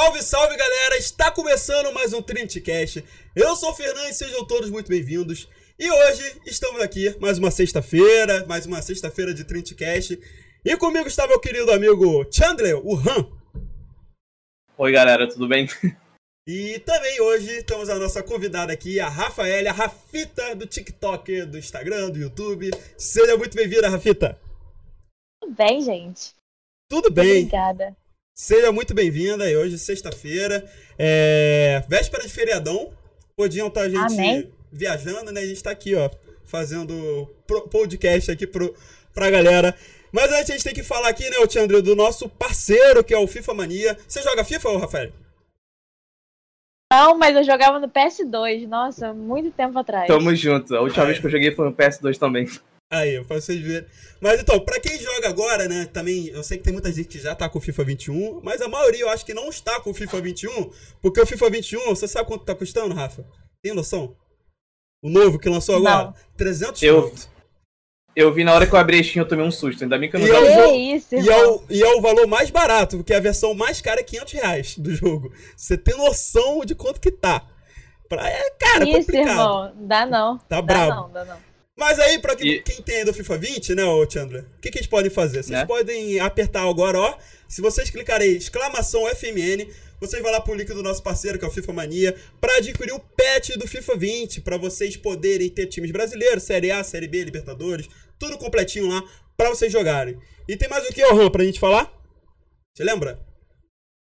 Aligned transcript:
Salve, 0.00 0.22
salve 0.22 0.56
galera! 0.56 0.96
Está 0.96 1.30
começando 1.30 1.92
mais 1.92 2.14
um 2.14 2.22
Trintcast. 2.22 3.04
Eu 3.36 3.54
sou 3.54 3.68
o 3.68 3.74
Fernando 3.74 4.08
e 4.08 4.14
sejam 4.14 4.46
todos 4.46 4.70
muito 4.70 4.88
bem-vindos. 4.88 5.46
E 5.78 5.90
hoje 5.90 6.40
estamos 6.46 6.80
aqui, 6.80 7.14
mais 7.20 7.38
uma 7.38 7.50
sexta-feira, 7.50 8.46
mais 8.46 8.64
uma 8.64 8.80
sexta-feira 8.80 9.34
de 9.34 9.44
Trintcast. 9.44 10.18
E 10.64 10.76
comigo 10.78 11.06
está 11.06 11.26
meu 11.26 11.38
querido 11.38 11.70
amigo 11.70 12.26
Chandler, 12.32 12.78
o 12.82 12.96
Han. 12.96 13.30
Oi 14.78 14.90
galera, 14.90 15.28
tudo 15.28 15.46
bem? 15.46 15.68
E 16.48 16.78
também 16.80 17.20
hoje 17.20 17.62
temos 17.62 17.90
a 17.90 17.98
nossa 17.98 18.22
convidada 18.22 18.72
aqui, 18.72 18.98
a 18.98 19.08
Rafaela, 19.08 19.68
a 19.68 19.74
Rafita 19.74 20.56
do 20.56 20.66
TikTok, 20.66 21.42
do 21.44 21.58
Instagram, 21.58 22.10
do 22.10 22.18
YouTube. 22.18 22.70
Seja 22.96 23.36
muito 23.36 23.54
bem-vinda, 23.54 23.90
Rafita. 23.90 24.40
Tudo 25.42 25.54
bem, 25.54 25.82
gente? 25.82 26.34
Tudo 26.88 27.10
bem. 27.10 27.44
Obrigada. 27.44 27.94
Seja 28.40 28.72
muito 28.72 28.94
bem-vinda. 28.94 29.50
E 29.50 29.54
hoje, 29.54 29.78
sexta-feira, 29.78 30.64
é... 30.98 31.84
véspera 31.86 32.22
de 32.22 32.30
feriadão. 32.30 32.90
Podiam 33.36 33.68
estar 33.68 33.82
a 33.82 33.88
gente 33.90 34.14
Amém. 34.14 34.50
viajando, 34.72 35.30
né? 35.30 35.42
A 35.42 35.46
gente 35.46 35.62
tá 35.62 35.70
aqui, 35.70 35.94
ó, 35.94 36.08
fazendo 36.46 37.28
pro- 37.46 37.68
podcast 37.68 38.30
aqui 38.30 38.46
pro, 38.46 38.74
pra 39.12 39.30
galera. 39.30 39.76
Mas 40.10 40.32
antes 40.32 40.48
a 40.48 40.52
gente 40.54 40.64
tem 40.64 40.72
que 40.72 40.82
falar 40.82 41.10
aqui, 41.10 41.28
né, 41.28 41.36
o 41.36 41.46
Tiandro, 41.46 41.82
do 41.82 41.94
nosso 41.94 42.30
parceiro, 42.30 43.04
que 43.04 43.12
é 43.12 43.18
o 43.18 43.26
FIFA 43.26 43.52
Mania. 43.52 43.98
Você 44.08 44.22
joga 44.22 44.42
FIFA, 44.42 44.70
ô 44.70 44.78
Rafael? 44.78 45.12
Não, 46.90 47.18
mas 47.18 47.36
eu 47.36 47.44
jogava 47.44 47.78
no 47.78 47.90
PS2, 47.90 48.66
nossa, 48.66 49.12
muito 49.12 49.50
tempo 49.50 49.78
atrás. 49.78 50.06
Tamo 50.06 50.34
junto. 50.34 50.74
A 50.74 50.80
última 50.80 51.02
Ai. 51.02 51.08
vez 51.08 51.20
que 51.20 51.26
eu 51.26 51.30
joguei 51.30 51.50
foi 51.54 51.66
no 51.66 51.76
PS2 51.76 52.16
também. 52.16 52.46
Aí, 52.92 53.22
pra 53.24 53.40
vocês 53.40 53.60
verem. 53.60 53.88
Mas 54.20 54.40
então, 54.40 54.58
pra 54.60 54.80
quem 54.80 54.98
joga 54.98 55.28
agora, 55.28 55.68
né, 55.68 55.86
também, 55.92 56.26
eu 56.26 56.42
sei 56.42 56.58
que 56.58 56.64
tem 56.64 56.72
muita 56.72 56.90
gente 56.90 57.06
que 57.08 57.20
já 57.20 57.34
tá 57.36 57.48
com 57.48 57.58
o 57.58 57.62
FIFA 57.62 57.84
21, 57.84 58.40
mas 58.42 58.60
a 58.60 58.68
maioria 58.68 59.02
eu 59.02 59.08
acho 59.08 59.24
que 59.24 59.32
não 59.32 59.48
está 59.48 59.78
com 59.80 59.90
o 59.90 59.94
FIFA 59.94 60.20
21, 60.20 60.70
porque 61.00 61.20
o 61.20 61.26
FIFA 61.26 61.50
21, 61.50 61.86
você 61.86 62.08
sabe 62.08 62.26
quanto 62.28 62.44
tá 62.44 62.54
custando, 62.54 62.92
Rafa? 62.92 63.24
Tem 63.62 63.72
noção? 63.72 64.16
O 65.02 65.08
novo 65.08 65.38
que 65.38 65.48
lançou 65.48 65.76
agora? 65.76 66.06
Não. 66.06 66.14
300 66.36 66.82
Eu-. 66.82 67.14
Eu 68.16 68.34
vi 68.34 68.42
na 68.42 68.52
hora 68.52 68.66
que 68.66 68.74
eu 68.74 68.78
abri 68.78 68.98
a 68.98 69.04
Steam, 69.04 69.22
eu 69.22 69.28
tomei 69.28 69.46
um 69.46 69.52
susto. 69.52 69.84
Ainda 69.84 69.96
bem 69.96 70.10
que 70.10 70.16
eu 70.16 70.20
não 70.20 70.26
E 70.26 70.30
eu 70.30 70.52
jogo. 70.52 70.74
Isso, 70.74 71.14
E 71.14 71.18
é, 71.30 71.38
irmão. 71.38 71.54
o, 71.56 71.72
e 71.72 71.80
é 71.80 71.94
o 71.94 72.00
valor 72.00 72.26
mais 72.26 72.50
barato, 72.50 72.96
porque 72.96 73.14
a 73.14 73.20
versão 73.20 73.54
mais 73.54 73.80
cara 73.80 74.00
é 74.00 74.02
500 74.02 74.32
reais 74.32 74.76
do 74.76 74.92
jogo. 74.92 75.32
Você 75.56 75.78
tem 75.78 75.96
noção 75.96 76.64
de 76.64 76.74
quanto 76.74 77.00
que 77.00 77.12
tá. 77.12 77.46
Pra, 78.08 78.28
é, 78.28 78.50
cara, 78.58 78.82
isso, 78.82 79.06
complicado. 79.06 79.28
irmão. 79.28 79.72
Dá 79.86 80.04
não. 80.06 80.38
Tá 80.38 80.44
dá 80.56 80.62
brabo. 80.62 80.94
não, 80.94 81.12
dá 81.12 81.24
não. 81.24 81.49
Mas 81.80 81.98
aí, 81.98 82.18
pra 82.18 82.36
quem, 82.36 82.46
E- 82.46 82.62
quem 82.62 82.82
tem 82.82 83.06
do 83.06 83.14
FIFA 83.14 83.38
20, 83.38 83.74
né, 83.74 83.82
ô 83.84 84.08
Chandler, 84.08 84.44
o 84.58 84.60
que, 84.60 84.70
que 84.70 84.76
eles 84.76 84.86
podem 84.86 85.10
fazer? 85.10 85.42
Vocês 85.42 85.58
Né? 85.58 85.64
podem 85.64 86.20
apertar 86.20 86.68
agora, 86.68 86.98
ó. 86.98 87.16
Se 87.48 87.62
vocês 87.62 87.88
clicarem 87.88 88.32
exclamação 88.36 89.06
FMN, 89.08 89.66
vocês 89.98 90.22
vão 90.22 90.30
lá 90.30 90.42
pro 90.42 90.54
link 90.54 90.68
do 90.74 90.82
nosso 90.82 91.02
parceiro, 91.02 91.38
que 91.38 91.44
é 91.44 91.48
o 91.48 91.50
FIFA 91.50 91.72
Mania, 91.72 92.14
pra 92.38 92.54
adquirir 92.58 92.92
o 92.92 93.00
patch 93.00 93.56
do 93.56 93.66
FIFA 93.66 93.96
20, 93.96 94.40
pra 94.42 94.58
vocês 94.58 94.94
poderem 94.94 95.48
ter 95.48 95.66
times 95.68 95.90
brasileiros, 95.90 96.42
Série 96.42 96.70
A, 96.70 96.84
Série 96.84 97.08
B, 97.08 97.24
Libertadores, 97.24 97.88
tudo 98.18 98.36
completinho 98.36 98.86
lá, 98.88 99.02
pra 99.34 99.48
vocês 99.48 99.72
jogarem. 99.72 100.18
E 100.46 100.58
tem 100.58 100.68
mais 100.68 100.86
o 100.86 100.92
que, 100.92 101.02
ô 101.02 101.14
Ron, 101.14 101.30
pra 101.30 101.44
gente 101.44 101.58
falar? 101.58 101.90
Você 102.76 102.84
lembra? 102.84 103.18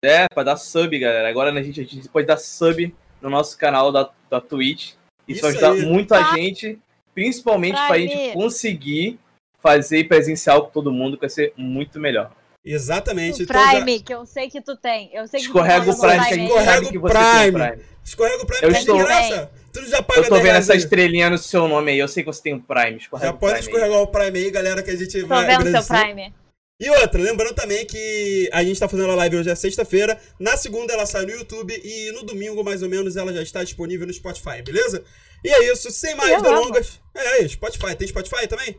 É, 0.05 0.27
pra 0.31 0.43
dar 0.43 0.57
sub, 0.57 0.97
galera. 0.99 1.27
Agora 1.27 1.51
né, 1.51 1.59
a 1.59 1.63
gente, 1.63 1.81
a 1.81 1.83
gente 1.83 2.07
pode 2.07 2.27
dar 2.27 2.37
sub 2.37 2.93
no 3.19 3.29
nosso 3.31 3.57
canal 3.57 3.91
da, 3.91 4.11
da 4.29 4.39
Twitch. 4.39 4.91
Isso, 5.27 5.39
Isso 5.39 5.47
ajuda 5.47 5.71
aí. 5.71 5.81
muito 5.87 6.13
a 6.13 6.31
Ah. 6.31 6.35
gente, 6.35 6.77
principalmente 7.13 7.75
pra 7.75 7.87
Prime. 7.89 8.07
gente 8.07 8.33
conseguir 8.33 9.19
fazer 9.61 10.03
presencial 10.07 10.65
com 10.65 10.71
todo 10.71 10.91
mundo, 10.91 11.15
que 11.17 11.21
vai 11.21 11.29
ser 11.29 11.53
muito 11.57 11.99
melhor. 11.99 12.31
Exatamente. 12.65 13.41
O 13.41 13.43
então 13.43 13.55
já- 13.61 13.71
Prime, 13.71 13.99
que 13.99 14.13
eu 14.13 14.25
sei 14.25 14.49
que 14.49 14.61
tu 14.61 14.75
tem. 14.77 15.09
Eu 15.13 15.27
sei 15.27 15.39
que 15.41 15.45
Escorrega 15.47 15.85
tu 15.85 15.91
o 15.91 15.99
Prime, 15.99 16.13
que 16.13 16.19
a 16.19 16.23
aí. 16.23 16.33
gente 16.35 16.43
Escorrega 16.47 16.71
sabe 16.71 16.85
o 16.85 16.89
que 16.91 16.97
você 16.97 17.13
tem 17.13 17.23
Prime. 17.51 17.51
Prime. 17.67 17.83
Escorrega 18.03 18.43
o 18.43 18.45
Prime 18.47 18.61
Eu 18.63 18.71
de 18.71 18.77
estou- 18.77 18.97
graça. 18.97 19.51
Tu 19.73 19.85
já 19.87 20.03
paga 20.03 20.19
Eu 20.19 20.23
tô 20.25 20.29
10 20.35 20.43
vendo 20.43 20.55
essa 20.57 20.73
aí. 20.73 20.77
estrelinha 20.79 21.29
no 21.29 21.37
seu 21.37 21.67
nome 21.67 21.91
aí. 21.91 21.99
Eu 21.99 22.07
sei 22.07 22.23
que 22.23 22.27
você 22.27 22.41
tem 22.41 22.53
um 22.53 22.59
Prime. 22.61 22.97
Escorrega 22.97 23.27
Já 23.31 23.33
o 23.33 23.37
pode 23.37 23.53
Prime 23.53 23.67
aí. 23.67 23.73
escorregar 23.73 24.01
o 24.01 24.07
Prime 24.07 24.39
aí, 24.39 24.51
galera, 24.51 24.83
que 24.83 24.91
a 24.91 24.95
gente 24.95 25.21
Tô 25.21 25.27
vai 25.27 25.45
vendo 25.45 25.61
seu 25.61 25.69
agradecer. 25.79 25.93
Prime. 26.13 26.33
E 26.79 26.89
outra, 26.89 27.21
lembrando 27.21 27.53
também 27.53 27.85
que 27.85 28.49
a 28.51 28.63
gente 28.63 28.79
tá 28.79 28.87
fazendo 28.89 29.11
a 29.11 29.15
live 29.15 29.37
hoje 29.37 29.49
é 29.49 29.55
sexta-feira, 29.55 30.19
na 30.39 30.57
segunda 30.57 30.91
ela 30.93 31.05
sai 31.05 31.23
no 31.25 31.31
YouTube 31.31 31.73
e 31.83 32.11
no 32.11 32.23
domingo, 32.23 32.63
mais 32.63 32.81
ou 32.83 32.89
menos, 32.89 33.15
ela 33.15 33.31
já 33.31 33.41
está 33.41 33.63
disponível 33.63 34.05
no 34.07 34.13
Spotify, 34.13 34.61
beleza? 34.61 35.03
E 35.43 35.49
é 35.49 35.71
isso, 35.71 35.91
sem 35.91 36.15
mais 36.15 36.31
Eu 36.31 36.41
delongas. 36.41 37.01
É, 37.13 37.43
é, 37.43 37.47
Spotify. 37.47 37.95
Tem 37.95 38.07
Spotify 38.07 38.47
também? 38.47 38.77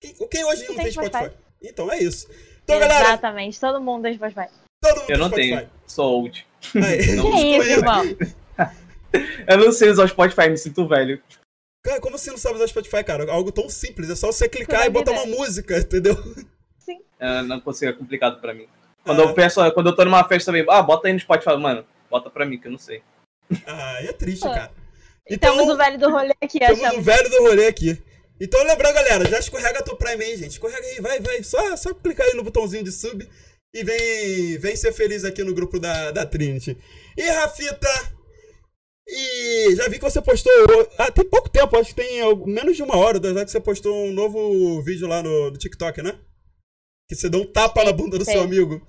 Quem, 0.00 0.14
quem 0.28 0.44
hoje 0.44 0.60
não 0.66 0.74
Tem 0.74 0.84
tem 0.84 0.92
Spotify? 0.92 1.16
Spotify. 1.16 1.36
Então 1.62 1.92
é 1.92 1.98
isso. 1.98 2.28
Então, 2.64 2.78
galera, 2.78 3.04
Exatamente, 3.08 3.58
todo 3.60 3.80
mundo 3.80 4.02
tem 4.02 4.14
Spotify. 4.14 4.46
todo 4.82 5.00
mundo 5.00 5.10
Eu 5.10 5.18
não 5.18 5.30
tem 5.30 5.56
tenho. 5.56 5.70
Sou 5.86 6.12
old. 6.12 6.46
Aí. 6.74 7.06
Não 7.16 7.30
Que 7.32 7.56
isso, 7.56 7.70
irmão? 7.70 8.04
Eu 9.48 9.58
não 9.58 9.72
sei 9.72 9.88
usar 9.90 10.04
o 10.04 10.08
Spotify, 10.08 10.48
me 10.50 10.56
sinto 10.56 10.86
velho. 10.86 11.20
Cara, 11.82 12.00
como 12.00 12.16
você 12.16 12.30
não 12.30 12.38
sabe 12.38 12.56
usar 12.56 12.68
Spotify, 12.68 13.02
cara? 13.02 13.28
Algo 13.32 13.50
tão 13.50 13.68
simples, 13.68 14.08
é 14.10 14.14
só 14.14 14.30
você 14.30 14.48
clicar 14.48 14.80
Toda 14.84 14.86
e 14.86 14.90
botar 14.92 15.10
uma 15.12 15.26
música, 15.26 15.78
entendeu? 15.78 16.14
É, 17.18 17.42
não 17.42 17.60
consigo, 17.60 17.90
é 17.90 17.94
complicado 17.94 18.40
pra 18.40 18.54
mim. 18.54 18.68
Quando 19.02 19.20
Ah. 19.22 19.24
eu 19.24 19.34
peço, 19.34 19.60
quando 19.72 19.88
eu 19.88 19.96
tô 19.96 20.04
numa 20.04 20.22
festa 20.28 20.52
também, 20.52 20.64
ah, 20.68 20.82
bota 20.82 21.08
aí 21.08 21.12
no 21.14 21.18
Spotify, 21.18 21.56
mano, 21.56 21.84
bota 22.10 22.30
pra 22.30 22.44
mim, 22.46 22.58
que 22.58 22.68
eu 22.68 22.72
não 22.72 22.78
sei. 22.78 23.02
Ah, 23.66 23.96
é 24.02 24.12
triste, 24.12 24.46
Ah. 24.46 24.70
Cara. 25.38 25.52
Temos 25.52 25.74
o 25.74 25.76
velho 25.76 25.98
do 25.98 26.10
rolê 26.10 26.34
aqui, 26.40 26.58
Temos 26.58 26.80
achamos. 26.80 26.98
o 26.98 27.02
velho 27.02 27.30
do 27.30 27.42
rolê 27.42 27.66
aqui. 27.66 28.02
Então 28.40 28.62
lembrando, 28.64 28.94
galera, 28.94 29.28
já 29.28 29.38
escorrega 29.38 29.82
teu 29.82 29.96
Prime 29.96 30.24
aí, 30.24 30.36
gente. 30.36 30.52
Escorrega 30.52 30.86
aí, 30.86 31.00
vai, 31.00 31.20
vai. 31.20 31.42
Só, 31.42 31.76
só 31.76 31.92
clicar 31.92 32.26
aí 32.26 32.34
no 32.34 32.42
botãozinho 32.42 32.82
de 32.82 32.90
sub 32.90 33.28
e 33.74 33.84
vem, 33.84 34.58
vem 34.58 34.76
ser 34.76 34.92
feliz 34.92 35.24
aqui 35.24 35.44
no 35.44 35.54
grupo 35.54 35.78
da, 35.78 36.10
da 36.10 36.24
Trinity. 36.24 36.76
E 37.16 37.22
Rafita, 37.22 37.88
e 39.12 39.74
já 39.74 39.88
vi 39.88 39.98
que 39.98 40.04
você 40.04 40.22
postou. 40.22 40.52
Ah, 40.96 41.10
tem 41.10 41.24
pouco 41.24 41.48
tempo, 41.48 41.76
acho 41.76 41.92
que 41.92 42.00
tem 42.00 42.20
menos 42.46 42.76
de 42.76 42.82
uma 42.82 42.96
hora, 42.96 43.18
duas 43.18 43.34
horas 43.34 43.46
que 43.46 43.50
você 43.50 43.60
postou 43.60 44.06
um 44.06 44.12
novo 44.12 44.80
vídeo 44.82 45.08
lá 45.08 45.20
no, 45.20 45.50
no 45.50 45.58
TikTok, 45.58 46.00
né? 46.00 46.16
Que 47.08 47.16
você 47.16 47.28
deu 47.28 47.40
um 47.40 47.52
tapa 47.52 47.82
na 47.82 47.92
bunda 47.92 48.16
do 48.16 48.24
seu 48.24 48.34
sim. 48.34 48.44
amigo. 48.44 48.80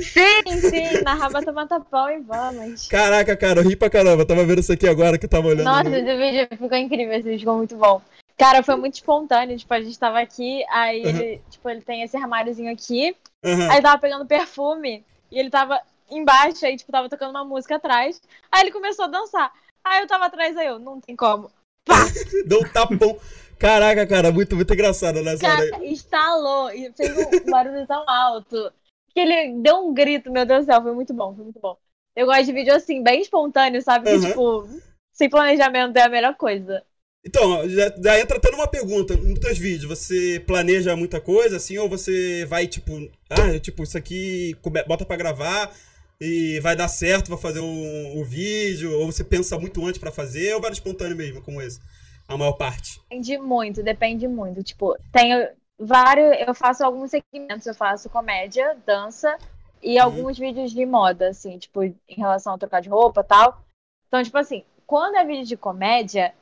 Sim, 0.00 0.60
sim, 0.60 1.02
na 1.02 1.14
raba 1.14 1.42
toma 1.42 1.66
tapão 1.66 2.10
e 2.10 2.20
vamos. 2.20 2.88
Caraca, 2.88 3.36
cara, 3.36 3.60
eu 3.60 3.68
ri 3.68 3.76
pra 3.76 3.90
caramba. 3.90 4.22
Eu 4.22 4.26
tava 4.26 4.44
vendo 4.44 4.60
isso 4.60 4.72
aqui 4.72 4.86
agora 4.86 5.18
que 5.18 5.26
eu 5.26 5.30
tava 5.30 5.48
olhando. 5.48 5.64
Nossa, 5.64 5.90
no- 5.90 5.96
esse 5.96 6.16
vídeo 6.16 6.48
ficou 6.50 6.76
incrível, 6.78 7.12
esse 7.14 7.22
vídeo 7.24 7.40
ficou 7.40 7.56
muito 7.56 7.76
bom. 7.76 8.00
Cara, 8.36 8.62
foi 8.62 8.76
muito 8.76 8.94
espontâneo, 8.94 9.56
tipo, 9.56 9.72
a 9.72 9.80
gente 9.80 9.98
tava 9.98 10.20
aqui, 10.20 10.64
aí 10.68 11.04
Uhum. 11.04 11.08
ele, 11.08 11.40
tipo, 11.50 11.70
ele 11.70 11.80
tem 11.80 12.02
esse 12.02 12.16
armáriozinho 12.16 12.72
aqui, 12.72 13.16
Aham. 13.44 13.68
aí 13.70 13.76
ele 13.76 13.82
tava 13.82 13.98
pegando 14.00 14.26
perfume, 14.26 15.04
e 15.30 15.38
ele 15.38 15.50
tava 15.50 15.80
embaixo, 16.10 16.66
aí, 16.66 16.76
tipo, 16.76 16.90
tava 16.90 17.08
tocando 17.08 17.30
uma 17.30 17.44
música 17.44 17.76
atrás, 17.76 18.20
aí 18.50 18.62
ele 18.62 18.72
começou 18.72 19.04
a 19.04 19.08
dançar. 19.08 19.52
Aí 19.84 20.00
eu 20.02 20.06
tava 20.08 20.26
atrás, 20.26 20.56
aí 20.56 20.66
eu, 20.66 20.78
não 20.78 21.00
tem 21.00 21.14
como. 21.14 21.50
Deu 22.46 22.60
um 22.60 22.64
tapão. 22.64 23.16
Caraca, 23.58 24.06
cara, 24.06 24.32
muito, 24.32 24.56
muito 24.56 24.72
engraçado 24.74 25.22
nessa 25.22 25.46
hora 25.46 25.62
aí. 25.62 25.70
Cara, 25.70 25.84
estalou, 25.86 26.70
e 26.70 26.92
fez 26.92 27.16
um 27.16 27.48
barulho 27.48 27.86
tão 27.86 28.04
alto, 28.08 28.72
que 29.14 29.20
ele 29.20 29.60
deu 29.62 29.76
um 29.86 29.94
grito, 29.94 30.30
meu 30.30 30.46
Deus 30.46 30.66
do 30.66 30.72
céu, 30.72 30.82
foi 30.82 30.92
muito 30.94 31.14
bom, 31.14 31.34
foi 31.34 31.44
muito 31.44 31.60
bom. 31.60 31.76
Eu 32.16 32.26
gosto 32.26 32.44
de 32.46 32.52
vídeo 32.52 32.74
assim, 32.74 33.02
bem 33.02 33.20
espontâneo, 33.22 33.82
sabe? 33.82 34.08
Que, 34.08 34.18
Uhum. 34.18 34.20
tipo, 34.20 34.68
sem 35.12 35.28
planejamento 35.30 35.96
é 35.96 36.02
a 36.02 36.08
melhor 36.08 36.36
coisa. 36.36 36.84
Então, 37.26 37.66
já, 37.68 37.88
já 38.02 38.20
entra 38.20 38.36
até 38.36 38.50
numa 38.50 38.68
pergunta. 38.68 39.16
Nos 39.16 39.38
teus 39.38 39.56
vídeos, 39.58 39.84
você 39.88 40.42
planeja 40.46 40.94
muita 40.94 41.20
coisa, 41.20 41.56
assim, 41.56 41.78
ou 41.78 41.88
você 41.88 42.44
vai, 42.46 42.66
tipo, 42.66 42.92
ah, 43.30 43.58
tipo, 43.58 43.82
isso 43.82 43.96
aqui 43.96 44.54
bota 44.86 45.06
pra 45.06 45.16
gravar 45.16 45.74
e 46.20 46.60
vai 46.60 46.76
dar 46.76 46.88
certo, 46.88 47.28
vai 47.30 47.38
fazer 47.38 47.60
um, 47.60 48.20
um 48.20 48.24
vídeo, 48.24 48.92
ou 48.98 49.10
você 49.10 49.24
pensa 49.24 49.58
muito 49.58 49.84
antes 49.86 49.98
pra 49.98 50.12
fazer, 50.12 50.54
ou 50.54 50.60
vai 50.60 50.70
no 50.70 50.74
espontâneo 50.74 51.16
mesmo, 51.16 51.40
como 51.42 51.62
esse? 51.62 51.80
A 52.28 52.36
maior 52.36 52.52
parte. 52.52 53.00
Depende 53.08 53.38
muito, 53.38 53.82
depende 53.82 54.28
muito. 54.28 54.62
Tipo, 54.62 54.96
tenho 55.12 55.48
vários. 55.78 56.36
Eu 56.46 56.54
faço 56.54 56.84
alguns 56.84 57.10
segmentos, 57.10 57.66
eu 57.66 57.74
faço 57.74 58.08
comédia, 58.10 58.76
dança 58.86 59.36
e 59.82 59.98
Uhum. 59.98 60.04
alguns 60.04 60.38
vídeos 60.38 60.72
de 60.72 60.84
moda, 60.86 61.28
assim, 61.28 61.58
tipo, 61.58 61.82
em 61.84 61.96
relação 62.08 62.54
a 62.54 62.58
trocar 62.58 62.80
de 62.80 62.88
roupa 62.88 63.20
e 63.20 63.24
tal. 63.24 63.60
Então, 64.08 64.22
tipo 64.22 64.38
assim, 64.38 64.64
quando 64.86 65.16
é 65.16 65.24
vídeo 65.24 65.44
de 65.44 65.56
comédia, 65.56 66.34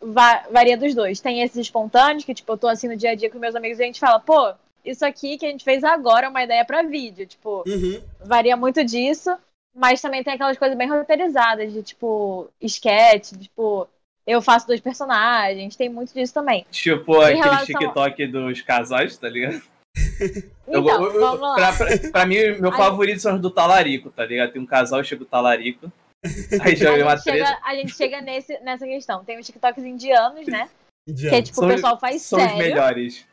va- 0.00 0.44
varia 0.50 0.76
dos 0.76 0.94
dois. 0.94 1.20
Tem 1.20 1.42
esses 1.42 1.56
espontâneos, 1.58 2.24
que, 2.24 2.34
tipo, 2.34 2.52
eu 2.52 2.58
tô 2.58 2.68
assim 2.68 2.88
no 2.88 2.96
dia 2.96 3.10
a 3.10 3.14
dia 3.14 3.30
com 3.30 3.38
meus 3.38 3.54
amigos 3.54 3.78
e 3.78 3.82
a 3.82 3.86
gente 3.86 4.00
fala, 4.00 4.18
pô, 4.18 4.54
isso 4.84 5.04
aqui 5.04 5.38
que 5.38 5.46
a 5.46 5.50
gente 5.50 5.64
fez 5.64 5.84
agora 5.84 6.26
é 6.26 6.28
uma 6.28 6.42
ideia 6.42 6.64
pra 6.64 6.82
vídeo. 6.82 7.26
Tipo, 7.26 7.64
Uhum. 7.68 8.02
varia 8.24 8.56
muito 8.56 8.84
disso. 8.84 9.30
Mas 9.74 10.02
também 10.02 10.22
tem 10.22 10.34
aquelas 10.34 10.58
coisas 10.58 10.76
bem 10.76 10.86
roteirizadas, 10.86 11.72
de 11.72 11.82
tipo, 11.82 12.46
sketch, 12.60 13.32
tipo, 13.38 13.88
eu 14.26 14.40
faço 14.42 14.66
dois 14.66 14.80
personagens, 14.80 15.76
tem 15.76 15.88
muito 15.88 16.12
disso 16.14 16.32
também. 16.34 16.64
Tipo, 16.70 17.16
Em 17.22 17.24
aquele 17.24 17.40
relação- 17.42 17.66
TikTok 17.66 18.26
dos 18.28 18.60
casais, 18.62 19.16
tá 19.16 19.28
ligado? 19.28 19.62
Então, 20.66 20.86
Eu- 20.88 20.88
eu- 20.88 21.20
vamos 21.20 21.40
lá. 21.40 21.54
Pra, 21.54 21.72
pra- 21.72 22.10
pra 22.10 22.26
mim, 22.26 22.36
meu 22.60 22.70
Aí- 22.70 22.76
favorito 22.76 23.20
são 23.20 23.34
os 23.34 23.40
do 23.40 23.50
talarico, 23.50 24.10
tá 24.10 24.24
ligado? 24.24 24.52
Tem 24.52 24.62
um 24.62 24.66
casal, 24.66 25.02
chega 25.04 25.22
o 25.22 25.26
talarico. 25.26 25.92
Aí 26.62 26.76
já 26.76 26.92
vem 26.92 27.02
A 27.02 27.04
uma 27.06 27.16
gente, 27.16 27.24
treta. 27.24 27.46
chega, 27.46 27.60
a 27.64 27.74
gente 27.74 27.94
chega 27.94 28.20
nesse, 28.20 28.58
nessa 28.60 28.86
questão. 28.86 29.24
Tem 29.24 29.38
os 29.38 29.46
TikToks 29.46 29.84
indianos, 29.84 30.46
né? 30.46 30.68
Que 31.04 31.10
é 31.10 31.12
Indiano. 31.12 31.42
tipo, 31.42 31.64
o 31.64 31.68
pessoal 31.68 31.98
faz 31.98 32.22
são 32.22 32.38
os 32.38 32.44
sério. 32.44 32.58
melhores. 32.58 33.26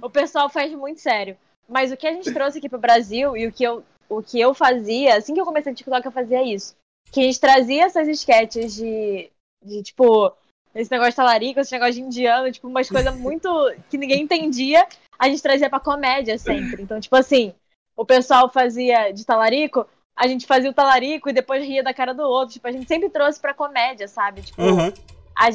O 0.00 0.08
pessoal 0.08 0.48
faz 0.48 0.72
muito 0.72 1.00
sério. 1.00 1.36
Mas 1.68 1.90
o 1.90 1.96
que 1.96 2.06
a 2.06 2.12
gente 2.12 2.32
trouxe 2.32 2.58
aqui 2.58 2.68
pro 2.68 2.78
Brasil 2.78 3.36
e 3.36 3.46
o 3.46 3.52
que 3.52 3.64
eu 3.64 3.82
o 4.08 4.22
que 4.22 4.40
eu 4.40 4.54
fazia, 4.54 5.16
assim 5.16 5.34
que 5.34 5.40
eu 5.40 5.44
comecei 5.44 5.72
no 5.72 5.76
TikTok, 5.76 6.06
eu 6.06 6.12
fazia 6.12 6.40
isso. 6.44 6.76
Que 7.10 7.18
a 7.18 7.22
gente 7.24 7.40
trazia 7.40 7.84
essas 7.86 8.06
sketches 8.06 8.76
de, 8.76 9.28
de 9.66 9.82
tipo, 9.82 10.32
esse 10.74 10.90
negócio 10.90 11.12
de 11.12 11.16
talarico, 11.16 11.60
esse 11.60 11.72
negócio 11.72 11.94
de 11.94 12.02
indiano, 12.02 12.50
tipo, 12.52 12.68
umas 12.68 12.88
coisas 12.88 13.14
muito 13.18 13.48
que 13.90 13.98
ninguém 13.98 14.22
entendia, 14.22 14.86
a 15.18 15.28
gente 15.28 15.42
trazia 15.42 15.68
pra 15.68 15.80
comédia 15.80 16.38
sempre. 16.38 16.82
Então, 16.82 17.00
tipo 17.00 17.16
assim, 17.16 17.54
o 17.96 18.04
pessoal 18.04 18.48
fazia 18.50 19.10
de 19.10 19.24
talarico, 19.24 19.86
a 20.14 20.26
gente 20.26 20.46
fazia 20.46 20.70
o 20.70 20.74
talarico 20.74 21.28
e 21.28 21.32
depois 21.32 21.64
ria 21.64 21.82
da 21.82 21.92
cara 21.92 22.14
do 22.14 22.22
outro. 22.22 22.54
Tipo, 22.54 22.68
a 22.68 22.72
gente 22.72 22.88
sempre 22.88 23.10
trouxe 23.10 23.40
pra 23.40 23.54
comédia, 23.54 24.08
sabe? 24.08 24.42
Tipo, 24.42 24.62
Aham. 24.62 24.92
a, 25.34 25.48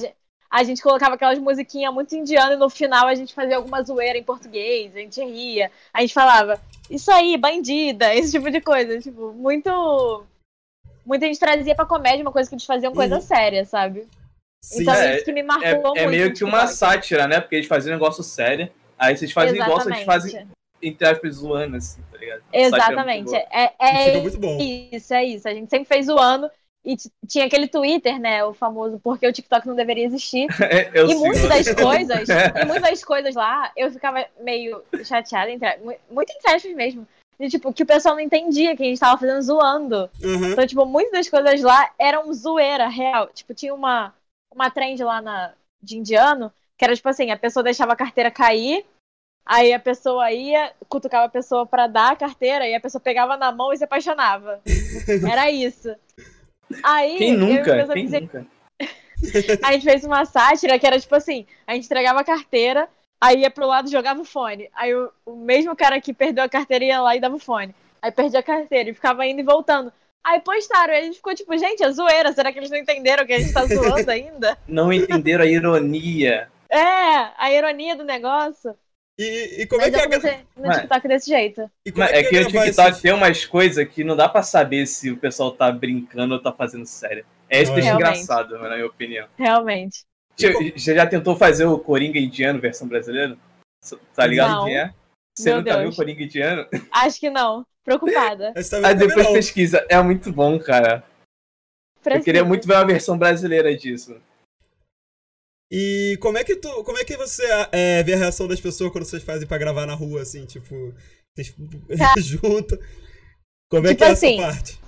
a 0.52 0.64
gente 0.64 0.84
colocava 0.84 1.16
aquelas 1.16 1.40
musiquinhas 1.40 1.94
muito 1.94 2.16
indianas 2.16 2.56
e 2.56 2.60
no 2.60 2.70
final 2.70 3.08
a 3.08 3.16
gente 3.16 3.34
fazia 3.34 3.56
alguma 3.56 3.82
zoeira 3.82 4.18
em 4.18 4.24
português, 4.24 4.96
a 4.96 5.00
gente 5.00 5.24
ria. 5.24 5.72
A 5.94 6.02
gente 6.02 6.14
falava, 6.14 6.62
isso 6.90 7.10
aí, 7.12 7.38
bandida, 7.38 8.14
esse 8.16 8.32
tipo 8.32 8.52
de 8.52 8.62
coisa. 8.62 9.00
Tipo, 9.00 9.34
muito. 9.34 10.26
Muita 11.06 11.26
gente 11.26 11.40
trazia 11.40 11.76
pra 11.76 11.86
comédia 11.86 12.22
uma 12.22 12.32
coisa 12.32 12.50
que 12.50 12.56
eles 12.56 12.66
faziam 12.66 12.94
coisa 12.94 13.16
Uhum. 13.16 13.22
séria, 13.22 13.66
sabe? 13.66 14.08
Sim, 14.64 14.84
então 14.84 14.94
é- 14.94 15.16
isso 15.16 15.26
que 15.26 15.32
me 15.34 15.40
É, 15.40 15.44
marcou 15.44 15.82
muito. 15.82 15.98
é 15.98 16.08
meio 16.08 16.34
que 16.34 16.44
uma 16.44 16.68
sátira, 16.68 17.28
né? 17.28 17.40
Porque 17.42 17.56
eles 17.56 17.68
faziam 17.68 17.96
um 17.96 18.00
negócio 18.00 18.24
sério. 18.24 18.70
Aí 18.98 19.18
vocês 19.18 19.32
fazem 19.32 19.60
igual, 19.60 19.82
eles 19.82 20.04
fazem, 20.04 20.48
entre 20.82 21.08
aspas, 21.08 21.36
zoando, 21.36 21.78
assim, 21.78 22.02
tá 22.12 22.18
ligado? 22.18 22.44
É 22.54 22.62
Exatamente. 22.64 23.36
É, 23.36 23.72
é 23.80 24.30
bom. 24.38 24.58
isso, 24.92 25.14
é 25.14 25.24
isso. 25.26 25.48
A 25.48 25.54
gente 25.54 25.70
sempre 25.70 25.88
fez 25.88 26.06
zoando. 26.06 26.50
E 26.84 26.96
tinha 27.28 27.46
aquele 27.46 27.68
Twitter, 27.68 28.20
né? 28.20 28.44
O 28.44 28.56
famoso 28.56 29.00
porque 29.04 29.28
o 29.28 29.32
TikTok 29.32 29.68
não 29.68 29.76
deveria 29.76 30.04
existir. 30.06 30.48
É, 30.62 30.90
eu 30.94 31.08
e 31.10 31.14
muitas 31.16 31.48
das 31.48 31.74
coisas, 31.76 32.28
e 32.30 32.66
muitas 32.66 32.90
das 32.90 33.04
coisas 33.04 33.36
lá, 33.36 33.72
eu 33.78 33.92
ficava 33.92 34.26
meio 34.40 34.84
chateada, 35.04 35.52
entre, 35.52 35.78
mu- 35.78 35.96
muito 36.10 36.32
entre 36.32 36.52
aspas 36.52 36.74
mesmo. 36.74 37.08
De, 37.42 37.50
tipo, 37.50 37.74
que 37.74 37.82
o 37.82 37.88
pessoal 37.88 38.14
não 38.14 38.22
entendia 38.22 38.76
que 38.76 38.84
a 38.84 38.86
gente 38.86 39.00
tava 39.00 39.18
fazendo 39.18 39.42
zoando. 39.42 40.08
Aham. 40.24 40.52
Então, 40.52 40.68
tipo, 40.68 40.86
muitas 40.86 41.12
das 41.12 41.28
coisas 41.28 41.60
lá 41.64 41.92
eram 41.98 42.32
zoeira 42.32 42.88
real. 42.88 43.30
Tipo, 43.34 43.56
tinha 43.56 43.74
uma, 43.74 44.14
uma 44.54 44.70
trend 44.70 45.04
lá 45.04 45.20
na, 45.20 45.52
de 45.82 45.98
indiano, 45.98 46.54
que 46.78 46.86
era 46.86 46.96
tipo 46.96 47.10
assim, 47.10 47.32
a 47.32 47.38
pessoa 47.38 47.64
deixava 47.64 47.94
a 47.94 47.96
carteira 47.96 48.30
cair, 48.30 48.86
aí 49.44 49.74
a 49.74 49.80
pessoa 49.80 50.32
ia, 50.32 50.72
cutucava 50.88 51.26
a 51.26 51.30
pessoa 51.30 51.66
pra 51.66 51.88
dar 51.88 52.12
a 52.12 52.16
carteira, 52.16 52.68
e 52.68 52.76
a 52.76 52.80
pessoa 52.80 53.02
pegava 53.02 53.36
na 53.36 53.52
mão 53.52 53.74
e 53.74 53.78
se 53.78 53.84
apaixonava. 53.86 54.62
Era 55.28 55.50
isso. 55.50 55.96
Aí, 56.84 57.18
Quem 57.18 57.34
e 57.34 57.38
nunca? 57.38 57.64
Quem 57.64 57.82
amigos, 57.82 58.22
nunca? 58.22 58.48
a 59.66 59.74
gente 59.74 59.84
fez 59.84 60.04
uma 60.04 60.26
sátira 60.26 60.80
que 60.80 60.88
era 60.88 61.00
tipo 61.00 61.14
assim: 61.14 61.46
a 61.68 61.74
gente 61.74 61.86
entregava 61.86 62.22
a 62.22 62.24
carteira, 62.24 62.88
aí 63.22 63.42
ia 63.42 63.52
pro 63.52 63.68
lado 63.68 63.88
e 63.88 63.92
jogava 63.92 64.20
o 64.20 64.26
fone. 64.26 64.70
Aí 64.74 64.94
o, 64.94 65.12
o 65.26 65.36
mesmo 65.36 65.76
cara 65.76 66.02
que 66.02 66.14
perdeu 66.14 66.44
a 66.44 66.50
carteira 66.50 66.84
ia 66.84 67.02
lá 67.02 67.16
e 67.16 67.20
dava 67.22 67.36
o 67.36 67.40
fone. 67.40 67.74
Aí 68.02 68.12
perdia 68.12 68.40
a 68.40 68.44
carteira 68.44 68.90
e 68.90 68.94
ficava 68.94 69.26
indo 69.26 69.40
e 69.40 69.44
voltando. 69.44 69.94
Aí 70.24 70.40
postaram, 70.40 70.94
aí 70.94 71.02
a 71.02 71.04
gente 71.04 71.16
ficou 71.18 71.34
tipo, 71.34 71.56
gente, 71.58 71.84
é 71.84 71.92
zoeira, 71.92 72.32
será 72.34 72.52
que 72.52 72.60
eles 72.60 72.70
não 72.70 72.78
entenderam 72.78 73.26
que 73.26 73.34
a 73.34 73.40
gente 73.40 73.54
tá 73.54 73.66
zoando 73.66 74.10
ainda? 74.12 74.58
Não 74.68 74.92
entenderam 74.92 75.44
a 75.44 75.48
ironia. 75.48 76.50
É, 76.70 77.32
a 77.38 77.52
ironia 77.52 77.96
do 77.96 78.04
negócio. 78.04 78.76
E, 79.20 79.62
e 79.62 79.68
como 79.68 79.82
Mas 79.82 79.94
é 79.94 79.98
que 79.98 79.98
eu 79.98 80.02
é, 80.02 80.20
comecei 80.20 80.46
no 80.56 80.68
Mas- 80.68 80.78
TikTok 80.78 81.08
desse 81.08 81.30
jeito. 81.30 81.70
e 81.86 81.92
Mas 81.96 82.12
é 82.12 82.20
é 82.20 82.24
que 82.24 82.30
que 82.30 82.38
é 82.38 82.42
o 82.42 82.48
TikTok 82.48 83.02
tem 83.02 83.12
umas 83.14 83.46
coisas 83.46 83.88
que 83.88 84.04
não 84.04 84.16
dá 84.16 84.28
pra 84.30 84.42
saber 84.42 84.86
se 84.88 85.12
o 85.12 85.18
pessoal 85.18 85.52
tá 85.52 85.72
brincando 85.72 86.34
ou 86.36 86.42
tá 86.42 86.52
fazendo 86.52 86.86
sério. 86.86 87.26
É 87.50 87.62
isso 87.62 87.74
que 87.74 87.82
Realmente. 87.82 88.10
engraçado, 88.22 88.58
na 88.58 88.70
minha 88.76 88.86
opinião. 88.86 89.28
Realmente. 89.38 90.06
Você 90.76 90.96
já 90.96 91.06
tentou 91.08 91.36
fazer 91.36 91.66
o 91.66 91.80
Coringa 91.80 92.20
indiano 92.20 92.60
versão 92.60 92.88
brasileira? 92.88 93.38
Tá 94.14 94.26
ligado 94.26 94.52
Não. 94.52 94.66
quem 94.66 94.78
é? 94.78 94.94
Você 95.38 95.50
Meu 95.50 95.58
nunca 95.60 95.74
viu 95.74 95.84
Deus. 95.84 95.94
o 95.94 95.98
Coringa 95.98 96.24
indiano? 96.24 96.68
Acho 96.92 97.20
que 97.20 97.30
não. 97.30 97.66
Preocupada. 97.84 98.54
Aí 98.84 98.96
depois 98.96 99.26
não. 99.26 99.34
pesquisa. 99.34 99.86
É 99.90 100.02
muito 100.02 100.32
bom, 100.32 100.60
cara. 100.60 101.04
Eu 101.96 102.04
Preciso. 102.04 102.26
queria 102.26 102.44
muito 102.44 102.68
ver 102.68 102.76
uma 102.76 102.86
versão 102.86 103.18
brasileira 103.18 103.76
disso. 103.76 104.20
E 105.72 106.18
como 106.20 106.38
é 106.38 106.44
que 106.44 106.56
tu, 106.58 106.84
como 106.84 106.98
é 106.98 107.06
que 107.06 107.16
você 107.16 107.44
é, 107.72 108.04
vê 108.04 108.14
a 108.14 108.18
reação 108.18 108.48
das 108.48 108.60
pessoas 108.60 108.92
quando 108.92 109.06
vocês 109.06 109.24
fazem 109.24 109.48
pra 109.48 109.58
gravar 109.58 109.86
na 109.86 109.94
rua, 109.94 110.22
assim, 110.22 110.46
tipo, 110.46 110.94
vocês 111.34 111.56
juntam? 112.26 112.78
Como 113.70 113.88
é 113.88 113.92
Tipo 113.92 114.00
que 114.00 114.04
é 114.04 114.12
assim, 114.12 114.40
essa 114.42 114.52
parte? 114.52 114.80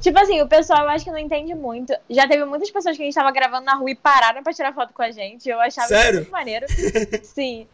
Tipo 0.00 0.18
assim, 0.20 0.40
o 0.40 0.48
pessoal 0.48 0.82
eu 0.84 0.90
acho 0.90 1.04
que 1.04 1.10
não 1.10 1.18
entende 1.18 1.54
muito. 1.54 1.92
Já 2.08 2.28
teve 2.28 2.44
muitas 2.44 2.70
pessoas 2.70 2.96
que 2.96 3.02
a 3.02 3.06
gente 3.06 3.14
tava 3.14 3.32
gravando 3.32 3.64
na 3.64 3.74
rua 3.74 3.90
e 3.90 3.94
pararam 3.96 4.42
pra 4.42 4.52
tirar 4.52 4.72
foto 4.72 4.92
com 4.92 5.02
a 5.02 5.10
gente. 5.10 5.48
Eu 5.48 5.60
achava 5.60 5.88
Sério? 5.88 6.20
muito 6.20 6.30
maneiro. 6.30 6.66
Sim. 7.24 7.66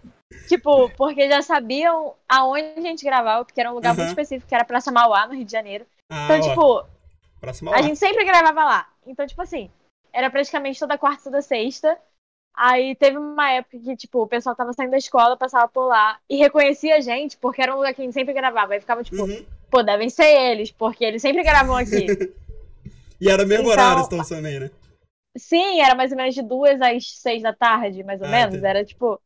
Tipo, 0.48 0.88
porque 0.96 1.28
já 1.28 1.42
sabiam 1.42 2.14
aonde 2.28 2.74
a 2.78 2.80
gente 2.80 3.04
gravava, 3.04 3.44
porque 3.44 3.60
era 3.60 3.70
um 3.70 3.74
lugar 3.74 3.90
Aham. 3.90 3.98
muito 3.98 4.08
específico, 4.08 4.48
que 4.48 4.54
era 4.54 4.64
Praça 4.64 4.90
Mauá, 4.90 5.26
no 5.26 5.34
Rio 5.34 5.44
de 5.44 5.52
Janeiro. 5.52 5.86
Ah, 6.10 6.24
Então, 6.24 6.38
ó, 6.38 6.40
tipo, 6.48 6.86
próxima 7.40 7.70
a 7.70 7.74
hora. 7.74 7.82
gente 7.82 7.98
sempre 7.98 8.24
gravava 8.24 8.64
lá. 8.64 8.88
Então, 9.06 9.26
tipo 9.26 9.42
assim, 9.42 9.70
era 10.12 10.30
praticamente 10.30 10.78
toda 10.80 10.96
quarta 10.98 11.20
e 11.20 11.24
toda 11.24 11.42
sexta. 11.42 11.98
Aí 12.56 12.94
teve 12.94 13.18
uma 13.18 13.50
época 13.50 13.78
que, 13.78 13.96
tipo, 13.96 14.22
o 14.22 14.26
pessoal 14.28 14.54
tava 14.54 14.72
saindo 14.72 14.92
da 14.92 14.96
escola, 14.96 15.36
passava 15.36 15.66
por 15.68 15.86
lá 15.86 16.18
e 16.30 16.36
reconhecia 16.36 16.96
a 16.96 17.00
gente, 17.00 17.36
porque 17.36 17.60
era 17.60 17.72
um 17.72 17.76
lugar 17.76 17.92
que 17.92 18.00
a 18.00 18.04
gente 18.04 18.14
sempre 18.14 18.32
gravava. 18.32 18.74
Aí 18.74 18.80
ficava, 18.80 19.02
tipo, 19.02 19.22
Uhum. 19.24 19.44
Pô, 19.74 19.82
devem 19.82 20.08
ser 20.08 20.26
eles, 20.26 20.70
porque 20.70 21.04
eles 21.04 21.20
sempre 21.20 21.42
gravam 21.42 21.76
aqui. 21.76 22.06
E 23.20 23.28
era 23.30 23.46
mesmo 23.46 23.70
Então- 23.70 23.72
horário, 23.72 24.02
então, 24.04 24.24
também, 24.24 24.60
né? 24.60 24.70
Sim, 25.38 25.80
era 25.80 25.94
mais 25.94 26.10
ou 26.10 26.16
menos 26.16 26.34
de 26.34 26.42
duas 26.42 26.80
às 26.82 27.10
seis 27.16 27.42
da 27.42 27.52
tarde, 27.54 28.02
mais 28.02 28.20
ou 28.20 28.26
Ah, 28.26 28.30
menos. 28.30 28.54
entendi. 28.56 28.66
Era 28.66 28.84
tipo. 28.84 29.20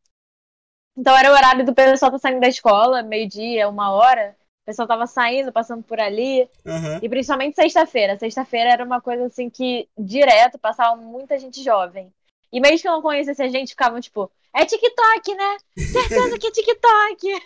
Então 0.96 1.16
era 1.16 1.30
o 1.30 1.34
horário 1.34 1.64
do 1.64 1.74
pessoal 1.74 2.12
tá 2.12 2.18
saindo 2.18 2.38
da 2.40 2.48
escola, 2.48 3.02
meio-dia, 3.02 3.68
uma 3.68 3.90
hora. 3.90 4.36
O 4.62 4.66
pessoal 4.66 4.86
tava 4.86 5.06
saindo, 5.06 5.50
passando 5.50 5.82
por 5.82 5.98
ali. 5.98 6.48
Aham. 6.66 7.00
E 7.02 7.08
principalmente 7.08 7.56
sexta-feira. 7.56 8.16
Sexta-feira 8.18 8.70
era 8.70 8.84
uma 8.84 9.00
coisa 9.00 9.24
assim 9.26 9.48
que 9.50 9.88
direto 9.98 10.58
passava 10.58 10.94
muita 10.94 11.38
gente 11.38 11.62
jovem. 11.64 12.12
E 12.52 12.60
mesmo 12.60 12.80
que 12.82 12.88
eu 12.88 12.92
não 12.92 13.02
conhecesse 13.02 13.42
a 13.42 13.48
gente, 13.48 13.70
ficavam 13.70 14.00
tipo, 14.00 14.30
é 14.54 14.64
TikTok, 14.64 15.34
né? 15.34 15.56
Certeza 15.76 16.38
que 16.38 16.46
é 16.46 16.50
TikTok. 16.52 17.42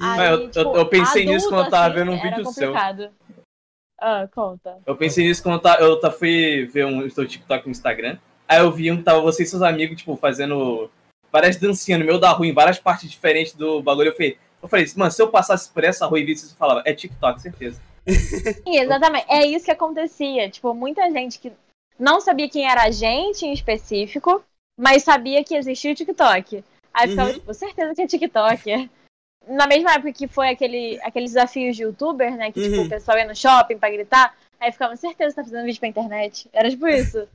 Ah, 0.00 0.24
eu- 0.26 0.50
eu- 0.54 0.76
eu 0.76 0.86
pensei 0.86 1.24
nisso 1.24 1.48
quando 1.48 1.64
eu 1.64 1.70
tava 1.70 1.94
vendo 1.94 2.12
um 2.12 2.14
assim, 2.14 2.22
vídeo 2.30 2.52
seu. 2.52 2.74
Ah, 4.00 4.28
conta. 4.32 4.78
Eu 4.86 4.96
pensei 4.96 5.26
nisso 5.26 5.42
quando 5.42 5.60
eu, 5.80 6.00
eu 6.00 6.12
fui 6.12 6.66
ver 6.66 6.86
um 6.86 7.04
o 7.04 7.10
seu 7.10 7.26
TikTok 7.26 7.66
no 7.66 7.72
Instagram. 7.72 8.16
Aí 8.46 8.60
eu 8.60 8.70
vi 8.70 8.92
um 8.92 8.98
que 8.98 9.02
tava 9.02 9.20
você 9.20 9.42
e 9.42 9.46
seus 9.46 9.60
amigos, 9.62 9.96
tipo, 9.98 10.16
fazendo 10.16 10.88
várias 11.32 11.56
dancinhas 11.56 11.98
no 12.00 12.06
meio 12.06 12.18
da 12.18 12.30
rua, 12.30 12.46
em 12.46 12.52
várias 12.54 12.78
partes 12.78 13.10
diferentes 13.10 13.54
do 13.54 13.82
bagulho. 13.82 14.08
Eu 14.10 14.14
falei, 14.14 14.38
eu 14.62 14.68
falei, 14.68 14.86
mano, 14.96 15.10
se 15.10 15.20
eu 15.20 15.28
passasse 15.28 15.68
por 15.70 15.82
essa 15.84 16.06
rua 16.06 16.20
e 16.20 16.24
visse 16.24 16.44
isso, 16.46 16.54
eu 16.54 16.58
falava, 16.58 16.82
é 16.86 16.94
TikTok, 16.94 17.40
certeza. 17.42 17.80
Sim, 18.64 18.78
exatamente. 18.78 19.26
É 19.28 19.44
isso 19.44 19.64
que 19.64 19.70
acontecia. 19.72 20.48
Tipo, 20.48 20.72
muita 20.74 21.10
gente 21.10 21.38
que 21.40 21.52
não 21.98 22.20
sabia 22.20 22.48
quem 22.48 22.70
era 22.70 22.84
a 22.84 22.90
gente 22.92 23.44
em 23.44 23.52
específico, 23.52 24.42
mas 24.78 25.02
sabia 25.02 25.42
que 25.42 25.56
existia 25.56 25.90
o 25.92 25.94
TikTok. 25.96 26.64
Aí 26.94 27.08
ficava, 27.08 27.28
Uhum. 27.30 27.34
tipo, 27.34 27.52
certeza 27.52 27.94
que 27.94 28.02
é 28.02 28.06
TikTok. 28.06 28.90
Na 29.48 29.66
mesma 29.66 29.92
época 29.94 30.12
que 30.12 30.28
foi 30.28 30.48
aquele, 30.50 30.98
aqueles 31.02 31.32
desafios 31.32 31.76
de 31.76 31.82
youtuber, 31.82 32.36
né? 32.36 32.52
Que, 32.52 32.62
tipo, 32.62 32.76
Uhum. 32.76 32.84
o 32.84 32.88
pessoal 32.88 33.18
ia 33.18 33.26
no 33.26 33.34
shopping 33.34 33.78
pra 33.78 33.90
gritar. 33.90 34.34
Aí 34.60 34.70
ficava, 34.72 34.96
certeza 34.96 35.30
que 35.30 35.36
tá 35.36 35.44
fazendo 35.44 35.64
vídeo 35.64 35.78
pra 35.80 35.88
internet. 35.88 36.48
Era 36.52 36.68
tipo 36.70 36.86
isso. 36.88 37.26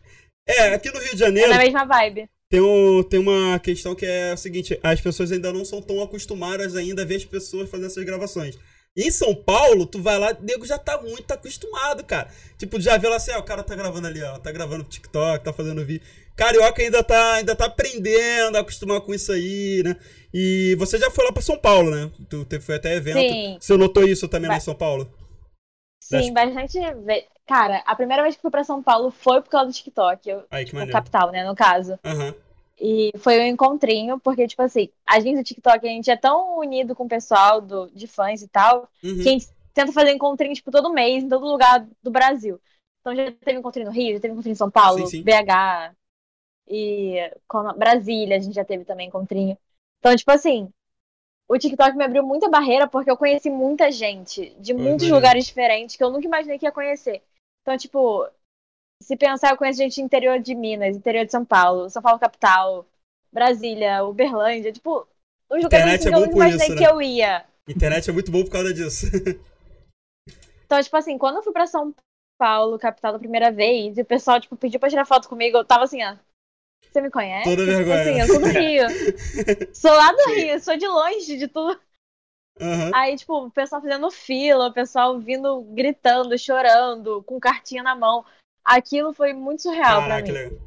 É, 0.48 0.74
aqui 0.74 0.91
no 0.91 1.00
Rio 1.00 1.15
de 1.15 1.24
É 1.24 1.25
Janeiro 1.25 1.50
na 1.51 1.58
mesma 1.58 1.86
vibe. 1.86 2.29
tem, 2.50 2.60
um, 2.62 3.01
tem 3.03 3.20
uma 3.20 3.58
questão 3.60 3.96
que 3.96 4.05
é 4.05 4.34
o 4.34 4.38
seguinte: 4.38 4.77
as 4.84 5.00
pessoas 5.00 5.32
ainda 5.32 5.53
não 5.53 5.63
são 5.63 5.82
tão 5.82 6.01
acostumadas 6.03 6.75
ainda 6.75 7.01
a 7.03 7.05
ver 7.05 7.15
as 7.15 7.25
pessoas 7.25 7.70
fazendo 7.70 7.88
essas 7.88 8.03
gravações. 8.03 8.58
E 8.96 9.08
em 9.08 9.12
São 9.12 9.34
Paulo, 9.34 9.88
tu 9.88 10.00
vai 10.01 10.20
lá, 10.20 10.38
o 10.39 10.43
nego 10.43 10.65
já 10.67 10.77
tá 10.77 11.01
muito 11.01 11.32
acostumado, 11.32 12.03
cara. 12.03 12.27
Tipo, 12.60 12.79
já 12.79 12.96
vê 12.98 13.08
lá 13.08 13.15
assim, 13.15 13.32
ó, 13.32 13.39
o 13.39 13.43
cara 13.43 13.63
tá 13.63 13.74
gravando 13.74 14.05
ali, 14.05 14.22
ó, 14.22 14.38
tá 14.38 14.51
gravando 14.51 14.84
TikTok, 14.84 15.43
tá 15.43 15.51
fazendo 15.51 15.84
vídeo. 15.84 16.05
Carioca 16.36 16.82
ainda 16.82 17.01
tá, 17.03 17.34
ainda 17.36 17.55
tá 17.55 17.65
aprendendo 17.65 18.55
a 18.55 18.60
acostumar 18.62 19.01
com 19.01 19.13
isso 19.13 19.32
aí, 19.32 19.82
né? 19.84 19.96
E 20.34 20.75
você 20.78 20.98
já 20.98 21.12
foi 21.12 21.25
lá 21.25 21.32
pra 21.32 21.42
São 21.42 21.58
Paulo, 21.58 21.92
né? 21.92 22.12
Tu 22.30 22.46
foi 22.62 22.75
até 22.75 22.96
evento. 22.96 23.38
Sim. 23.38 23.60
Você 23.60 23.78
notou 23.78 24.04
isso 24.08 24.28
também 24.28 24.50
lá 24.50 24.56
Vai. 24.56 24.58
em 24.58 24.62
São 24.62 24.75
Paulo? 24.75 25.10
Sim, 26.00 26.34
bastante. 26.34 26.80
ve- 26.96 27.28
Cara, 27.46 27.78
a 27.86 27.96
primeira 27.96 28.24
vez 28.24 28.36
que 28.36 28.42
fui 28.42 28.52
pra 28.52 28.63
São 28.63 28.82
Paulo 28.82 29.12
foi 29.12 29.42
por 29.42 29.50
causa 29.50 29.68
do 29.68 29.74
TikTok. 29.74 30.30
Eu, 30.30 30.48
no 30.78 30.78
maneiro. 30.78 30.88
capital, 30.88 31.32
né? 31.32 31.44
No 31.46 31.56
caso. 31.56 32.00
Aham. 32.06 32.36
E 32.80 33.12
foi 33.20 33.40
um 33.42 33.46
encontrinho, 33.48 34.20
porque, 34.20 34.48
tipo 34.48 34.62
assim, 34.62 34.90
a 35.06 35.20
gente 35.20 35.38
do 35.38 35.44
TikTok, 35.44 35.86
a 35.88 35.90
gente 35.92 36.12
é 36.12 36.18
tão 36.18 36.60
unido 36.60 36.96
com 36.96 37.06
o 37.06 37.10
pessoal 37.10 37.62
do, 37.62 37.90
de 37.92 38.08
fãs 38.08 38.42
e 38.42 38.48
tal, 38.48 38.90
Uhum. 39.04 39.20
que 39.22 39.30
a 39.30 39.32
gente 39.34 39.48
tenta 39.74 39.92
fazer 39.94 40.12
encontrinho, 40.12 40.54
tipo, 40.56 40.72
todo 40.72 40.94
mês, 40.94 41.24
em 41.24 41.30
todo 41.30 41.46
lugar 41.46 41.88
do 42.04 42.12
Brasil. 42.12 42.60
Então 43.02 43.16
já 43.16 43.32
teve 43.32 43.60
encontrinho 43.60 43.88
no 43.88 43.94
Rio, 43.94 44.16
já 44.16 44.22
teve 44.22 44.34
encontrinho 44.34 44.54
em 44.54 44.56
São 44.58 44.72
Paulo, 44.72 45.06
Sim, 45.06 45.06
sim. 45.06 45.24
BH 45.24 45.96
e 46.68 47.32
Brasília, 47.78 48.38
a 48.38 48.40
gente 48.40 48.56
já 48.56 48.66
teve 48.66 48.86
também 48.86 49.08
encontrinho. 49.08 49.58
Então, 50.03 50.13
tipo 50.17 50.31
assim, 50.31 50.69
o 51.48 51.57
TikTok 51.57 51.95
me 51.95 52.03
abriu 52.03 52.24
muita 52.24 52.50
barreira 52.50 52.86
porque 52.89 53.10
eu 53.10 53.15
conheci 53.15 53.50
muita 53.50 53.89
gente 53.89 54.50
de 54.60 54.74
muitos 54.74 55.07
maneiro. 55.07 55.15
lugares 55.15 55.45
diferentes 55.45 55.95
que 55.95 56.03
eu 56.03 56.12
nunca 56.12 56.27
imaginei 56.27 56.60
que 56.60 56.65
ia 56.65 56.74
conhecer. 56.74 57.24
Então, 57.62 57.77
tipo, 57.77 58.27
se 59.01 59.15
pensar, 59.15 59.51
eu 59.51 59.57
conheço 59.57 59.77
gente 59.77 60.01
do 60.01 60.03
interior 60.03 60.41
de 60.41 60.53
Minas, 60.55 60.98
interior 60.98 61.25
de 61.25 61.31
São 61.31 61.45
Paulo, 61.45 61.89
São 61.89 62.01
Paulo 62.01 62.19
capital, 62.19 62.86
Brasília, 63.31 64.03
Uberlândia, 64.03 64.74
tipo, 64.74 65.07
uns 65.50 65.63
lugares 65.63 65.93
assim 65.93 66.10
é 66.10 66.12
que 66.12 66.15
eu 66.15 66.19
bom 66.19 66.25
nunca 66.25 66.36
imaginei 66.36 66.67
isso, 66.67 66.75
que 66.75 66.83
né? 66.83 66.91
eu 66.91 67.01
ia. 67.01 67.45
Internet 67.69 68.10
é 68.10 68.13
muito 68.13 68.29
bom 68.29 68.43
por 68.43 68.51
causa 68.51 68.74
disso. 68.74 69.05
Então, 70.65 70.81
tipo 70.81 70.98
assim, 70.98 71.19
quando 71.19 71.36
eu 71.36 71.43
fui 71.43 71.53
pra 71.53 71.67
São 71.67 71.93
Paulo, 72.36 72.79
capital 72.79 73.13
da 73.13 73.19
primeira 73.19 73.51
vez, 73.51 73.95
e 73.95 74.01
o 74.01 74.05
pessoal, 74.05 74.41
tipo, 74.41 74.55
pediu 74.55 74.79
pra 74.79 74.89
tirar 74.89 75.05
foto 75.05 75.29
comigo, 75.29 75.55
eu 75.55 75.63
tava 75.63 75.83
assim, 75.83 76.03
ó. 76.03 76.15
Você 76.92 77.02
me 77.02 77.10
conhece? 77.10 77.44
Toda 77.50 77.66
vergonha. 77.66 78.02
Assim, 78.02 78.20
eu 78.20 78.28
sou 78.28 78.40
do 78.40 78.48
Rio. 78.48 78.84
sou 79.74 79.92
lá 79.92 80.12
do 80.12 80.34
Rio, 80.36 80.60
sou 80.60 80.78
de 80.78 80.88
longe 80.88 81.38
de 81.38 81.48
tudo. 81.48 81.80
Aham. 82.62 82.92
Aí, 82.94 83.16
tipo, 83.16 83.46
o 83.46 83.52
pessoal 83.52 83.82
fazendo 83.82 84.12
fila, 84.12 84.68
o 84.68 84.74
pessoal 84.74 85.20
vindo, 85.20 85.62
gritando, 85.74 86.38
chorando, 86.38 87.24
com 87.24 87.40
cartinha 87.40 87.82
na 87.82 87.96
mão. 87.96 88.24
Aquilo 88.63 89.13
foi 89.13 89.34
muito 89.34 89.63
surreal 89.63 90.04
pra 90.04 90.22
Caraca, 90.22 90.28
mim. 90.28 90.34
legal. 90.34 90.60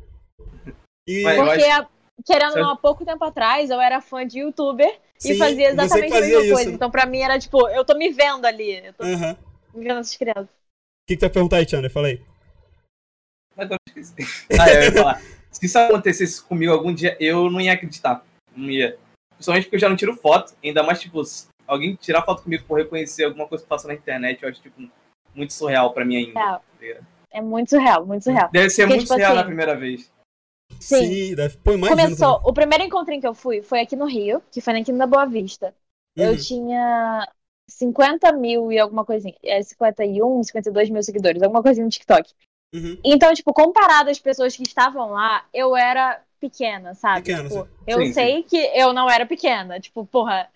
E 1.08 1.23
Porque, 1.23 1.62
a- 1.64 1.88
querendo 2.26 2.52
ou 2.52 2.58
não, 2.58 2.70
há 2.70 2.76
pouco 2.76 3.04
tempo 3.04 3.25
atrás, 3.25 3.70
eu 3.70 3.80
era 3.80 4.00
fã 4.00 4.26
de 4.26 4.40
youtuber 4.40 5.00
sim, 5.16 5.32
e 5.32 5.38
fazia 5.38 5.68
exatamente 5.70 6.08
que 6.11 6.16
a 6.16 6.20
fazia 6.20 6.38
mesma 6.38 6.54
coisa. 6.54 6.68
isso. 6.70 6.76
Então, 6.76 6.90
pra 6.90 7.06
mim, 7.06 7.20
era 7.20 7.38
tipo, 7.38 7.68
eu 7.68 7.85
tô 7.85 7.94
me 7.96 8.11
vendo 8.11 8.44
ali. 8.44 8.85
Eu 8.85 8.92
tô. 8.92 9.04
O 9.04 9.78
me 9.78 9.85
vendo 9.85 10.00
essas 10.00 10.16
crianças. 10.16 10.49
que, 11.06 11.14
que 11.14 11.16
tu 11.16 11.20
vai 11.20 11.30
perguntar 11.30 11.56
aí, 11.58 11.68
Chandler? 11.68 11.90
Fala 11.92 12.08
aí. 12.08 12.20
Esqueci. 13.96 14.14
Ah, 14.61 14.68
eu 14.70 14.82
ia 14.82 14.92
falar. 14.92 15.23
Se 15.56 15.64
isso 15.64 15.78
acontecesse 15.78 16.42
comigo 16.42 16.70
algum 16.70 16.92
dia, 16.92 17.16
eu 17.18 17.50
não 17.50 17.60
ia 17.60 17.72
acreditar. 17.72 18.22
Não 18.54 18.70
ia. 18.70 18.98
Principalmente 19.34 19.64
porque 19.64 19.76
eu 19.76 19.80
já 19.80 19.88
não 19.88 19.96
tiro 19.96 20.14
foto. 20.14 20.54
Ainda 20.62 20.82
mais, 20.82 21.00
tipo, 21.00 21.25
se 21.25 21.46
alguém 21.66 21.94
tirar 21.96 22.22
foto 22.22 22.42
comigo 22.42 22.64
por 22.68 22.78
reconhecer 22.78 23.25
alguma 23.25 23.48
coisa 23.48 23.64
que 23.64 23.68
passa 23.68 23.88
na 23.88 23.94
internet, 23.94 24.42
eu 24.42 24.50
acho, 24.50 24.60
tipo, 24.60 24.82
muito 25.34 25.54
surreal 25.54 25.94
pra 25.94 26.04
mim 26.04 26.16
ainda. 26.16 26.60
Ligado? 26.78 27.06
É 27.30 27.40
muito 27.40 27.70
surreal, 27.70 28.04
muito 28.04 28.25
surreal. 28.25 28.50
Deve 28.52 28.68
ser 28.68 28.82
Porque, 28.82 28.96
muito 28.96 29.00
tipo 29.04 29.14
surreal 29.14 29.32
assim, 29.32 29.40
na 29.40 29.46
primeira 29.46 29.76
vez. 29.76 30.12
Sim. 30.78 31.34
deve... 31.34 31.56
Pô. 31.58 31.72
Começou, 31.72 32.42
o 32.44 32.52
primeiro 32.52 32.84
encontrinho 32.84 33.20
que 33.20 33.26
eu 33.26 33.34
fui 33.34 33.62
foi 33.62 33.80
aqui 33.80 33.96
no 33.96 34.06
Rio, 34.06 34.42
que 34.50 34.60
foi 34.60 34.75
na 34.75 34.84
Quinta 34.84 34.98
da 34.98 35.06
Boa 35.06 35.25
Vista. 35.25 35.75
Eu 36.14 36.32
Uhum. 36.32 36.36
tinha 36.36 37.28
50 37.70 38.32
mil 38.32 38.70
e 38.70 38.78
alguma 38.78 39.04
coisinha. 39.04 39.34
É 39.42 39.62
51, 39.62 40.42
52 40.42 40.90
mil 40.90 41.02
seguidores, 41.02 41.42
alguma 41.42 41.62
coisinha 41.62 41.84
no 41.84 41.90
TikTok. 41.90 42.32
Uhum. 42.75 42.99
Então, 43.04 43.32
tipo, 43.35 43.52
comparado 43.52 44.11
às 44.11 44.18
pessoas 44.18 44.56
que 44.56 44.62
estavam 44.62 45.11
lá, 45.11 45.44
eu 45.52 45.76
era 45.76 46.20
pequena, 46.40 46.94
sabe? 46.94 47.23
Pequena, 47.23 47.49
tipo, 47.49 47.64
sim. 47.64 47.70
eu 47.87 47.99
Sim, 47.99 48.12
sei 48.12 48.42
que 48.42 48.56
eu 48.56 48.92
não 48.92 49.08
era 49.08 49.25
pequena. 49.25 49.80
Tipo, 49.80 50.04
porra, 50.04 50.49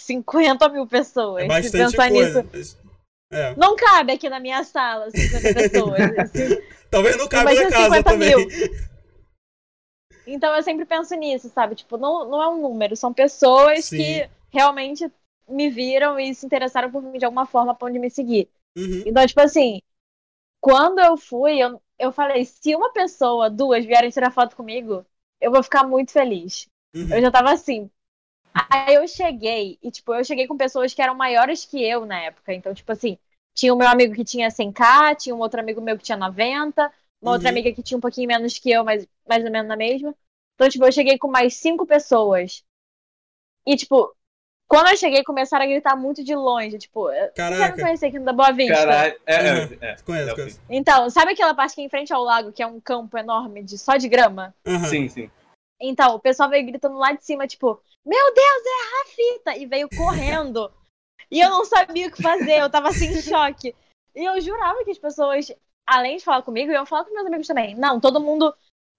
50 0.00 0.68
mil 0.68 0.86
pessoas. 0.86 1.44
É 1.44 1.48
bastante 1.48 1.72
pensar 1.72 2.08
coisa. 2.10 2.42
nisso. 2.52 2.78
É. 3.30 3.54
Não 3.56 3.76
cabe 3.76 4.12
aqui 4.12 4.28
na 4.28 4.40
minha 4.40 4.64
sala 4.64 5.10
50 5.10 5.54
pessoas. 5.54 6.00
assim. 6.18 6.62
Talvez 6.90 7.16
não 7.16 7.28
cabe 7.28 7.54
na 7.54 7.70
casa 7.70 7.84
50 7.96 8.10
também. 8.10 8.36
mil. 8.36 8.48
Então 10.26 10.54
eu 10.54 10.62
sempre 10.62 10.84
penso 10.84 11.14
nisso, 11.14 11.48
sabe? 11.48 11.74
Tipo, 11.74 11.96
não, 11.96 12.28
não 12.28 12.42
é 12.42 12.48
um 12.48 12.60
número, 12.60 12.96
são 12.96 13.12
pessoas 13.12 13.86
Sim. 13.86 13.96
que 13.96 14.30
realmente 14.50 15.10
me 15.48 15.70
viram 15.70 16.18
e 16.20 16.34
se 16.34 16.44
interessaram 16.44 16.90
por 16.90 17.02
mim 17.02 17.18
de 17.18 17.24
alguma 17.24 17.46
forma 17.46 17.74
pra 17.74 17.88
onde 17.88 17.98
me 17.98 18.10
seguir. 18.10 18.48
Uhum. 18.76 19.02
Então, 19.06 19.26
tipo 19.26 19.40
assim, 19.40 19.80
quando 20.60 20.98
eu 21.00 21.16
fui, 21.16 21.58
eu, 21.62 21.82
eu 21.98 22.12
falei, 22.12 22.44
se 22.44 22.74
uma 22.74 22.92
pessoa, 22.92 23.50
duas 23.50 23.84
vierem 23.84 24.10
tirar 24.10 24.30
foto 24.32 24.56
comigo, 24.56 25.04
eu 25.40 25.50
vou 25.52 25.62
ficar 25.62 25.84
muito 25.86 26.12
feliz. 26.12 26.68
Uhum. 26.94 27.10
Eu 27.10 27.20
já 27.22 27.30
tava 27.30 27.52
assim. 27.52 27.90
Aí 28.54 28.94
eu 28.94 29.06
cheguei, 29.08 29.78
e 29.82 29.90
tipo, 29.90 30.14
eu 30.14 30.24
cheguei 30.24 30.46
com 30.46 30.56
pessoas 30.56 30.92
que 30.94 31.02
eram 31.02 31.14
maiores 31.14 31.64
que 31.64 31.82
eu 31.82 32.04
na 32.06 32.20
época. 32.20 32.52
Então, 32.54 32.74
tipo 32.74 32.90
assim, 32.92 33.18
tinha 33.54 33.72
o 33.74 33.76
meu 33.78 33.88
amigo 33.88 34.14
que 34.14 34.24
tinha 34.24 34.50
100k, 34.50 35.14
tinha 35.14 35.34
um 35.34 35.38
outro 35.40 35.60
amigo 35.60 35.80
meu 35.80 35.96
que 35.98 36.04
tinha 36.04 36.18
90, 36.18 36.92
uma 37.20 37.32
outra 37.32 37.48
Uhum. 37.48 37.50
amiga 37.50 37.72
que 37.72 37.82
tinha 37.82 37.98
um 37.98 38.00
pouquinho 38.00 38.28
menos 38.28 38.58
que 38.58 38.70
eu, 38.70 38.84
mas 38.84 39.06
mais 39.28 39.44
ou 39.44 39.50
menos 39.50 39.68
na 39.68 39.76
mesma. 39.76 40.14
Então, 40.54 40.68
tipo, 40.68 40.84
eu 40.84 40.92
cheguei 40.92 41.18
com 41.18 41.28
mais 41.28 41.54
cinco 41.54 41.86
pessoas. 41.86 42.64
E, 43.66 43.76
tipo, 43.76 44.14
quando 44.68 44.88
eu 44.90 44.96
cheguei, 44.96 45.24
começaram 45.24 45.64
a 45.64 45.68
gritar 45.68 45.96
muito 45.96 46.22
de 46.22 46.34
longe. 46.36 46.76
Tipo, 46.78 47.10
eu 47.10 47.32
quero 47.32 47.52
me 47.54 47.60
Caraca. 47.60 47.82
conhecer 47.82 48.06
aqui 48.06 48.18
no 48.18 48.24
da 48.26 48.32
Boa 48.32 48.52
Vista. 48.52 48.74
Caralho. 48.74 49.20
É, 49.26 49.34
é, 49.34 49.52
Uhum. 49.54 49.78
é. 49.80 49.96
Conheço, 50.04 50.30
É, 50.30 50.34
conheço. 50.34 50.60
Então, 50.68 51.08
sabe 51.10 51.32
aquela 51.32 51.54
parte 51.54 51.74
que 51.74 51.80
é 51.80 51.84
em 51.84 51.88
frente 51.88 52.12
ao 52.12 52.22
lago, 52.22 52.52
que 52.52 52.62
é 52.62 52.66
um 52.66 52.78
campo 52.78 53.16
enorme 53.16 53.62
de 53.62 53.78
só 53.78 53.96
de 53.96 54.08
grama? 54.08 54.54
Aham. 54.66 54.84
Sim, 54.84 55.08
sim. 55.08 55.30
Então, 55.80 56.14
o 56.14 56.20
pessoal 56.20 56.50
veio 56.50 56.66
gritando 56.66 56.98
lá 56.98 57.12
de 57.12 57.24
cima, 57.24 57.46
tipo, 57.46 57.80
meu 58.04 58.34
Deus, 58.34 58.62
é 58.66 58.70
a 58.70 58.98
Rafita! 58.98 59.56
E 59.58 59.66
veio 59.66 59.88
correndo. 59.96 60.70
e 61.30 61.40
eu 61.40 61.48
não 61.50 61.64
sabia 61.64 62.08
o 62.08 62.10
que 62.12 62.22
fazer, 62.22 62.60
eu 62.60 62.68
tava 62.70 62.88
assim 62.88 63.06
em 63.06 63.22
choque. 63.22 63.74
E 64.14 64.24
eu 64.24 64.40
jurava 64.40 64.84
que 64.84 64.90
as 64.90 64.98
pessoas, 64.98 65.50
além 65.86 66.16
de 66.16 66.24
falar 66.24 66.42
comigo, 66.42 66.72
iam 66.72 66.84
falar 66.84 67.04
com 67.04 67.14
meus 67.14 67.26
amigos 67.26 67.46
também. 67.46 67.74
Não, 67.74 68.00
todo 68.00 68.20
mundo 68.20 68.52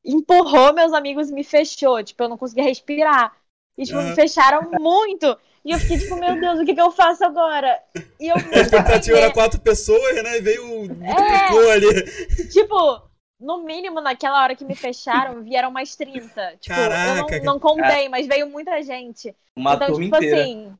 empurrou 0.03 0.73
meus 0.73 0.93
amigos 0.93 1.29
e 1.29 1.33
me 1.33 1.43
fechou. 1.43 2.01
Tipo, 2.03 2.23
eu 2.23 2.29
não 2.29 2.37
conseguia 2.37 2.63
respirar. 2.63 3.35
E, 3.79 3.85
tipo, 3.85 4.01
me 4.01 4.13
fecharam 4.13 4.69
muito. 4.77 5.37
E 5.63 5.71
eu 5.71 5.79
fiquei 5.79 5.97
tipo, 5.97 6.17
meu 6.17 6.37
Deus, 6.37 6.59
o 6.59 6.65
que, 6.65 6.75
que 6.75 6.81
eu 6.81 6.91
faço 6.91 7.23
agora? 7.23 7.81
E 8.19 8.27
eu 8.27 8.35
A 8.53 8.59
expectativa 8.59 9.17
era 9.17 9.31
quatro 9.31 9.61
pessoas, 9.61 10.21
né? 10.21 10.37
E 10.37 10.41
veio. 10.41 10.65
Multiplicou 10.67 11.71
ali. 11.71 12.49
Tipo, 12.51 13.01
no 13.39 13.63
mínimo, 13.63 14.01
naquela 14.01 14.43
hora 14.43 14.53
que 14.53 14.65
me 14.65 14.75
fecharam, 14.75 15.41
vieram 15.43 15.71
mais 15.71 15.95
30. 15.95 16.57
Tipo, 16.59 16.75
Caraca, 16.75 17.35
eu 17.35 17.43
não, 17.43 17.53
não 17.53 17.59
contei, 17.59 18.09
mas 18.09 18.27
veio 18.27 18.49
muita 18.49 18.83
gente. 18.83 19.33
Uma 19.55 19.75
então, 19.75 19.93
tipo 19.93 20.17
inteira. 20.17 20.41
assim. 20.41 20.75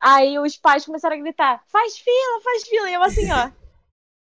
Aí 0.00 0.38
os 0.38 0.56
pais 0.56 0.86
começaram 0.86 1.16
a 1.16 1.20
gritar: 1.20 1.62
faz 1.66 1.98
fila, 1.98 2.40
faz 2.42 2.66
fila. 2.66 2.90
E 2.90 2.94
eu 2.94 3.02
assim, 3.02 3.30
ó. 3.30 3.50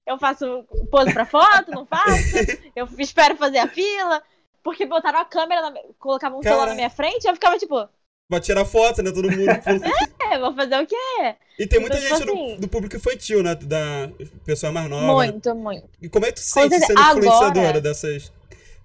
Eu 0.04 0.18
faço 0.18 0.64
pose 0.90 1.12
pra 1.12 1.24
foto, 1.24 1.70
não 1.70 1.86
faço. 1.86 2.36
Eu 2.76 2.86
espero 2.98 3.34
fazer 3.36 3.58
a 3.58 3.68
fila. 3.68 4.22
Porque 4.62 4.86
botaram 4.86 5.18
a 5.20 5.24
câmera, 5.24 5.70
na... 5.70 5.80
colocavam 5.98 6.38
um 6.38 6.42
celular 6.42 6.68
na 6.68 6.74
minha 6.74 6.90
frente, 6.90 7.26
eu 7.26 7.34
ficava 7.34 7.58
tipo, 7.58 7.88
Pra 8.28 8.40
tirar 8.40 8.64
foto, 8.64 9.02
né? 9.02 9.10
Todo 9.12 9.30
mundo. 9.30 9.44
é, 10.30 10.38
vou 10.38 10.54
fazer 10.54 10.82
o 10.82 10.86
quê? 10.86 11.34
E 11.58 11.66
tem 11.66 11.80
muita 11.80 11.98
Então, 11.98 12.08
tipo 12.08 12.16
gente 12.16 12.26
do, 12.26 12.32
assim- 12.32 12.60
do 12.60 12.68
público 12.68 12.96
infantil, 12.96 13.42
né? 13.42 13.54
Da 13.54 14.08
pessoa 14.46 14.72
mais 14.72 14.88
nova. 14.88 15.02
né? 15.06 15.12
Muito, 15.32 15.54
muito. 15.54 15.88
E 16.00 16.08
como 16.08 16.24
é 16.24 16.28
que 16.28 16.36
tu 16.36 16.40
sente 16.40 16.70
certeza. 16.70 16.86
sendo 16.86 17.00
influenciadora 17.00 17.60
Agora- 17.68 17.80
dessas, 17.80 18.32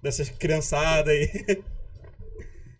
dessas 0.02 0.28
criançadas 0.30 1.08
aí? 1.14 1.64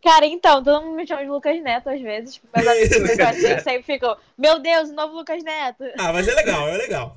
Cara, 0.02 0.26
então, 0.26 0.62
todo 0.62 0.84
mundo 0.84 0.96
me 0.96 1.06
chama 1.06 1.22
de 1.22 1.28
Lucas 1.28 1.60
Neto 1.62 1.88
às 1.90 2.00
vezes. 2.00 2.34
Tipo, 2.34 2.48
meus 2.54 2.68
amigos 2.68 3.62
sempre 3.64 3.82
ficam, 3.82 4.16
meu 4.36 4.58
Deus, 4.58 4.90
o 4.90 4.94
novo 4.94 5.14
Lucas 5.16 5.42
Neto. 5.42 5.84
Ah, 5.98 6.12
mas 6.12 6.26
é 6.28 6.34
legal, 6.34 6.68
é 6.68 6.76
legal. 6.76 7.16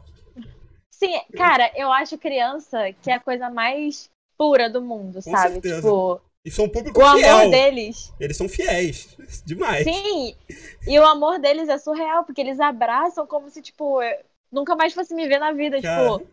Sim, 0.90 1.20
cara, 1.36 1.72
eu 1.76 1.92
acho 1.92 2.18
criança 2.18 2.92
que 3.02 3.10
é 3.10 3.16
a 3.16 3.20
coisa 3.20 3.50
mais 3.50 4.11
pura 4.42 4.70
do 4.70 4.82
mundo, 4.82 5.22
Com 5.24 5.32
sabe? 5.32 5.54
certeza. 5.54 5.76
Tipo, 5.78 6.22
E 6.44 6.50
são 6.52 6.66
um 6.66 6.70
público 6.70 7.00
o 7.00 7.06
amor 7.06 7.20
fiel. 7.20 7.52
deles. 7.52 8.12
Eles 8.20 8.38
são 8.38 8.50
fiéis. 8.50 9.16
Demais. 9.46 9.86
Sim, 9.86 10.36
e 10.88 11.00
o 11.00 11.06
amor 11.06 11.40
deles 11.40 11.70
é 11.70 11.78
surreal, 11.78 12.24
porque 12.24 12.42
eles 12.42 12.60
abraçam 12.60 13.26
como 13.28 13.50
se, 13.50 13.62
tipo, 13.62 14.00
nunca 14.52 14.76
mais 14.76 14.94
fosse 14.94 15.14
me 15.14 15.28
ver 15.28 15.40
na 15.40 15.52
vida. 15.54 15.82
Cara. 15.82 16.18
Tipo, 16.18 16.28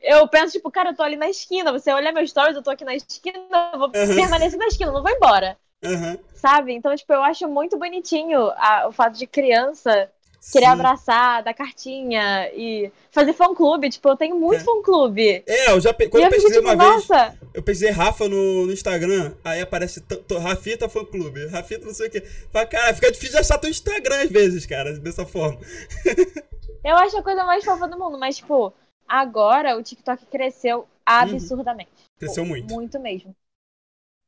eu 0.00 0.28
penso, 0.28 0.52
tipo, 0.54 0.70
cara, 0.70 0.90
eu 0.90 0.96
tô 0.96 1.02
ali 1.02 1.16
na 1.16 1.28
esquina. 1.28 1.72
Você 1.72 1.90
olha 1.92 2.12
meus 2.12 2.30
stories, 2.30 2.56
eu 2.56 2.62
tô 2.62 2.70
aqui 2.70 2.84
na 2.84 2.94
esquina, 2.94 3.38
eu 3.72 3.78
vou 3.78 3.88
Uhum. 3.94 4.14
permanecer 4.14 4.58
na 4.58 4.66
esquina, 4.66 4.90
eu 4.90 4.94
não 4.94 5.02
vou 5.02 5.12
embora. 5.12 5.58
Aham. 5.84 6.18
Sabe? 6.34 6.72
Então, 6.74 6.94
tipo, 6.96 7.12
eu 7.12 7.22
acho 7.22 7.48
muito 7.48 7.78
bonitinho 7.78 8.50
a- 8.56 8.88
o 8.88 8.92
fato 8.92 9.18
de 9.18 9.26
criança 9.26 10.10
querer 10.52 10.66
Sim. 10.66 10.72
abraçar, 10.72 11.42
dar 11.42 11.54
cartinha 11.54 12.50
e 12.54 12.90
fazer 13.10 13.32
fã-clube. 13.32 13.90
Tipo, 13.90 14.08
eu 14.10 14.16
tenho 14.16 14.36
muito 14.36 14.60
É. 14.60 14.64
fã-clube. 14.64 15.42
É, 15.46 15.70
eu 15.70 15.80
já 15.80 15.92
quando 15.92 16.16
eu 16.24 16.30
pesquisei 16.30 16.58
tipo, 16.58 16.68
uma 16.68 16.76
vez, 16.76 17.08
nossa, 17.08 17.38
eu 17.52 17.62
pesquisei 17.62 17.90
Rafa 17.90 18.28
no, 18.28 18.66
no 18.66 18.72
Instagram, 18.72 19.34
aí 19.44 19.60
aparece 19.60 20.02
Rafita 20.40 20.88
fã 20.88 21.04
clube, 21.04 21.46
Rafita 21.48 21.86
não 21.86 21.94
sei 21.94 22.08
o 22.08 22.10
quê. 22.10 22.20
Fala, 22.52 22.66
cara, 22.66 22.94
fica 22.94 23.10
difícil 23.10 23.34
de 23.34 23.40
achar 23.40 23.58
teu 23.58 23.70
Instagram 23.70 24.22
às 24.22 24.30
vezes, 24.30 24.64
cara, 24.64 24.98
dessa 24.98 25.26
forma. 25.26 25.58
eu 26.84 26.96
acho 26.96 27.18
a 27.18 27.22
coisa 27.22 27.44
mais 27.44 27.64
fofa 27.64 27.88
do 27.88 27.98
mundo, 27.98 28.18
mas, 28.18 28.36
tipo, 28.36 28.72
agora 29.06 29.76
o 29.76 29.82
TikTok 29.82 30.26
cresceu 30.26 30.86
absurdamente. 31.04 31.90
Cresceu 32.18 32.44
Tipo, 32.44 32.54
muito. 32.54 32.74
Muito 32.74 33.00
mesmo. 33.00 33.34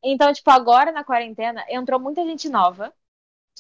Então, 0.02 0.32
tipo, 0.32 0.50
agora 0.50 0.90
na 0.92 1.04
quarentena 1.04 1.64
entrou 1.68 2.00
muita 2.00 2.24
gente 2.24 2.48
nova 2.48 2.92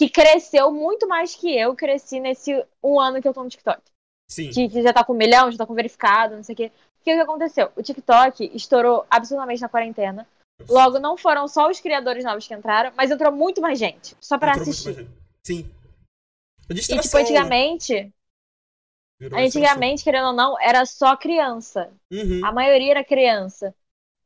que 0.00 0.08
cresceu 0.08 0.72
muito 0.72 1.06
mais 1.06 1.34
que 1.34 1.54
eu 1.54 1.76
cresci 1.76 2.20
nesse 2.20 2.64
um 2.82 2.98
ano 2.98 3.20
que 3.20 3.28
eu 3.28 3.34
tô 3.34 3.44
no 3.44 3.50
TikTok. 3.50 3.82
Sim. 4.26 4.48
Que, 4.48 4.66
que 4.66 4.82
já 4.82 4.94
tá 4.94 5.04
com 5.04 5.12
um 5.12 5.16
milhão, 5.16 5.52
já 5.52 5.58
tá 5.58 5.66
com 5.66 5.74
verificado, 5.74 6.36
não 6.36 6.42
sei 6.42 6.54
o 6.54 6.56
quê. 6.56 6.72
O 7.00 7.04
que, 7.04 7.14
que 7.14 7.20
aconteceu? 7.20 7.70
O 7.76 7.82
TikTok 7.82 8.50
estourou 8.54 9.04
absurdamente 9.10 9.60
na 9.60 9.68
quarentena. 9.68 10.26
Logo, 10.66 10.98
não 10.98 11.18
foram 11.18 11.46
só 11.46 11.68
os 11.68 11.80
criadores 11.80 12.24
novos 12.24 12.46
que 12.46 12.54
entraram, 12.54 12.92
mas 12.96 13.10
entrou 13.10 13.30
muito 13.30 13.60
mais 13.60 13.78
gente. 13.78 14.16
Só 14.18 14.38
muito 14.54 14.70
assistir. 14.70 15.06
Sim. 15.44 15.70
A 16.70 16.72
E, 16.72 17.02
tipo, 17.02 17.18
antigamente, 17.18 18.10
virou 19.18 19.38
antigamente, 19.38 20.02
querendo 20.02 20.28
ou 20.28 20.32
não, 20.32 20.58
era 20.58 20.86
só 20.86 21.14
criança. 21.14 21.92
Uhum. 22.10 22.40
A 22.42 22.50
maioria 22.52 22.92
era 22.92 23.04
criança. 23.04 23.74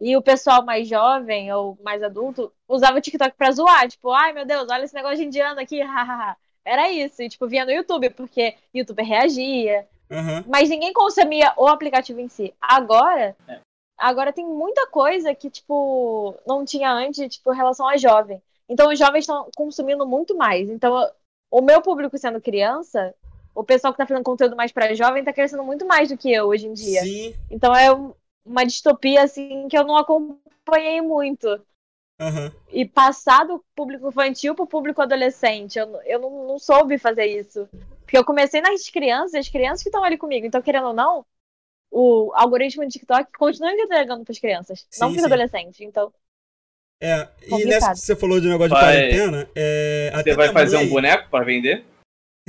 E 0.04 0.14
o 0.18 0.20
pessoal 0.23 0.62
mais 0.62 0.87
jovem 0.87 1.50
ou 1.50 1.78
mais 1.82 2.02
adulto 2.02 2.52
usava 2.68 2.99
o 2.99 3.00
TikTok 3.00 3.34
pra 3.38 3.50
zoar. 3.52 3.88
Tipo, 3.88 4.11
ai 4.11 4.34
meu 4.34 4.44
Deus, 4.44 4.68
olha 4.70 4.84
esse 4.84 4.94
negócio 4.94 5.16
de 5.16 5.25
indiano 5.25 5.58
aqui, 5.58 5.80
hahaha. 5.82 6.37
Era 6.62 6.90
isso. 6.90 7.23
E, 7.23 7.28
tipo, 7.30 7.49
via 7.49 7.64
no 7.64 7.73
YouTube, 7.73 8.11
porque 8.11 8.54
o 8.75 8.78
YouTube 8.78 9.02
reagia. 9.02 9.88
Aham. 10.11 10.44
Mas 10.46 10.68
ninguém 10.68 10.92
consumia 10.92 11.54
o 11.56 11.66
aplicativo 11.66 12.20
em 12.20 12.28
si. 12.28 12.52
Agora, 12.61 13.34
É. 13.49 13.61
agora 13.96 14.30
tem 14.30 14.44
muita 14.44 14.87
coisa 14.88 15.34
que, 15.34 15.49
tipo, 15.49 16.34
não 16.46 16.66
tinha 16.66 16.92
antes, 16.92 17.37
tipo, 17.37 17.50
em 17.54 17.56
relação 17.56 17.88
a 17.88 17.96
jovem. 17.96 18.42
Então 18.68 18.90
os 18.92 18.99
jovens 18.99 19.20
estão 19.20 19.49
consumindo 19.56 20.06
muito 20.06 20.37
mais. 20.37 20.68
Então 20.68 21.11
o 21.50 21.62
meu 21.62 21.80
público 21.80 22.18
sendo 22.18 22.42
criança, 22.42 23.14
o 23.54 23.64
pessoal 23.64 23.90
que 23.94 23.99
tá 23.99 24.06
fazendo 24.06 24.23
conteúdo 24.25 24.54
mais 24.54 24.70
pra 24.70 24.92
jovem 24.94 25.25
tá 25.25 25.32
crescendo 25.32 25.64
muito 25.64 25.87
mais 25.87 26.11
do 26.11 26.16
que 26.18 26.30
eu 26.30 26.46
hoje 26.49 26.66
em 26.66 26.75
dia. 26.75 27.00
Sim. 27.00 27.34
Então 27.50 27.75
é 27.75 27.88
uma 28.45 28.65
distopia, 28.65 29.23
assim, 29.23 29.69
que 29.69 29.77
eu 29.77 29.85
não 29.85 29.97
acompanhei 29.97 31.01
muito. 31.01 31.49
Aham. 32.19 32.53
E 32.69 32.85
passar 32.85 33.45
do 33.47 33.65
público 33.75 34.09
infantil 34.09 34.55
pro 34.55 34.67
público 34.67 35.01
adolescente, 35.01 35.79
eu, 35.79 36.01
eu 36.03 36.19
não, 36.19 36.47
não 36.49 36.59
soube 36.59 36.99
fazer 36.99 37.27
isso. 37.27 37.69
Porque 38.01 38.19
eu 38.19 38.25
comecei 38.25 38.61
nas 38.61 38.89
crianças, 38.91 39.35
as 39.35 39.49
crianças 39.49 39.83
que 39.83 39.89
estão 39.89 40.03
ali 40.03 40.19
comigo. 40.19 40.47
Então, 40.47 40.61
querendo 40.61 40.89
ou 40.89 40.93
não, 40.93 41.25
o 41.91 42.33
algoritmo 42.35 42.85
de 42.85 42.93
TikTok 42.95 43.33
continua 43.39 43.73
entregando 43.73 44.25
pras 44.25 44.39
crianças, 44.39 44.87
não 44.99 45.09
Sim, 45.09 45.13
pros 45.13 45.23
sim. 45.23 45.27
adolescentes. 45.27 45.81
Então, 45.81 46.13
É, 47.01 47.29
e 47.43 47.51
Complicado. 47.51 47.67
nessa 47.67 47.93
que 47.93 47.99
você 47.99 48.17
falou 48.17 48.41
de 48.41 48.49
negócio 48.49 48.71
de 48.75 48.81
Vai- 48.81 48.97
quarentena, 48.97 49.49
é, 49.55 50.11
até 50.15 50.31
Você 50.31 50.37
vai 50.37 50.53
fazer 50.53 50.77
mãe 50.77 50.87
um 50.87 50.91
boneco 50.91 51.29
pra 51.31 51.45
vender? 51.45 51.85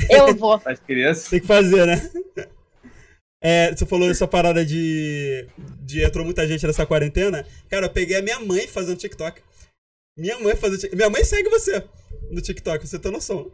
eu 0.09 0.35
vou. 0.35 0.57
Para 0.63 0.73
as 0.73 0.79
crianças? 0.79 1.29
Tem 1.29 1.39
que 1.39 1.47
fazer, 1.47 1.85
né? 1.85 1.95
É, 3.47 3.75
você 3.75 3.85
falou 3.85 4.09
essa 4.09 4.27
parada 4.27 4.65
de, 4.65 5.45
de 5.83 6.03
entrou 6.03 6.25
muita 6.25 6.47
gente 6.47 6.65
nessa 6.65 6.83
quarentena. 6.83 7.45
Cara, 7.69 7.85
eu 7.85 7.89
peguei 7.91 8.17
a 8.17 8.21
minha 8.23 8.39
mãe 8.39 8.65
fazendo 8.67 8.97
TikTok. 8.97 9.39
Minha 10.17 10.39
mãe 10.39 10.55
fazendo 10.55 10.79
TikTok. 10.79 10.95
Minha 10.95 11.09
mãe 11.11 11.23
segue 11.23 11.47
você 11.49 11.83
no 12.31 12.41
TikTok, 12.41 12.87
você 12.87 12.97
tem 12.97 13.11
noção. 13.11 13.51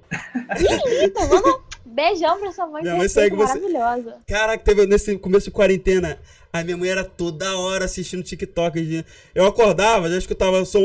Então, 1.04 1.28
vamos. 1.28 1.62
Beijão 1.86 2.40
pra 2.40 2.52
sua 2.54 2.68
mãe, 2.68 2.84
Minha 2.84 2.94
que 2.94 2.98
mãe 3.00 3.06
é 3.06 3.10
segue 3.10 3.36
você. 3.36 3.60
maravilhosa. 3.60 4.18
Caraca, 4.26 4.64
teve 4.64 4.86
nesse 4.86 5.18
começo 5.18 5.46
de 5.48 5.52
quarentena. 5.52 6.20
A 6.54 6.64
minha 6.64 6.78
mãe 6.78 6.90
era 6.90 7.04
toda 7.04 7.58
hora 7.58 7.84
assistindo 7.86 8.24
TikTok. 8.24 9.04
Eu 9.36 9.46
acordava, 9.46 10.10
já 10.10 10.18
escutava 10.18 10.62
o 10.62 10.66
som. 10.66 10.80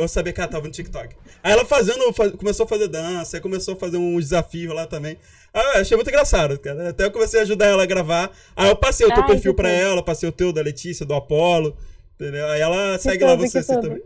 Eu 0.00 0.08
sabia 0.08 0.32
que 0.32 0.40
ela 0.40 0.50
tava 0.50 0.66
no 0.66 0.72
TikTok. 0.72 1.14
Aí 1.44 1.52
ela 1.52 1.64
fazendo, 1.64 2.12
faz- 2.12 2.32
começou 2.32 2.64
a 2.64 2.68
fazer 2.68 2.88
dança, 2.88 3.36
aí 3.36 3.40
começou 3.40 3.74
a 3.74 3.76
fazer 3.76 3.98
um 3.98 4.18
desafio 4.18 4.72
lá 4.72 4.86
também. 4.86 5.16
Eu 5.54 5.80
achei 5.80 5.96
muito 5.96 6.08
engraçado, 6.08 6.58
cara. 6.58 6.90
Até 6.90 7.04
eu 7.04 7.10
comecei 7.10 7.40
a 7.40 7.42
ajudar 7.42 7.66
ela 7.66 7.82
a 7.82 7.86
gravar. 7.86 8.30
Aí 8.54 8.68
eu 8.68 8.76
passei 8.76 9.06
o 9.06 9.12
teu 9.12 9.22
Ai, 9.22 9.26
perfil 9.28 9.54
pra 9.54 9.68
tudo. 9.68 9.78
ela, 9.80 10.02
passei 10.04 10.28
o 10.28 10.32
teu 10.32 10.52
da 10.52 10.60
Letícia, 10.62 11.04
do 11.06 11.14
Apolo. 11.14 11.76
Entendeu? 12.14 12.46
Aí 12.48 12.60
ela 12.60 12.98
segue 12.98 13.18
tudo, 13.18 13.28
lá 13.28 13.36
você 13.36 13.58
assim, 13.58 13.74
tudo. 13.74 13.88
também. 13.88 14.02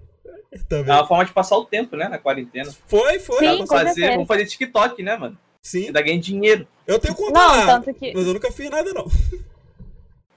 É 0.52 0.58
Também. 0.68 0.94
uma 0.94 1.06
forma 1.06 1.24
de 1.24 1.32
passar 1.32 1.56
o 1.56 1.64
tempo, 1.64 1.96
né? 1.96 2.08
Na 2.08 2.18
quarentena. 2.18 2.70
Foi, 2.86 3.18
foi. 3.18 3.38
Sim, 3.38 3.46
Vamos 3.52 3.68
fazer, 3.70 4.10
vamos 4.10 4.28
fazer 4.28 4.44
TikTok, 4.46 5.02
né, 5.02 5.16
mano? 5.16 5.38
Sim. 5.62 5.86
Ainda 5.86 6.02
ganha 6.02 6.20
dinheiro. 6.20 6.68
Eu 6.86 6.98
tenho 6.98 7.14
conta 7.14 7.32
Não, 7.32 7.48
lá, 7.56 7.66
tanto 7.66 7.94
que- 7.94 8.12
mas 8.14 8.26
eu 8.26 8.34
nunca 8.34 8.50
fiz 8.52 8.68
nada, 8.68 8.92
não. 8.92 9.06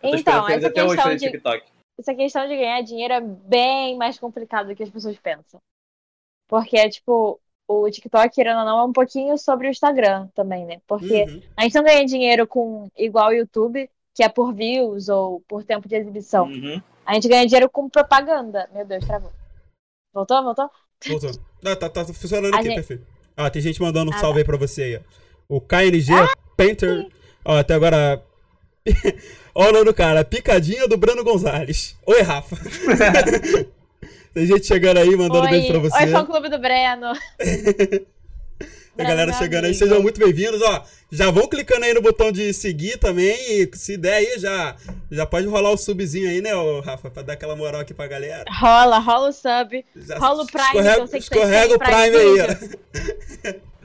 Então, 0.04 0.48
essa 0.48 0.70
questão 0.70 1.16
de- 1.16 1.20
TikTok. 1.32 1.64
essa 2.00 2.14
questão 2.14 2.48
de 2.48 2.56
ganhar 2.56 2.82
dinheiro 2.82 3.14
é 3.14 3.22
bem 3.22 3.98
mais 3.98 4.18
complicado 4.20 4.68
do 4.68 4.76
que 4.76 4.84
as 4.84 4.90
pessoas 4.90 5.18
pensam. 5.18 5.60
Porque 6.48 6.78
é 6.78 6.88
tipo, 6.90 7.40
o 7.68 7.90
TikTok, 7.90 8.34
querendo 8.34 8.60
ou 8.60 8.66
não, 8.66 8.80
é 8.80 8.84
um 8.86 8.94
pouquinho 8.94 9.38
sobre 9.38 9.68
o 9.68 9.72
Instagram 9.72 10.28
também, 10.36 10.66
né? 10.66 10.80
Porque 10.88 11.24
Uhum. 11.24 11.42
a 11.58 11.64
gente 11.64 11.76
não 11.76 11.84
ganha 11.84 12.06
dinheiro 12.06 12.46
com 12.48 12.90
igual 12.98 13.30
o 13.30 13.34
YouTube, 13.34 13.90
que 14.14 14.24
é 14.24 14.30
por 14.30 14.54
views 14.54 15.10
ou 15.10 15.42
por 15.48 15.64
tempo 15.64 15.88
de 15.88 15.96
exibição. 15.96 16.46
Uhum. 16.46 16.82
A 17.06 17.14
gente 17.16 17.28
ganha 17.28 17.46
dinheiro 17.46 17.70
com 17.70 17.90
propaganda. 17.90 18.70
Meu 18.74 18.86
Deus, 18.86 19.06
travou. 19.06 19.32
Voltou, 20.14 20.44
voltou? 20.44 20.70
Voltou. 21.08 21.32
Ah, 21.66 21.76
tá, 21.76 21.90
tá 21.90 22.06
funcionando 22.06 22.54
A 22.54 22.58
aqui, 22.58 22.66
gente- 22.68 22.76
perfeito. 22.76 23.06
Ah, 23.36 23.50
tem 23.50 23.62
gente 23.62 23.82
mandando 23.82 24.12
um 24.12 24.14
Ah, 24.14 24.20
salve 24.20 24.40
aí 24.40 24.46
pra 24.46 24.58
você 24.58 24.84
aí, 24.84 24.96
ó. 24.98 25.02
O 25.48 25.60
KNG 25.62 26.12
Painter. 26.56 27.08
Ó, 27.44 27.58
até 27.58 27.74
agora. 27.74 28.24
Ó 29.54 29.70
o 29.70 29.72
nome 29.72 29.86
do 29.86 29.94
cara, 29.94 30.24
Picadinha 30.24 30.88
do 30.88 30.98
Breno 30.98 31.24
Gonzalez. 31.24 31.96
Oi, 32.06 32.22
Rafa. 32.22 32.56
tem 34.36 34.46
gente 34.46 34.68
chegando 34.68 34.98
aí, 34.98 35.16
mandando 35.16 35.46
Oi, 35.46 35.50
beijo 35.50 35.68
pra 35.70 35.80
você. 35.80 36.04
Oi, 36.04 36.08
fã 36.12 36.26
clube 36.26 36.50
do 36.50 36.60
Breno. 36.60 37.14
Tem 38.98 39.06
galera 39.06 39.34
chegando 39.34 39.66
aí, 39.66 39.74
sejam 39.74 40.02
muito 40.02 40.18
bem-vindos. 40.18 40.62
Ó, 40.62 40.86
já 41.12 41.30
vão 41.30 41.50
clicando 41.50 41.84
aí 41.84 41.94
no 41.94 42.02
botão 42.02 42.32
de 42.32 42.54
seguir 42.54 42.98
também. 42.98 43.36
E 43.52 43.70
se 43.76 43.98
der 43.98 44.14
aí, 44.14 44.40
já, 44.40 44.74
já 45.12 45.26
pode 45.26 45.48
rolar 45.48 45.72
o 45.72 45.78
subzinho 45.78 46.30
aí, 46.30 46.42
né, 46.42 46.56
ô, 46.56 46.80
Rafa? 46.80 47.12
Pra 47.12 47.22
dar 47.22 47.34
aquela 47.34 47.58
moral 47.58 47.82
aqui 47.82 47.94
pra 47.94 48.08
galera. 48.08 48.46
Rola, 48.50 48.98
rola 49.00 49.30
o 49.30 49.34
sub. 49.34 49.84
Já 49.98 50.18
Rola 50.18 50.44
o 50.44 50.48
Prime, 50.48 50.66
escorrega, 50.68 50.96
que 50.96 51.02
eu 51.02 51.08
sei 51.08 51.20
que 51.20 51.28
vocês 51.28 51.42
escorrega 51.44 51.76
o 51.76 51.80
Prime 51.80 52.18
aí, 52.18 52.40
ó. 53.52 53.66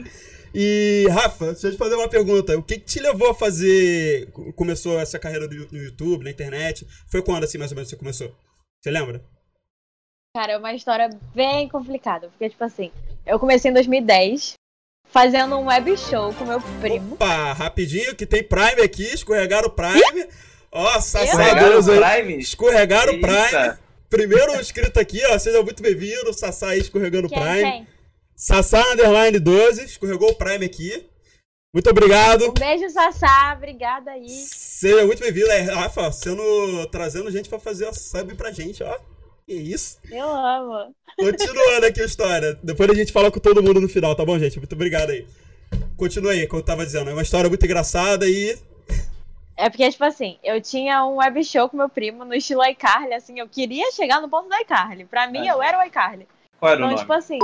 E, 0.54 1.06
Rafa, 1.10 1.52
deixa 1.52 1.68
eu 1.68 1.72
te 1.72 1.76
fazer 1.78 1.94
uma 1.94 2.08
pergunta. 2.08 2.56
O 2.58 2.62
que, 2.62 2.74
que 2.76 2.84
te 2.84 3.00
levou 3.00 3.30
a 3.30 3.34
fazer. 3.34 4.28
co- 4.32 4.52
Começou 4.52 4.98
essa 4.98 5.16
carreira 5.18 5.46
no 5.46 5.78
YouTube, 5.78 6.24
na 6.24 6.30
internet? 6.30 6.84
Foi 7.08 7.22
quando, 7.22 7.44
assim, 7.44 7.56
mais 7.58 7.70
ou 7.70 7.76
menos, 7.76 7.88
você 7.88 7.96
começou? 7.96 8.32
Você 8.80 8.90
lembra? 8.90 9.22
Cara, 10.36 10.52
é 10.52 10.58
uma 10.58 10.72
história 10.72 11.10
bem 11.34 11.68
complicada. 11.68 12.28
Porque, 12.28 12.48
tipo 12.50 12.62
assim, 12.62 12.92
eu 13.26 13.38
comecei 13.38 13.70
em 13.70 13.74
2010 13.74 14.54
fazendo 15.06 15.56
um 15.56 15.66
web 15.66 15.96
show 15.96 16.32
com 16.34 16.44
meu 16.44 16.60
primo. 16.80 17.14
Opa, 17.14 17.52
rapidinho, 17.52 18.14
que 18.14 18.24
tem 18.24 18.44
Prime 18.44 18.80
aqui, 18.80 19.02
escorregaram 19.02 19.68
o 19.68 19.72
Prime. 19.72 20.28
Ó, 20.70 21.00
Sassá. 21.00 21.36
Prime? 21.82 22.38
Escorregaram 22.38 23.14
o 23.14 23.20
Prime. 23.20 23.78
Primeiro 24.08 24.60
inscrito 24.60 25.00
aqui, 25.00 25.20
ó. 25.26 25.38
Seja 25.38 25.62
muito 25.62 25.82
bem-vindo. 25.82 26.32
Sassá 26.32 26.68
aí 26.68 26.78
escorregando 26.78 27.26
o 27.26 27.30
Quem, 27.30 27.40
Prime. 27.40 27.62
quem? 27.62 27.88
Sassá 28.36 28.80
Underline 28.92 29.38
12, 29.38 29.84
escorregou 29.84 30.30
o 30.30 30.34
Prime 30.36 30.64
aqui. 30.64 31.06
Muito 31.74 31.90
obrigado. 31.90 32.48
Um 32.50 32.54
beijo, 32.54 32.88
Sassá. 32.90 33.52
Obrigada 33.56 34.12
aí. 34.12 34.28
Seja 34.28 35.04
muito 35.04 35.20
bem-vindo. 35.20 35.50
É, 35.50 35.60
Rafa, 35.62 36.10
sendo, 36.12 36.86
trazendo 36.86 37.30
gente 37.32 37.48
pra 37.48 37.58
fazer 37.58 37.88
a 37.88 37.92
sub 37.92 38.34
pra 38.36 38.52
gente, 38.52 38.82
ó. 38.82 38.96
Que 39.50 39.56
isso. 39.56 39.98
Eu 40.12 40.28
amo. 40.28 40.94
Continuando 41.18 41.84
aqui 41.86 42.00
a 42.00 42.04
história. 42.04 42.56
Depois 42.62 42.88
a 42.88 42.94
gente 42.94 43.10
fala 43.10 43.32
com 43.32 43.40
todo 43.40 43.60
mundo 43.60 43.80
no 43.80 43.88
final, 43.88 44.14
tá 44.14 44.24
bom, 44.24 44.38
gente? 44.38 44.58
Muito 44.60 44.74
obrigado 44.76 45.10
aí. 45.10 45.26
Continua 45.96 46.30
aí, 46.30 46.46
como 46.46 46.60
eu 46.62 46.64
tava 46.64 46.86
dizendo. 46.86 47.10
É 47.10 47.12
uma 47.12 47.22
história 47.22 47.48
muito 47.50 47.64
engraçada 47.66 48.28
e. 48.28 48.56
É 49.56 49.68
porque, 49.68 49.90
tipo 49.90 50.04
assim, 50.04 50.38
eu 50.44 50.60
tinha 50.60 51.04
um 51.04 51.16
web 51.16 51.42
show 51.42 51.68
com 51.68 51.76
meu 51.76 51.88
primo 51.88 52.24
no 52.24 52.32
estilo 52.32 52.64
iCarly, 52.64 53.12
assim, 53.12 53.40
eu 53.40 53.48
queria 53.48 53.90
chegar 53.90 54.20
no 54.20 54.28
ponto 54.28 54.48
do 54.48 54.54
iCarly. 54.54 55.04
Pra 55.04 55.26
mim, 55.26 55.48
Ah. 55.48 55.54
eu 55.54 55.60
era 55.64 55.80
o 55.80 55.82
iCarly. 55.84 56.28
Qual 56.60 56.70
era 56.70 56.78
o 56.80 56.84
Então, 56.84 56.90
nome? 56.90 57.00
tipo 57.00 57.12
assim. 57.12 57.38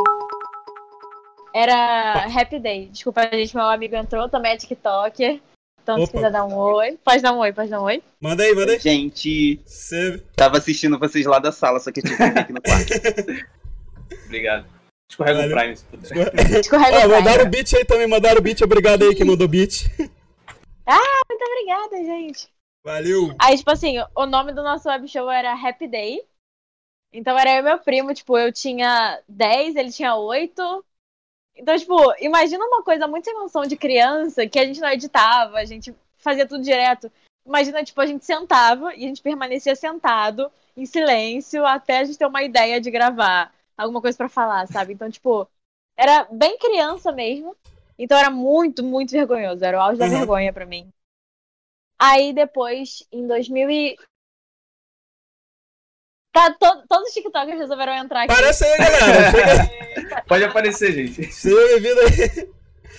Era 1.53 2.27
Happy 2.27 2.61
Day. 2.61 2.87
Desculpa, 2.87 3.29
gente, 3.33 3.57
meu 3.57 3.67
amigo 3.67 3.97
entrou, 3.97 4.29
também 4.29 4.53
é 4.53 4.57
TikToker. 4.57 5.41
Então, 5.87 5.99
se 5.99 6.03
Opa. 6.03 6.13
quiser 6.15 6.33
dar 6.33 6.45
um 6.45 6.53
oi. 6.57 6.99
Pode 7.05 7.23
dar 7.23 7.33
um 7.33 7.39
oi, 7.39 7.53
pode 7.53 7.71
dar 7.71 7.81
um 7.81 7.85
oi. 7.85 8.03
Manda 8.21 8.43
aí, 8.43 8.53
manda 8.57 8.73
aí. 8.73 8.79
Gente, 8.81 9.61
Você. 9.65 10.21
tava 10.35 10.59
assistindo 10.59 10.99
vocês 10.99 11.25
lá 11.25 11.39
da 11.39 11.53
sala, 11.53 11.79
só 11.79 11.93
que 11.93 12.01
eu 12.01 12.05
tive 12.05 12.17
que 12.17 12.25
vir 12.25 12.39
aqui 12.41 12.53
no 12.53 12.61
quarto. 12.61 12.93
Obrigado. 14.27 14.67
Escorrega 15.09 15.43
Valeu. 15.43 15.57
o 15.57 15.61
Prime, 15.61 15.77
se 15.77 15.85
puder. 15.85 16.33
Escorrega 16.59 16.97
Ó, 16.97 16.99
o 16.99 17.03
Prime. 17.03 17.15
mandaram 17.15 17.45
o 17.45 17.49
beat 17.49 17.73
aí 17.75 17.85
também, 17.85 18.09
mandaram 18.09 18.41
o 18.41 18.43
beat. 18.43 18.61
Obrigado 18.63 19.05
aí 19.05 19.15
quem 19.15 19.25
mandou 19.25 19.47
o 19.47 19.49
beat. 19.49 19.85
Muito 19.97 21.45
obrigada, 21.45 21.97
gente. 22.05 22.49
Valeu. 22.85 23.33
Aí, 23.39 23.57
tipo 23.57 23.71
assim, 23.71 23.95
o 24.13 24.27
nome 24.27 24.53
do 24.53 24.65
nosso 24.65 24.89
web 24.89 25.07
show 25.07 25.31
era 25.31 25.53
Happy 25.53 25.87
Day. 25.87 26.21
Então 27.13 27.39
era 27.39 27.55
eu 27.55 27.59
e 27.61 27.63
meu 27.63 27.79
primo, 27.79 28.13
tipo, 28.13 28.37
eu 28.37 28.53
tinha 28.53 29.23
10, 29.29 29.77
ele 29.77 29.93
tinha 29.93 30.17
8. 30.17 30.85
Então, 31.57 31.77
tipo, 31.79 31.97
imagina 32.21 32.65
uma 32.67 32.83
coisa 32.83 33.07
muito 33.07 33.25
sem 33.25 33.35
noção 33.35 33.63
de 33.63 33.77
criança, 33.77 34.47
que 34.47 34.59
a 34.59 34.65
gente 34.65 34.81
não 34.81 34.89
editava, 34.91 35.57
a 35.59 35.65
gente 35.65 35.95
fazia 36.19 36.47
tudo 36.47 36.63
direto. 36.63 37.11
Imagina, 37.47 37.83
tipo, 37.83 38.01
a 38.01 38.07
gente 38.07 38.25
sentava 38.25 38.95
e 38.95 39.05
a 39.05 39.09
gente 39.09 39.23
permanecia 39.23 39.75
sentado, 39.75 40.51
em 40.77 40.85
silêncio, 40.85 41.65
até 41.65 41.99
a 42.01 42.05
gente 42.05 42.19
ter 42.19 42.27
uma 42.27 42.43
ideia 42.43 42.81
de 42.81 42.91
gravar 42.91 43.53
alguma 43.79 44.01
coisa 44.03 44.17
pra 44.19 44.29
falar, 44.29 44.67
sabe? 44.69 44.93
Então, 44.93 45.11
tipo, 45.11 45.49
era 45.97 46.25
bem 46.31 46.59
criança 46.59 47.11
mesmo. 47.13 47.57
Então 47.99 48.19
era 48.19 48.29
muito, 48.29 48.83
muito 48.85 49.11
vergonhoso. 49.13 49.65
Era 49.65 49.79
o 49.79 49.81
auge 49.81 49.99
da 49.99 50.05
Uhum. 50.05 50.11
vergonha 50.11 50.53
pra 50.53 50.67
mim. 50.67 50.91
Aí 51.99 52.35
depois, 52.35 53.03
em 53.11 53.27
2000 53.27 53.71
e... 53.71 53.97
Tá, 56.33 56.53
to- 56.53 56.87
todos 56.87 57.09
os 57.09 57.15
TikTokers 57.15 57.59
resolveram 57.59 57.95
entrar 57.95 58.25
aqui. 58.25 58.33
Aparece 58.33 58.65
aí, 58.67 58.77
galera. 58.77 59.87
Pode 60.27 60.45
aparecer, 60.45 60.93
gente. 60.93 61.33
seja 61.33 61.57
bem-vindo 61.57 62.01
aí. 62.01 62.49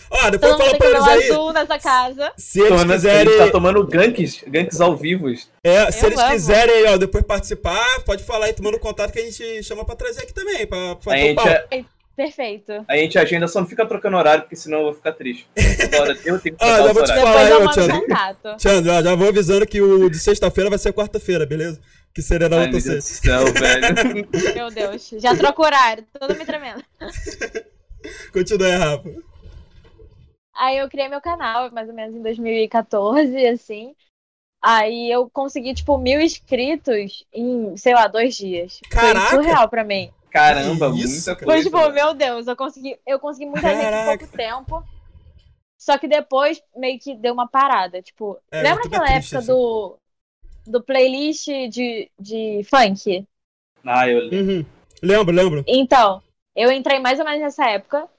Ó, 0.09 0.29
depois 0.29 0.53
Todo 0.53 0.63
fala 0.65 0.77
pra 0.77 0.87
eles 0.87 1.03
aí. 1.07 1.29
azul 1.31 1.51
nessa 1.53 1.77
casa. 1.79 2.31
Se 2.37 2.59
eles 2.59 2.69
Tomando- 2.69 2.91
A 2.91 2.95
quiserem. 2.95 3.33
gente 3.33 3.45
tá 3.45 3.51
tomando 3.51 3.85
ganks, 3.85 4.41
ganks 4.47 4.79
ao 4.79 4.95
vivo. 4.95 5.27
É, 5.63 5.91
se 5.91 6.03
Eu 6.05 6.09
eles 6.09 6.19
amo. 6.19 6.31
quiserem 6.31 6.75
aí, 6.75 6.85
ó, 6.93 6.97
depois 6.97 7.25
participar, 7.25 7.85
pode 8.05 8.23
falar 8.23 8.45
aí, 8.45 8.53
tomando 8.53 8.79
contato 8.79 9.11
que 9.11 9.19
a 9.19 9.23
gente 9.25 9.63
chama 9.63 9.83
pra 9.83 9.95
trazer 9.97 10.21
aqui 10.23 10.33
também, 10.33 10.65
pra 10.65 10.91
A 10.93 10.95
fazer 10.95 11.17
um 11.17 11.21
gente, 11.21 11.35
papo. 11.35 11.85
Perfeito. 12.15 12.71
a 12.87 12.97
gente 12.97 13.19
agenda, 13.19 13.47
só 13.47 13.59
não 13.59 13.67
fica 13.67 13.85
trocando 13.85 14.17
horário, 14.17 14.41
porque 14.41 14.55
senão 14.55 14.79
eu 14.79 14.83
vou 14.85 14.93
ficar 14.95 15.11
triste. 15.11 15.47
Toda 15.79 16.01
hora 16.01 16.11
eu 16.13 16.39
tenho 16.39 16.39
que 16.39 16.55
Ah, 16.59 16.77
já 16.77 16.93
vou 16.93 17.03
te 17.03 17.11
horários. 17.11 17.21
Fala 17.21 17.25
Depois 17.25 17.45
aí, 17.45 17.51
eu 17.51 17.59
mando 17.59 17.73
já 19.03 19.15
vou 19.15 19.27
avisando 19.27 19.67
que 19.67 19.81
o 19.81 20.09
de 20.09 20.17
sexta-feira 20.17 20.67
vai 20.69 20.79
ser 20.79 20.93
quarta-feira, 20.93 21.45
beleza? 21.45 21.79
Que 22.17 22.21
seria 22.23 22.49
na 22.49 22.57
Ai, 22.57 22.61
outra 22.61 22.79
meu 22.79 22.81
Deus 22.81 23.05
do 23.05 23.11
sexta. 23.11 23.21
céu, 23.21 23.53
velho. 23.53 24.27
Meu 24.55 24.71
Deus. 24.71 25.09
Já 25.19 25.35
troco 25.35 25.61
o 25.61 25.65
horário. 25.65 26.07
Todo 26.19 26.35
me 26.35 26.45
tremendo. 26.45 26.83
Continua 28.33 28.67
aí, 28.67 28.75
Rafa. 28.77 29.09
Aí 30.55 30.77
eu 30.77 30.89
criei 30.89 31.07
meu 31.07 31.21
canal, 31.21 31.71
mais 31.71 31.87
ou 31.87 31.93
menos 31.95 32.15
em 32.15 32.21
2014, 32.21 33.45
assim. 33.47 33.95
Aí 34.61 35.11
eu 35.11 35.29
consegui, 35.29 35.73
tipo, 35.75 35.97
mil 35.97 36.21
inscritos 36.21 37.25
em, 37.33 37.77
sei 37.77 37.93
lá, 37.95 38.07
dois 38.07 38.35
dias. 38.35 38.83
Caraca! 38.89 39.19
Foi 39.29 39.43
surreal 39.43 39.69
pra 39.69 39.83
mim. 39.83 40.13
Caramba, 40.31 40.87
isso, 40.95 41.25
muita 41.27 41.35
coisa. 41.35 41.45
Foi 41.45 41.61
tipo, 41.63 41.77
velho. 41.77 41.93
meu 41.93 42.13
Deus, 42.13 42.47
eu 42.47 42.55
consegui, 42.55 42.99
eu 43.05 43.19
consegui 43.19 43.45
muita 43.47 43.75
gente 43.75 43.95
em 43.95 43.99
Caraca. 43.99 44.03
pouco 44.03 44.27
tempo. 44.27 44.83
Só 45.77 45.97
que 45.97 46.07
depois 46.07 46.61
meio 46.75 46.99
que 46.99 47.15
deu 47.15 47.33
uma 47.33 47.47
parada. 47.47 48.01
Tipo, 48.01 48.39
É, 48.51 48.61
lembra 48.61 48.83
é 48.83 48.87
aquela 48.87 49.05
triste, 49.05 49.37
época 49.37 49.39
assim. 49.39 49.47
do, 49.53 49.99
do 50.67 50.83
playlist 50.83 51.47
de, 51.69 52.11
de 52.19 52.61
funk? 52.69 53.25
Ah, 53.85 54.07
eu 54.09 54.29
Uhum. 54.31 54.65
Lembro, 55.01 55.33
lembro. 55.33 55.63
Então, 55.67 56.21
eu 56.55 56.71
entrei 56.71 56.99
mais 56.99 57.19
ou 57.19 57.25
menos 57.25 57.41
nessa 57.41 57.69
época. 57.69 58.09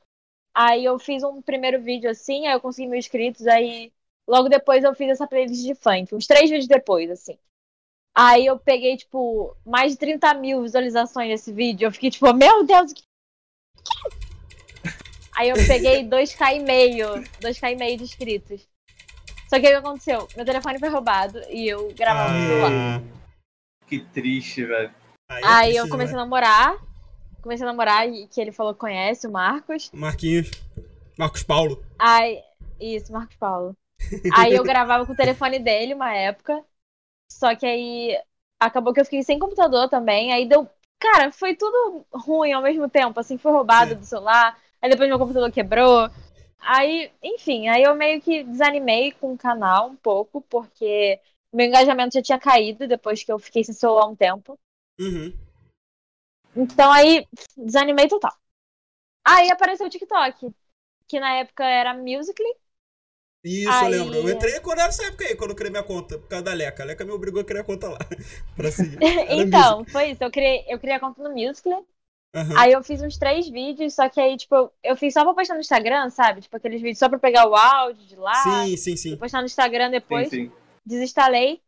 Aí 0.54 0.84
eu 0.84 0.98
fiz 0.98 1.22
um 1.22 1.42
primeiro 1.42 1.80
vídeo 1.80 2.10
assim, 2.10 2.46
aí 2.46 2.54
eu 2.54 2.60
consegui 2.60 2.88
mil 2.88 2.98
inscritos, 2.98 3.46
aí 3.46 3.92
logo 4.26 4.48
depois 4.48 4.82
eu 4.82 4.94
fiz 4.94 5.10
essa 5.10 5.26
playlist 5.26 5.62
de 5.62 5.74
funk, 5.74 6.14
uns 6.14 6.26
três 6.26 6.50
vídeos 6.50 6.66
depois, 6.66 7.10
assim. 7.10 7.38
Aí 8.14 8.46
eu 8.46 8.58
peguei, 8.58 8.96
tipo, 8.96 9.56
mais 9.64 9.92
de 9.92 9.98
30 9.98 10.34
mil 10.34 10.62
visualizações 10.62 11.28
nesse 11.28 11.52
vídeo. 11.52 11.86
Eu 11.86 11.92
fiquei, 11.92 12.10
tipo, 12.10 12.32
meu 12.32 12.64
Deus, 12.64 12.90
o 12.90 12.94
que. 12.94 13.02
Aí 15.36 15.50
eu 15.50 15.54
peguei 15.54 16.02
2k 16.02 16.56
e 16.56 16.58
meio, 16.58 17.06
2k 17.40 17.72
e 17.72 17.76
meio 17.76 17.96
de 17.96 18.02
inscritos. 18.02 18.66
Só 19.48 19.58
que 19.58 19.66
aí 19.66 19.74
o 19.76 19.80
que 19.80 19.86
aconteceu? 19.86 20.28
Meu 20.36 20.44
telefone 20.44 20.78
foi 20.78 20.88
roubado 20.88 21.40
e 21.48 21.66
eu 21.68 21.92
gravava 21.94 22.32
no 22.32 22.46
celular. 22.46 22.70
Ah, 22.72 23.00
Que 23.86 24.00
triste, 24.00 24.64
velho. 24.64 24.94
aí, 25.30 25.42
é 25.42 25.46
Aí 25.46 25.62
triste 25.64 25.78
eu 25.78 25.88
comecei 25.88 26.16
a 26.16 26.22
demais. 26.22 26.24
namorar. 26.24 26.76
Comecei 27.40 27.64
a 27.66 27.70
namorar 27.70 28.08
e 28.08 28.26
que 28.26 28.40
ele 28.40 28.52
falou 28.52 28.74
que 28.74 28.80
conhece, 28.80 29.26
o 29.26 29.30
Marcos. 29.32 29.90
Marquinhos. 29.92 30.50
Marcos 31.18 31.42
Paulo. 31.42 31.82
Aí. 31.98 32.42
Isso, 32.80 33.12
Marcos 33.12 33.36
Paulo. 33.36 33.74
Aí 34.34 34.54
eu 34.54 34.62
gravava 34.62 35.04
com 35.06 35.12
o 35.12 35.16
telefone 35.16 35.58
dele 35.58 35.94
uma 35.94 36.14
época. 36.14 36.62
Só 37.30 37.54
que 37.56 37.66
aí 37.66 38.18
acabou 38.60 38.92
que 38.92 39.00
eu 39.00 39.04
fiquei 39.04 39.22
sem 39.22 39.38
computador 39.38 39.88
também. 39.88 40.32
Aí 40.32 40.46
deu. 40.48 40.68
Cara, 41.00 41.30
foi 41.32 41.54
tudo 41.54 42.04
ruim 42.12 42.52
ao 42.52 42.62
mesmo 42.62 42.88
tempo. 42.88 43.18
Assim, 43.18 43.38
foi 43.38 43.52
roubado 43.52 43.90
Sim. 43.92 43.96
do 43.96 44.04
celular. 44.04 44.56
Aí 44.82 44.90
depois 44.90 45.08
meu 45.08 45.18
computador 45.18 45.50
quebrou. 45.50 46.08
Aí, 46.58 47.10
enfim, 47.22 47.68
aí 47.68 47.82
eu 47.82 47.94
meio 47.94 48.20
que 48.20 48.44
desanimei 48.44 49.12
com 49.12 49.32
o 49.32 49.38
canal 49.38 49.88
um 49.88 49.96
pouco, 49.96 50.40
porque 50.42 51.20
meu 51.52 51.66
engajamento 51.66 52.14
já 52.14 52.22
tinha 52.22 52.38
caído 52.38 52.86
depois 52.86 53.22
que 53.22 53.32
eu 53.32 53.38
fiquei 53.38 53.64
sem 53.64 53.74
celular 53.74 54.06
um 54.06 54.16
tempo. 54.16 54.58
Uhum. 55.00 55.32
Então 56.54 56.90
aí 56.92 57.26
desanimei 57.56 58.08
total. 58.08 58.32
Aí 59.24 59.50
apareceu 59.50 59.86
o 59.86 59.90
TikTok, 59.90 60.50
que 61.06 61.20
na 61.20 61.34
época 61.34 61.64
era 61.64 61.94
Musical.ly. 61.94 62.54
Isso, 63.44 63.70
Aí- 63.70 63.94
eu 63.94 64.04
lembro. 64.04 64.28
Eu 64.28 64.34
entrei 64.34 64.60
quando 64.60 64.78
nessa 64.78 65.04
época 65.06 65.24
aí, 65.24 65.36
quando 65.36 65.50
eu 65.50 65.56
criei 65.56 65.70
minha 65.70 65.82
conta, 65.82 66.18
por 66.18 66.28
causa 66.28 66.44
da 66.44 66.52
Leca. 66.52 66.82
A 66.82 66.86
Leca 66.86 67.04
me 67.04 67.12
obrigou 67.12 67.40
a 67.40 67.44
criar 67.44 67.60
a 67.60 67.64
conta 67.64 67.88
lá. 67.88 67.98
pra 68.56 68.70
seguir. 68.70 68.98
Era 69.02 69.42
então, 69.42 69.84
foi 69.86 70.10
isso. 70.10 70.24
Eu 70.24 70.30
criei, 70.30 70.64
eu 70.68 70.78
criei 70.78 70.96
a 70.96 71.00
conta 71.00 71.22
no 71.22 71.30
Musical.ly. 71.30 71.84
Aham. 72.34 72.58
Aí 72.58 72.72
eu 72.72 72.82
fiz 72.82 73.00
uns 73.02 73.16
três 73.16 73.48
vídeos, 73.48 73.94
só 73.94 74.08
que 74.08 74.20
aí, 74.20 74.36
tipo, 74.36 74.54
eu, 74.54 74.72
eu 74.82 74.96
fiz 74.96 75.14
só 75.14 75.24
pra 75.24 75.34
postar 75.34 75.54
no 75.54 75.60
Instagram, 75.60 76.10
sabe? 76.10 76.42
Tipo, 76.42 76.56
aqueles 76.56 76.80
vídeos 76.80 76.98
só 76.98 77.08
pra 77.08 77.18
pegar 77.18 77.48
o 77.48 77.54
áudio 77.56 78.06
de 78.06 78.16
lá. 78.16 78.34
Sim, 78.42 78.76
sim, 78.76 78.96
sim. 78.96 79.16
postar 79.16 79.40
no 79.40 79.46
Instagram 79.46 79.90
depois. 79.90 80.28
Sim, 80.28 80.46
sim. 80.46 80.52
Desinstalei. 80.84 81.60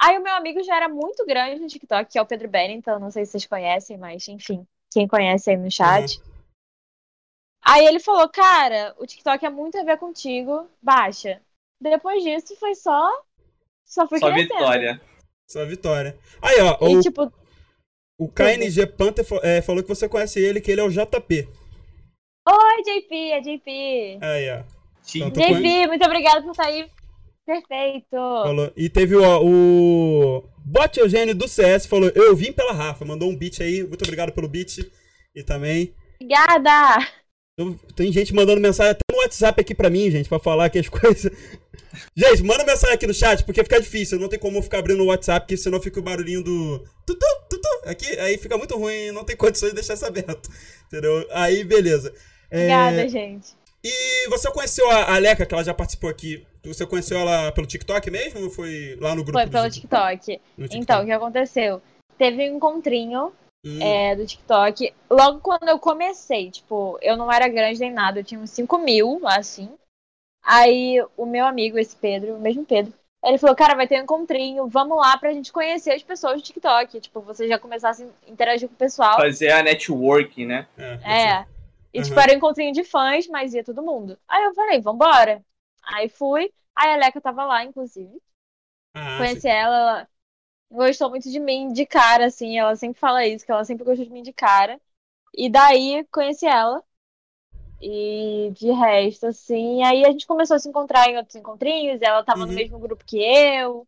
Aí 0.00 0.16
o 0.16 0.22
meu 0.22 0.34
amigo 0.34 0.62
já 0.62 0.76
era 0.76 0.88
muito 0.88 1.26
grande 1.26 1.60
no 1.60 1.66
TikTok, 1.66 2.12
que 2.12 2.18
é 2.18 2.22
o 2.22 2.26
Pedro 2.26 2.48
Bennington. 2.48 3.00
Não 3.00 3.10
sei 3.10 3.24
se 3.24 3.32
vocês 3.32 3.46
conhecem, 3.46 3.98
mas 3.98 4.28
enfim, 4.28 4.64
quem 4.92 5.08
conhece 5.08 5.50
aí 5.50 5.56
no 5.56 5.70
chat. 5.70 6.20
Aí 7.60 7.84
ele 7.84 7.98
falou, 7.98 8.28
cara, 8.28 8.94
o 8.98 9.06
TikTok 9.06 9.44
é 9.44 9.50
muito 9.50 9.76
a 9.76 9.82
ver 9.82 9.98
contigo, 9.98 10.70
baixa. 10.80 11.42
Depois 11.80 12.22
disso 12.22 12.56
foi 12.56 12.74
só. 12.74 13.10
Só 13.84 14.06
foi 14.06 14.20
Só 14.20 14.30
crescendo. 14.30 14.58
vitória. 14.58 15.00
Só 15.50 15.66
vitória. 15.66 16.18
Aí, 16.40 16.60
ó, 16.60 16.88
E 16.88 16.96
o, 16.96 17.00
tipo, 17.00 17.32
o 18.18 18.28
KNG 18.28 18.86
Panther 18.86 19.24
é, 19.42 19.62
falou 19.62 19.82
que 19.82 19.88
você 19.88 20.08
conhece 20.08 20.40
ele, 20.40 20.60
que 20.60 20.70
ele 20.70 20.80
é 20.80 20.84
o 20.84 20.90
JP. 20.90 21.48
oi, 22.48 22.82
JP, 22.82 23.14
é 23.32 23.40
JP. 23.40 24.18
Aí, 24.20 24.50
ó. 24.50 24.62
Então, 25.14 25.30
conhe- 25.30 25.62
JP, 25.62 25.86
muito 25.86 26.04
obrigada 26.04 26.42
por 26.42 26.60
aí. 26.60 26.86
Perfeito. 27.46 28.10
Falou. 28.10 28.72
E 28.76 28.90
teve 28.90 29.16
ó, 29.16 29.40
o 29.42 30.44
Bot 30.58 30.98
Eugênio 31.00 31.34
do 31.34 31.48
CS, 31.48 31.86
falou, 31.86 32.10
eu 32.14 32.36
vim 32.36 32.52
pela 32.52 32.72
Rafa, 32.72 33.04
mandou 33.06 33.30
um 33.30 33.36
beat 33.36 33.60
aí, 33.62 33.82
muito 33.86 34.02
obrigado 34.02 34.32
pelo 34.32 34.48
beat. 34.48 34.78
E 35.34 35.42
também, 35.42 35.94
Obrigada. 36.20 37.06
Eu- 37.58 37.76
tem 37.94 38.10
gente 38.12 38.32
mandando 38.32 38.60
mensagem 38.60 38.92
até 38.92 39.00
no 39.12 39.18
WhatsApp 39.18 39.60
aqui 39.60 39.74
pra 39.74 39.90
mim, 39.90 40.10
gente, 40.10 40.28
pra 40.28 40.38
falar 40.38 40.66
aqui 40.66 40.78
as 40.78 40.88
coisas. 40.88 41.30
Gente, 42.16 42.42
manda 42.44 42.64
mensagem 42.64 42.94
aqui 42.94 43.06
no 43.06 43.12
chat, 43.14 43.44
porque 43.44 43.62
fica 43.62 43.80
difícil, 43.80 44.18
não 44.18 44.28
tem 44.28 44.38
como 44.38 44.58
eu 44.58 44.62
ficar 44.62 44.78
abrindo 44.78 45.02
o 45.02 45.06
WhatsApp, 45.06 45.44
porque 45.46 45.56
senão 45.56 45.80
fica 45.80 45.98
o 45.98 46.02
barulhinho 46.02 46.42
do 46.42 46.84
tutu, 47.04 47.26
tutu, 47.50 47.68
aqui, 47.84 48.06
aí 48.20 48.38
fica 48.38 48.56
muito 48.56 48.76
ruim, 48.76 49.10
não 49.10 49.24
tem 49.24 49.36
condições 49.36 49.70
de 49.70 49.76
deixar 49.76 49.94
isso 49.94 50.06
aberto, 50.06 50.48
entendeu? 50.86 51.26
Aí, 51.32 51.64
beleza. 51.64 52.14
É, 52.50 52.58
Obrigada, 52.58 53.08
gente. 53.08 53.48
E 53.82 54.28
você 54.28 54.50
conheceu 54.50 54.88
a 54.90 55.14
a 55.14 55.18
Leca, 55.18 55.46
que 55.46 55.54
ela 55.54 55.62
já 55.64 55.74
participou 55.74 56.08
aqui, 56.10 56.44
você 56.64 56.84
conheceu 56.86 57.18
ela 57.18 57.50
pelo 57.52 57.66
TikTok 57.66 58.10
mesmo, 58.10 58.40
ou 58.44 58.50
foi 58.50 58.96
lá 59.00 59.14
no 59.14 59.22
grupo? 59.24 59.38
Foi 59.38 59.48
pelo 59.48 59.70
TikTok. 59.70 60.40
no 60.56 60.66
Então, 60.72 61.02
o 61.02 61.06
que 61.06 61.12
aconteceu? 61.12 61.80
Teve 62.18 62.50
um 62.50 62.56
encontrinho 62.56 63.32
Hum, 63.64 63.80
é, 63.82 64.14
do 64.16 64.26
TikTok. 64.26 64.92
Logo 65.10 65.40
quando 65.40 65.68
eu 65.68 65.78
comecei, 65.78 66.50
tipo, 66.50 66.98
eu 67.02 67.16
não 67.16 67.30
era 67.30 67.48
grande 67.48 67.80
nem 67.80 67.92
nada, 67.92 68.20
eu 68.20 68.24
tinha 68.24 68.40
uns 68.40 68.50
5 68.50 68.78
mil, 68.78 69.20
assim. 69.24 69.68
Aí 70.42 71.04
o 71.16 71.26
meu 71.26 71.46
amigo, 71.46 71.78
esse 71.78 71.96
Pedro, 71.96 72.36
o 72.36 72.40
mesmo 72.40 72.64
Pedro, 72.64 72.92
ele 73.24 73.38
falou, 73.38 73.56
cara, 73.56 73.74
vai 73.74 73.86
ter 73.88 73.98
um 74.00 74.04
encontrinho, 74.04 74.68
vamos 74.68 74.96
lá 74.98 75.18
pra 75.18 75.32
gente 75.32 75.52
conhecer 75.52 75.92
as 75.92 76.02
pessoas 76.02 76.40
do 76.40 76.44
TikTok. 76.44 77.00
Tipo, 77.00 77.20
você 77.20 77.48
já 77.48 77.58
começasse 77.58 78.04
a 78.04 78.30
interagir 78.30 78.68
com 78.68 78.74
o 78.74 78.78
pessoal. 78.78 79.18
Fazer 79.18 79.50
a 79.52 79.62
networking, 79.62 80.46
né? 80.46 80.66
é, 80.78 81.40
É. 81.42 81.46
E, 81.92 82.02
tipo, 82.02 82.14
Uhum. 82.14 82.20
era 82.22 82.32
um 82.32 82.36
encontrinho 82.36 82.72
de 82.72 82.84
fãs, 82.84 83.26
mas 83.28 83.54
ia 83.54 83.64
todo 83.64 83.82
mundo. 83.82 84.18
Aí 84.28 84.44
eu 84.44 84.54
falei, 84.54 84.80
vambora. 84.80 85.42
Aí 85.82 86.08
fui. 86.08 86.52
Aí 86.76 86.92
a 86.92 86.96
Leca 86.96 87.20
tava 87.20 87.44
lá, 87.44 87.64
inclusive. 87.64 88.20
Ah, 88.94 89.16
Conheci 89.18 89.48
ela, 89.48 89.76
ela 89.76 90.08
gostou 90.70 91.10
muito 91.10 91.30
de 91.30 91.40
mim 91.40 91.72
de 91.72 91.86
cara, 91.86 92.26
assim. 92.26 92.58
Ela 92.58 92.76
sempre 92.76 92.98
fala 93.00 93.26
isso, 93.26 93.44
que 93.44 93.52
ela 93.52 93.64
sempre 93.64 93.84
gostou 93.84 94.04
de 94.06 94.12
mim 94.12 94.22
de 94.22 94.32
cara. 94.32 94.80
E 95.34 95.50
daí 95.50 96.04
conheci 96.12 96.46
ela. 96.46 96.82
E 97.80 98.50
de 98.54 98.70
resto, 98.72 99.26
assim. 99.26 99.82
Aí 99.84 100.04
a 100.04 100.10
gente 100.10 100.26
começou 100.26 100.56
a 100.56 100.58
se 100.58 100.68
encontrar 100.68 101.08
em 101.08 101.16
outros 101.16 101.36
encontrinhos. 101.36 102.02
Ela 102.02 102.24
tava 102.24 102.40
Uhum. 102.40 102.46
no 102.46 102.52
mesmo 102.54 102.78
grupo 102.78 103.04
que 103.04 103.18
eu, 103.18 103.86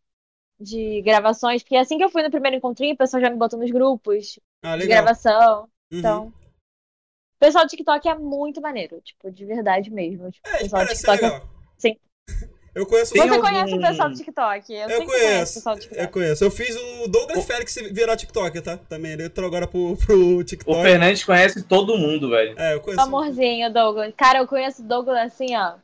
de 0.61 1.03
gravações. 1.03 1.63
Porque 1.63 1.77
assim 1.77 1.99
que 1.99 2.05
eu 2.05 2.11
fui 2.11 2.23
no 2.23 2.31
primeiro 2.31 2.57
encontrinho, 2.57 2.95
o 2.95 2.99
pessoal 2.99 3.21
já 3.23 3.31
me 3.31 3.37
botou 3.37 3.59
nos 3.59 3.71
grupos 3.71 4.39
Ah, 4.63 4.77
de 4.77 4.87
gravação. 4.87 5.69
Uhum. 5.93 5.99
Então. 5.99 6.29
O 6.29 7.41
pessoal 7.41 7.65
do 7.65 7.71
TikTok 7.71 8.09
é 8.09 8.15
muito 8.15 8.61
maneiro, 8.61 9.01
tipo, 9.01 9.31
de 9.31 9.45
verdade 9.47 9.91
mesmo. 9.91 10.31
Tipo, 10.31 10.49
o 10.49 10.53
É, 10.53 10.59
pessoal 10.59 10.85
do 10.85 10.89
TikTok. 10.89 11.23
legal. 11.23 11.49
Sim. 11.79 11.97
Eu 12.75 12.87
conheço 12.87 13.13
Você 13.13 13.21
algum- 13.21 13.41
conhece 13.41 13.75
o 13.75 13.81
pessoal 13.81 14.09
do 14.11 14.17
TikTok? 14.17 14.73
Eu, 14.73 14.89
Eu 14.89 15.01
o 15.03 15.07
conheço, 15.07 15.65
do 15.65 15.71
eu 15.71 15.79
TikTok. 15.79 16.13
conheço. 16.13 16.45
Eu 16.45 16.51
fiz 16.53 16.77
o 16.77 17.09
Douglas 17.09 17.45
Félix 17.45 17.75
virar 17.91 18.17
TikTok, 18.17 18.61
tá? 18.61 18.77
Também, 18.77 19.13
ele 19.13 19.25
entrou 19.25 19.47
agora 19.47 19.67
pro, 19.67 19.97
pro 19.97 20.37
O 20.39 20.45
TikTok. 20.45 20.81
Fernandes 20.83 21.25
conhece 21.25 21.63
todo 21.65 21.99
mundo, 21.99 22.31
velho. 22.31 22.55
É, 22.59 22.75
eu 22.75 22.81
conheço. 22.81 23.03
Amorzinho, 23.03 23.73
Douglas. 23.73 24.15
Cara, 24.17 24.39
eu 24.39 24.47
conheço 24.47 24.83
o 24.83 24.85
Douglas 24.85 25.19
assim, 25.33 25.57
ó. 25.57 25.75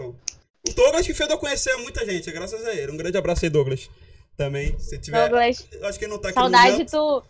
O 0.00 0.14
Douglas 0.74 1.04
que 1.04 1.14
fez 1.14 1.28
eu 1.28 1.38
conhecer 1.38 1.74
muita 1.78 2.04
gente, 2.06 2.30
graças 2.30 2.64
a 2.64 2.74
ele. 2.74 2.92
Um 2.92 2.96
grande 2.96 3.18
abraço 3.18 3.44
aí, 3.44 3.50
Douglas. 3.50 3.90
Também, 4.36 4.78
se 4.78 4.98
tiver... 4.98 5.28
Douglas, 5.28 5.66
acho 5.82 5.98
que 5.98 6.04
ele 6.04 6.12
não 6.12 6.18
tá 6.20 6.28
aqui 6.28 6.38
no 6.38 6.42
saudade 6.44 6.84
tu. 6.84 7.22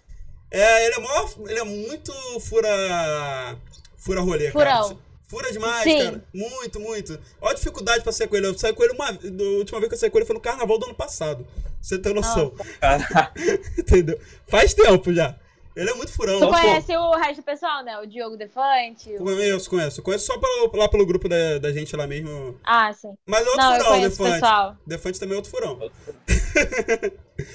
É, 0.51 0.87
ele 0.87 0.95
é, 0.97 0.99
mó, 0.99 1.29
ele 1.49 1.59
é 1.59 1.65
muito 1.65 2.13
fura... 2.41 3.57
Fura 3.97 4.21
rolê, 4.21 4.51
Furão. 4.51 4.89
cara. 4.89 4.97
Fura 5.31 5.53
demais, 5.53 5.85
Sim. 5.85 5.99
cara. 6.03 6.25
Muito, 6.35 6.81
muito. 6.81 7.19
Olha 7.41 7.53
a 7.53 7.55
dificuldade 7.55 8.03
pra 8.03 8.11
sair 8.13 8.27
com 8.27 8.37
ele. 8.37 8.49
Eu 8.49 8.59
saí 8.59 8.73
com 8.73 8.83
ele 8.83 8.95
uma... 8.95 9.11
A 9.11 9.59
última 9.59 9.79
vez 9.79 9.89
que 9.89 9.95
eu 9.95 9.99
saí 9.99 10.11
com 10.11 10.19
ele 10.19 10.27
foi 10.27 10.35
no 10.35 10.41
carnaval 10.41 10.77
do 10.77 10.87
ano 10.87 10.95
passado. 10.95 11.47
Você 11.81 11.99
tem 11.99 12.13
noção. 12.13 12.53
Entendeu? 13.79 14.19
Faz 14.49 14.75
tempo 14.75 15.13
já. 15.13 15.37
Ele 15.77 15.89
é 15.89 15.95
muito 15.95 16.13
furão. 16.13 16.41
Tu 16.41 16.45
ó, 16.47 16.49
pô. 16.51 16.61
conhece 16.61 16.97
o 16.97 17.13
resto 17.13 17.37
do 17.37 17.43
pessoal, 17.45 17.85
né? 17.85 17.97
O 18.01 18.07
Diogo 18.07 18.37
Defante. 18.37 19.15
o- 19.15 19.19
Conheço, 19.19 19.71
conheço. 19.71 20.03
Conheço 20.03 20.27
só 20.27 20.37
pelo- 20.37 20.77
lá 20.77 20.89
pelo 20.89 21.07
grupo 21.07 21.29
da, 21.29 21.59
da 21.59 21.73
gente 21.73 21.95
lá 21.95 22.09
mesmo. 22.09 22.59
Ah, 22.65 22.93
sim. 22.93 23.15
Mas 23.25 23.47
é 23.47 23.51
outro 23.51 23.57
Não, 23.63 23.75
eu 23.77 23.85
furão, 23.85 24.01
Defante. 24.01 24.33
pessoal. 24.33 24.77
Defante 24.85 25.21
também 25.21 25.35
é 25.35 25.37
outro 25.37 25.51
furão. 25.53 25.79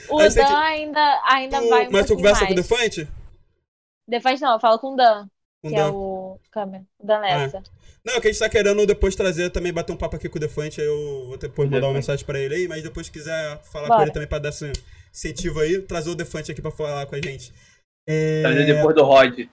O 0.10 0.18
Aí 0.20 0.30
Dan 0.34 0.58
ainda, 0.58 1.22
ainda 1.26 1.62
Tu- 1.62 1.70
vai 1.70 1.88
um 1.88 1.92
mas 1.92 2.06
tu 2.08 2.16
conversa 2.16 2.42
mais. 2.42 2.48
com 2.48 2.54
o 2.54 2.56
Defante? 2.64 3.08
Defante 4.08 4.42
não, 4.42 4.54
eu 4.54 4.60
falo 4.60 4.80
com 4.80 4.94
o 4.94 4.96
Dan, 4.96 5.28
Que 5.64 5.72
Dan. 5.72 5.88
é 5.88 5.90
o 5.90 6.40
câmera. 6.52 6.86
O 7.00 7.06
Dan 7.06 7.20
Lessa. 7.20 7.64
Não, 8.06 8.22
que 8.22 8.28
a 8.28 8.32
gente 8.32 8.40
tá 8.40 8.48
querendo 8.48 8.86
depois 8.86 9.16
trazer, 9.16 9.50
também 9.50 9.74
bater 9.74 9.92
um 9.92 9.98
papo 9.98 10.16
aqui 10.16 10.30
com 10.30 10.38
o 10.38 10.40
Defante, 10.40 10.80
aí 10.80 10.86
eu 10.86 11.28
vou 11.28 11.38
depois 11.38 11.70
mandar 11.70 11.88
uma 11.88 11.94
mensagem 11.96 12.24
pra 12.24 12.40
ele 12.40 12.54
aí, 12.54 12.68
mas 12.68 12.84
depois 12.84 13.08
se 13.08 13.12
quiser 13.12 13.60
falar 13.64 13.88
Bora. 13.88 13.98
com 13.98 14.04
ele 14.04 14.12
também 14.12 14.28
pra 14.28 14.38
dar 14.38 14.50
esse 14.50 14.72
incentivo 15.12 15.60
aí, 15.60 15.82
trazer 15.82 16.12
o 16.12 16.16
Defante 16.16 16.52
aqui 16.52 16.62
pra 16.62 16.70
falar 16.70 17.08
com 17.08 17.16
a 17.16 17.22
gente. 17.22 17.52
É... 18.08 18.44
trazer 18.44 18.66
depois 18.66 18.96
do 18.96 19.04
Rod. 19.04 19.48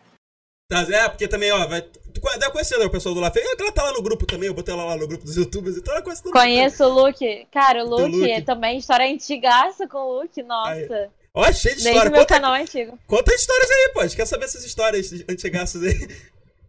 Trazer, 0.69 0.95
é, 0.95 1.09
porque 1.09 1.29
também, 1.29 1.51
ó, 1.51 1.67
vai... 1.67 1.83
Tu 1.83 2.21
deve 2.39 2.51
conhecer 2.51 2.79
né, 2.79 2.85
o 2.85 2.91
pessoal 2.91 3.15
do 3.15 3.21
La 3.21 3.31
Feira. 3.31 3.49
Ela 3.59 3.73
tá 3.73 3.83
lá 3.85 3.93
no 3.93 4.03
grupo 4.03 4.27
também, 4.27 4.49
eu 4.49 4.55
botei 4.55 4.73
ela 4.73 4.85
lá 4.85 4.97
no 4.97 5.09
grupo 5.09 5.25
dos 5.25 5.37
youtubers, 5.37 5.79
então 5.79 5.95
ela 5.95 6.03
conhece 6.03 6.23
todo 6.23 6.33
mundo. 6.33 6.43
Conheço 6.43 6.85
o 6.85 6.89
Luke. 6.89 7.47
Cara, 7.51 7.85
o 7.85 7.89
Luke, 7.89 8.17
Luke. 8.17 8.43
também, 8.43 8.79
história 8.79 9.07
antigaça 9.07 9.89
com 9.89 9.99
o 9.99 10.21
Luke, 10.21 10.43
nossa. 10.43 11.11
Ó, 11.35 11.45
cheio 11.53 11.75
de 11.77 11.83
Desde 11.83 11.89
história. 11.91 12.09
o 12.11 12.13
meu 12.13 12.21
Conta, 12.23 12.35
canal 12.35 12.53
antigo. 12.55 12.99
conta 13.07 13.33
histórias 13.35 13.71
aí, 13.71 13.91
pô. 13.95 14.01
A 14.01 14.07
gente 14.07 14.17
quer 14.17 14.27
saber 14.27 14.45
essas 14.45 14.65
histórias 14.65 15.11
antigaças 15.29 15.83
aí. 15.83 15.95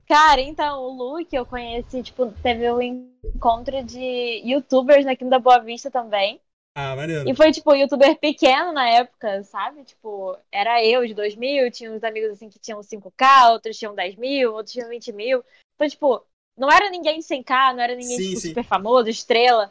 Cara, 0.07 0.41
então, 0.41 0.81
o 0.83 0.89
Luke 1.17 1.35
eu 1.35 1.45
conheci, 1.45 2.01
tipo, 2.03 2.31
teve 2.41 2.71
um 2.71 2.81
encontro 2.81 3.83
de 3.83 4.41
youtubers 4.45 5.05
aqui 5.05 5.25
da 5.25 5.39
Boa 5.39 5.59
Vista 5.59 5.89
também. 5.91 6.39
Ah, 6.75 6.95
maneiro. 6.95 7.29
E 7.29 7.35
foi, 7.35 7.51
tipo, 7.51 7.73
youtuber 7.75 8.17
pequeno 8.17 8.71
na 8.71 8.87
época, 8.89 9.43
sabe? 9.43 9.83
Tipo, 9.83 10.37
era 10.51 10.83
eu 10.83 11.05
de 11.05 11.13
2000, 11.13 11.69
tinha 11.71 11.91
uns 11.91 12.03
amigos 12.03 12.31
assim 12.31 12.49
que 12.49 12.57
tinham 12.59 12.79
5k, 12.81 13.51
outros 13.51 13.77
tinham 13.77 13.93
10 13.93 14.15
mil, 14.15 14.53
outros 14.53 14.73
tinham 14.73 14.89
20 14.89 15.11
mil. 15.13 15.43
Então, 15.75 15.87
tipo, 15.89 16.25
não 16.57 16.71
era 16.71 16.89
ninguém 16.89 17.19
de 17.19 17.25
100k, 17.25 17.73
não 17.75 17.81
era 17.83 17.95
ninguém, 17.95 18.17
Sim, 18.17 18.29
tipo, 18.29 18.39
sim. 18.41 18.47
super 18.49 18.63
famoso, 18.63 19.09
estrela. 19.09 19.69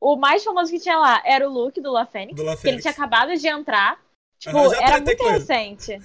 O 0.00 0.16
mais 0.16 0.42
famoso 0.42 0.70
que 0.72 0.80
tinha 0.80 0.98
lá 0.98 1.22
era 1.24 1.48
o 1.48 1.52
Luke 1.52 1.80
do 1.80 1.92
La 1.92 2.04
Fênix, 2.06 2.36
Do 2.36 2.42
La 2.44 2.52
que 2.56 2.66
ele 2.66 2.80
Fênix. 2.80 2.82
tinha 2.82 2.92
acabado 2.92 3.36
de 3.36 3.46
entrar. 3.48 4.02
Tipo, 4.38 4.58
Aham, 4.58 4.68
já 4.70 4.76
era 4.78 4.86
tratei 5.00 5.16
muito 5.16 5.28
recente. 5.38 5.98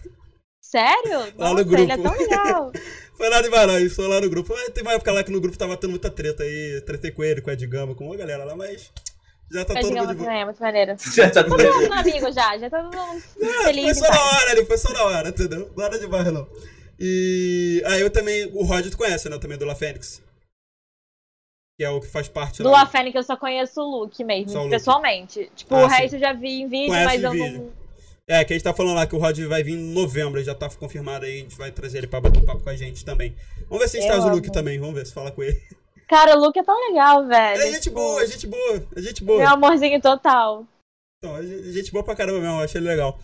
Sério? 0.62 1.20
Lá 1.38 1.50
no 1.54 1.56
Nossa, 1.56 1.62
ele 1.62 1.92
é 1.92 1.98
grupo. 1.98 2.04
tão 2.04 2.18
legal. 2.18 2.72
Foi 3.18 3.28
lá 3.30 3.42
de 3.42 3.50
Varanhos, 3.50 3.94
foi 3.94 4.08
lá 4.08 4.22
no 4.22 4.30
grupo. 4.30 4.54
Mas 4.54 4.68
Teve 4.70 4.82
uma 4.84 4.94
época 4.94 5.12
lá 5.12 5.22
que 5.24 5.32
no 5.32 5.42
grupo 5.42 5.58
tava 5.58 5.76
tendo 5.76 5.90
muita 5.90 6.10
treta 6.10 6.42
aí. 6.44 6.82
Tretei 6.86 7.12
com 7.12 7.22
ele, 7.22 7.42
com 7.42 7.50
a 7.50 7.54
Edgama, 7.54 7.94
com 7.94 8.06
uma 8.06 8.16
galera 8.16 8.46
lá, 8.46 8.56
mas. 8.56 8.94
Já 9.52 9.66
tá 9.66 9.74
todo 9.82 9.94
mundo 9.94 10.16
também, 10.16 10.42
é 10.42 10.46
muito 10.46 10.62
maneiro. 10.62 10.96
Já 11.14 11.30
tá 11.30 11.44
tudo 11.44 11.58
Todo 11.58 11.82
mundo 11.82 11.94
amigo 11.94 12.32
já, 12.32 12.58
já 12.58 12.70
tá 12.70 12.82
todo 12.84 12.96
mundo 12.96 13.24
Ah, 13.44 13.64
feliz. 13.66 14.00
foi 14.00 14.08
só 14.08 14.14
na 14.14 14.24
hora 14.24 14.52
ali, 14.52 14.66
foi 14.66 14.78
só 14.78 14.94
na 14.94 15.04
hora, 15.04 15.30
entendeu? 15.30 15.74
Nada 15.76 16.00
demais, 16.00 16.32
não. 16.32 16.48
E. 17.00 17.82
Ah, 17.86 17.98
eu 18.00 18.10
também. 18.10 18.46
O 18.54 18.64
Rod 18.64 18.88
tu 18.90 18.96
conhece, 18.98 19.28
né? 19.28 19.38
Também 19.40 19.58
do 19.58 19.66
La 19.66 19.76
Fênix. 19.76 20.22
Que 21.78 21.84
é 21.84 21.90
o 21.90 22.00
que 22.00 22.08
faz 22.08 22.30
parte 22.30 22.62
Do 22.64 22.70
lá. 22.70 22.84
La 22.84 22.86
Fênix 22.86 23.16
eu 23.16 23.24
só 23.24 23.36
conheço 23.36 23.82
o 23.82 24.02
Luke 24.02 24.24
mesmo, 24.24 24.52
Só 24.52 24.60
o 24.60 24.64
Luke. 24.64 24.76
pessoalmente. 24.76 25.52
Tipo, 25.56 25.76
Ah, 25.76 25.86
o 25.86 25.90
sim. 25.90 25.96
resto 25.96 26.16
eu 26.16 26.20
já 26.20 26.32
vi 26.34 26.62
em 26.62 26.68
vídeo, 26.70 26.88
Conhece 26.88 27.06
mas 27.06 27.24
eu 27.24 27.32
vídeo. 27.32 27.54
não. 27.64 27.79
É, 28.30 28.46
que 28.46 28.54
a 28.54 28.56
gente 28.56 28.64
tá 28.64 28.76
falando 28.76 28.94
lá 28.94 29.08
que 29.08 29.16
o 29.16 29.18
Rod 29.18 29.40
vai 29.48 29.64
vir 29.64 29.74
em 29.74 29.92
novembro, 29.92 30.38
ele 30.38 30.46
já 30.46 30.54
tá 30.54 30.70
confirmado 30.70 31.26
aí, 31.26 31.40
a 31.40 31.42
gente 31.42 31.58
vai 31.58 31.72
trazer 31.72 31.98
ele 31.98 32.06
pra 32.06 32.22
bater 32.22 32.40
um 32.40 32.46
papo 32.46 32.62
com 32.62 32.70
a 32.70 32.76
gente 32.76 33.04
também. 33.04 33.36
Vamos 33.68 33.80
ver 33.80 33.90
se 33.90 33.98
a 33.98 34.02
gente 34.02 34.08
Eu 34.08 34.16
traz 34.16 34.32
o. 34.32 34.36
Luke 34.36 34.52
também, 34.52 34.78
vamos 34.80 34.94
ver 34.94 35.08
se 35.08 35.14
fala 35.16 35.32
com 35.32 35.42
ele. 35.42 35.60
Cara, 36.08 36.38
o 36.38 36.40
Luke 36.40 36.60
é 36.60 36.64
tão 36.64 36.90
legal, 36.90 37.28
velho. 37.28 37.60
É 37.60 37.72
gente 37.72 37.82
Tipo, 37.82 37.96
boa, 37.96 38.22
é 38.22 38.28
gente 38.28 38.46
boa, 38.46 38.88
é 38.96 39.02
gente 39.02 39.24
boa. 39.24 39.40
Meu 39.40 39.50
amorzinho 39.50 40.00
total. 40.00 40.68
Então, 41.18 41.38
é 41.38 41.42
gente 41.42 41.74
gente 41.74 41.92
boa 41.92 42.04
pra 42.04 42.16
caramba 42.16 42.40
mesmo, 42.40 42.58
eu 42.58 42.64
achei 42.66 42.80
ele 42.80 42.88
legal. 42.88 43.20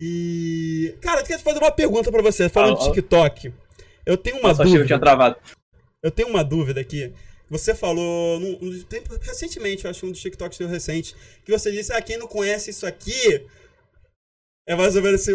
E. 0.00 0.94
Cara, 1.00 1.20
eu 1.20 1.24
queria 1.24 1.40
fazer 1.40 1.58
uma 1.58 1.72
pergunta 1.72 2.12
pra 2.12 2.22
você, 2.22 2.48
falando 2.48 2.74
de 2.74 2.82
Fala. 2.82 2.94
TikTok. 2.94 3.52
Eu 4.06 4.16
tenho 4.16 4.36
uma 4.36 4.50
Nossa, 4.50 4.62
achei 4.62 4.74
que 4.74 4.78
eu 4.78 4.82
dúvida. 4.82 4.86
tinha 4.86 5.00
travado. 5.00 5.36
Eu 6.00 6.12
tenho 6.12 6.28
uma 6.28 6.44
dúvida 6.44 6.80
aqui. 6.80 7.12
Você 7.50 7.74
falou 7.74 8.38
num, 8.38 8.56
num 8.60 8.82
tempo, 8.84 9.18
recentemente, 9.20 9.84
eu 9.84 9.90
acho 9.90 10.06
um 10.06 10.12
dos 10.12 10.20
TikToks 10.20 10.56
seu 10.56 10.68
recente, 10.68 11.16
que 11.44 11.50
você 11.50 11.72
disse, 11.72 11.92
ah, 11.92 12.00
quem 12.00 12.16
não 12.18 12.28
conhece 12.28 12.70
isso 12.70 12.86
aqui 12.86 13.44
é 14.68 14.76
mais 14.76 14.94
ou 14.94 15.02
menos 15.02 15.20
assim, 15.22 15.32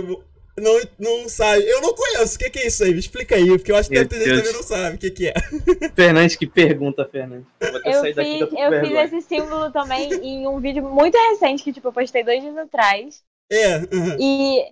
não, 0.56 0.80
não 1.00 1.28
sabe. 1.28 1.68
Eu 1.68 1.82
não 1.82 1.94
conheço, 1.96 2.36
o 2.36 2.40
que, 2.40 2.50
que 2.52 2.60
é 2.60 2.68
isso 2.68 2.84
aí? 2.84 2.92
Me 2.94 3.00
explica 3.00 3.36
aí, 3.36 3.48
porque 3.58 3.72
eu 3.72 3.76
acho 3.76 3.90
que 3.90 3.96
deve 3.96 4.08
ter 4.10 4.20
gente 4.24 4.38
também 4.44 4.54
não 4.54 4.64
sabe 4.64 4.96
o 4.96 5.00
que, 5.00 5.10
que 5.10 5.28
é. 5.28 5.34
Fernandes, 5.96 6.36
que 6.36 6.46
pergunta, 6.46 7.04
Fernandes. 7.12 7.48
Eu 7.60 7.72
Eu 7.92 8.04
fiz, 8.04 8.16
eu 8.16 8.86
fiz 8.86 9.14
esse 9.14 9.22
símbolo 9.24 9.72
também 9.72 10.14
em 10.14 10.48
um 10.48 10.60
vídeo 10.60 10.84
muito 10.84 11.18
recente 11.18 11.64
que, 11.64 11.74
tipo, 11.74 11.88
eu 11.88 11.94
postei 11.94 12.24
dois 12.24 12.42
dias 12.42 12.56
atrás. 12.56 13.24
É, 13.52 13.76
aham. 13.76 14.18
E, 14.20 14.72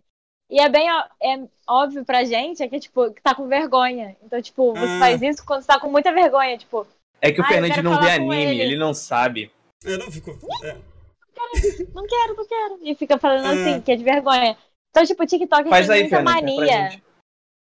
e 0.52 0.60
é 0.60 0.70
bem 0.70 0.88
é 0.88 1.40
óbvio 1.68 2.06
pra 2.06 2.24
gente 2.24 2.62
é 2.62 2.68
que, 2.68 2.80
tipo, 2.80 3.12
que 3.12 3.22
tá 3.22 3.34
com 3.34 3.48
vergonha. 3.48 4.16
Então, 4.24 4.40
tipo, 4.40 4.74
você 4.74 4.86
Ah. 4.86 5.00
faz 5.00 5.22
isso 5.22 5.44
quando 5.44 5.62
você 5.62 5.68
tá 5.68 5.80
com 5.80 5.90
muita 5.90 6.14
vergonha, 6.14 6.58
tipo, 6.60 6.86
É 7.20 7.32
que 7.32 7.42
o 7.42 7.44
Fernandes 7.46 7.84
não 7.84 8.00
vê 8.00 8.12
anime, 8.12 8.36
ele. 8.36 8.62
ele 8.62 8.78
não 8.78 8.94
sabe. 8.94 9.52
eu 9.84 9.98
não 9.98 10.12
fico. 10.12 10.38
É. 10.64 10.76
não 11.94 12.08
quero, 12.08 12.36
não 12.36 12.48
quero. 12.48 12.80
E 12.84 12.96
fica 12.96 13.18
falando 13.18 13.46
Ah. 13.46 13.52
assim, 13.52 13.82
que 13.82 13.92
é 13.92 13.96
de 13.96 14.04
vergonha. 14.04 14.58
Então, 14.90 15.06
tipo, 15.06 15.24
o 15.24 15.26
TikTok 15.26 15.70
Faz 15.70 15.88
tem 15.88 15.96
aí, 15.96 16.02
muita 16.02 16.16
pra 16.22 16.24
mania. 16.34 17.02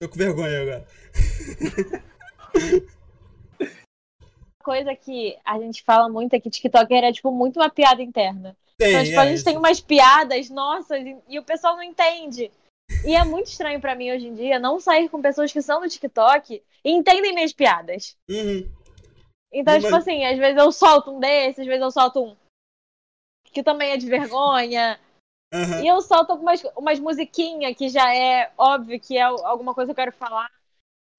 Tô 0.01 0.08
com 0.10 0.15
vergonha 0.15 0.62
agora. 0.62 0.88
Coisa 4.63 4.95
que 4.95 5.38
a 5.43 5.58
gente 5.60 5.84
fala 5.84 6.10
muito 6.10 6.34
é 6.34 6.39
que 6.39 6.49
TikTok 6.49 6.93
era, 6.93 7.12
tipo, 7.12 7.32
muito 7.32 7.60
uma 7.60 7.69
piada 7.69 8.01
interna. 8.01 8.55
Tem, 8.77 8.89
Então, 8.91 9.03
tipo, 9.03 9.15
é, 9.15 9.19
a 9.19 9.25
gente 9.25 9.36
isso. 9.36 9.45
tem 9.45 9.58
umas 9.58 9.79
piadas, 9.79 10.49
nossas, 10.49 11.01
e, 11.27 11.39
o 11.39 11.43
pessoal 11.43 11.75
não 11.75 11.84
entende. 11.84 12.51
E 13.05 13.15
é 13.15 13.23
muito 13.23 13.47
estranho 13.47 13.79
pra 13.79 13.95
mim 13.95 14.12
hoje 14.12 14.27
em 14.27 14.34
dia 14.34 14.60
não 14.60 14.79
sair 14.79 15.10
com 15.10 15.21
pessoas 15.21 15.51
que 15.51 15.62
são 15.62 15.82
do 15.82 15.89
TikTok 15.89 16.62
e 16.84 16.91
entendem 16.91 17.34
minhas 17.34 17.53
piadas. 17.53 18.17
Uhum. 18.29 18.69
Então, 19.51 19.73
Mas- 19.75 19.84
tipo 19.84 19.95
assim, 19.95 20.23
às 20.25 20.38
vezes 20.38 20.58
eu 20.58 20.71
solto 20.71 21.12
um 21.12 21.19
desses, 21.19 21.60
às 21.60 21.65
vezes 21.65 21.82
eu 21.82 21.91
solto 21.91 22.23
um 22.23 22.36
que 23.53 23.63
também 23.63 23.91
é 23.91 23.97
de 23.97 24.07
vergonha. 24.07 24.99
aham. 25.53 25.81
E 25.83 25.88
eu 25.88 26.01
solto 26.01 26.31
algumas 26.31 26.62
umas 26.77 26.99
musiquinhas 26.99 27.75
que 27.75 27.89
já 27.89 28.13
é 28.15 28.51
óbvio 28.57 28.99
que 28.99 29.17
é 29.17 29.21
alguma 29.23 29.73
coisa 29.73 29.93
que 29.93 29.99
eu 29.99 30.05
quero 30.05 30.15
falar. 30.15 30.47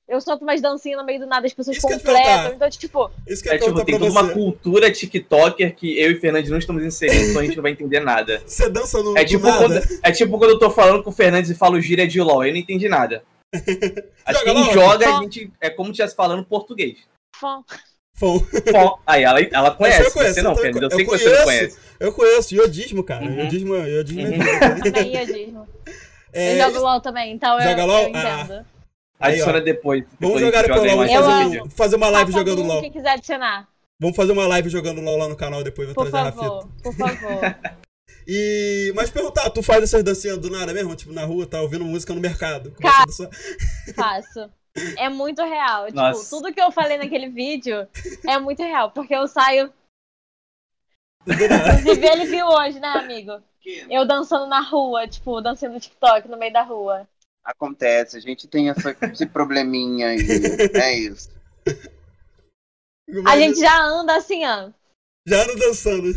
Eu 0.08 0.20
solto 0.20 0.42
umas 0.42 0.60
dancinhas 0.60 0.98
no 0.98 1.06
meio 1.06 1.20
do 1.20 1.26
nada, 1.26 1.46
as 1.46 1.54
pessoas 1.54 1.76
Isso 1.76 1.86
completam. 1.86 2.52
Então, 2.54 2.68
tipo, 2.68 3.10
Isso 3.28 3.42
que 3.44 3.48
É 3.48 3.58
tipo, 3.58 3.84
tem 3.84 3.96
toda 3.96 4.10
uma 4.10 4.24
você. 4.24 4.32
cultura 4.34 4.90
TikToker 4.90 5.76
que 5.76 5.96
eu 6.00 6.10
e 6.10 6.14
o 6.14 6.20
Fernandes 6.20 6.50
não 6.50 6.58
estamos 6.58 6.82
inserindo, 6.84 7.30
então 7.30 7.40
a 7.40 7.44
gente 7.44 7.54
não 7.54 7.62
vai 7.62 7.70
entender 7.70 8.00
nada. 8.00 8.42
Você 8.44 8.68
dança 8.68 9.00
no 9.04 9.16
É 9.16 9.22
do 9.22 9.28
tipo, 9.28 9.46
nada? 9.46 9.58
quando, 9.58 10.00
é 10.02 10.10
tipo 10.10 10.36
quando 10.36 10.50
eu 10.50 10.58
tô 10.58 10.68
falando 10.68 11.04
com 11.04 11.10
o 11.10 11.12
Fernandes 11.12 11.48
e 11.50 11.54
falo 11.54 11.80
gíria 11.80 12.08
de 12.08 12.20
LOL, 12.20 12.44
eu 12.44 12.52
não 12.52 12.58
entendi 12.58 12.88
nada. 12.88 13.22
Acho 14.26 14.40
que 14.42 14.48
Joga 14.48 14.52
quem 14.52 14.64
LOL? 14.64 14.72
joga, 14.72 15.16
a 15.16 15.22
gente, 15.22 15.52
é 15.60 15.70
como 15.70 15.86
se 15.86 15.92
estivesse 15.92 16.16
falando 16.16 16.44
português. 16.44 16.98
fã. 17.36 17.62
Fom. 18.20 18.38
Bom, 18.70 18.98
aí 19.06 19.22
ela, 19.24 19.40
ela 19.40 19.70
conhece, 19.72 20.02
eu 20.02 20.10
conheço, 20.12 20.34
você 20.34 20.42
não, 20.42 20.50
eu 20.52 20.56
Fernandes. 20.58 20.98
Eu 20.98 21.06
conheço. 21.06 21.24
sei 21.24 21.32
que 21.32 21.34
você 21.34 21.38
não 21.38 21.44
conhece. 21.44 21.78
Eu 21.98 22.12
conheço, 22.12 22.54
iodismo, 22.54 23.02
cara. 23.02 23.24
Uhum. 23.24 23.40
Iodismo, 23.40 23.74
iodismo 23.76 24.22
Uhum. 24.22 24.28
é 24.34 24.38
vida. 24.38 24.80
Também 24.92 25.16
iodismo. 25.16 25.68
É, 26.32 26.60
eu 26.60 26.64
jogo 26.66 26.78
LOL 26.86 27.00
também, 27.00 27.32
então 27.32 27.58
eu, 27.58 27.68
Joga 27.68 27.80
eu 27.82 27.86
LOL? 27.86 28.08
entendo. 28.08 28.66
Aí, 29.18 29.32
Adiciona 29.32 29.58
ó. 29.58 29.60
depois. 29.62 30.04
Vamos 30.20 30.40
depois 30.40 30.40
jogar 30.40 30.62
depois 30.62 30.80
joga 30.80 30.94
LOL, 30.94 31.06
vamos 31.08 31.24
fazer, 31.48 31.62
um 31.62 31.70
fazer 31.70 31.96
uma 31.96 32.08
live 32.10 32.32
Passa 32.32 32.38
jogando 32.44 32.62
LOL. 32.66 32.80
que 32.82 32.90
quiser 32.90 33.10
adicionar. 33.10 33.68
Vamos 33.98 34.16
fazer 34.16 34.32
uma 34.32 34.46
live 34.46 34.68
jogando 34.68 35.00
LOL 35.00 35.16
lá 35.18 35.28
no 35.28 35.36
canal 35.36 35.64
depois, 35.64 35.88
vou 35.88 35.94
Por 35.94 36.10
trazer 36.10 36.18
a 36.18 36.30
Rafita. 36.30 36.44
favor, 36.44 36.68
por 36.82 36.94
favor. 36.94 37.40
E. 38.28 38.92
Mas 38.94 39.10
perguntar, 39.10 39.48
tu 39.50 39.62
faz 39.62 39.82
essas 39.82 40.04
dancinhas 40.04 40.38
do 40.38 40.50
nada 40.50 40.72
mesmo? 40.74 40.94
Tipo, 40.94 41.12
na 41.12 41.24
rua, 41.24 41.46
tá 41.46 41.60
ouvindo 41.62 41.84
música 41.84 42.14
no 42.14 42.20
mercado? 42.20 42.70
Cara. 42.80 43.04
Começa 43.06 43.24
a 43.24 43.26
dançar. 43.26 43.94
Faço. 43.94 44.50
É 44.96 45.08
muito 45.08 45.42
real. 45.42 45.86
Tipo, 45.86 45.96
Nossa. 45.96 46.30
tudo 46.30 46.52
que 46.52 46.60
eu 46.60 46.70
falei 46.70 46.98
naquele 46.98 47.28
vídeo 47.28 47.86
é 48.26 48.38
muito 48.38 48.62
real. 48.62 48.90
Porque 48.90 49.14
eu 49.14 49.26
saio. 49.28 49.72
Inclusive, 51.26 52.06
ele 52.06 52.26
viu 52.26 52.46
hoje, 52.46 52.80
né, 52.80 52.88
amigo? 52.88 53.42
Eu 53.90 54.06
dançando 54.06 54.46
na 54.46 54.60
rua, 54.60 55.06
tipo, 55.06 55.40
dançando 55.40 55.74
no 55.74 55.80
TikTok 55.80 56.28
no 56.28 56.38
meio 56.38 56.52
da 56.52 56.62
rua. 56.62 57.06
Acontece, 57.44 58.16
a 58.16 58.20
gente 58.20 58.48
tem 58.48 58.70
essa, 58.70 58.96
esse 59.12 59.26
probleminha 59.26 60.08
aí. 60.08 60.18
É 60.74 60.94
isso. 60.94 61.30
A 63.26 63.38
gente 63.38 63.58
já 63.58 63.82
anda 63.82 64.16
assim, 64.16 64.46
ó. 64.46 64.70
Já 65.26 65.42
ando 65.42 65.56
dançando. 65.56 66.08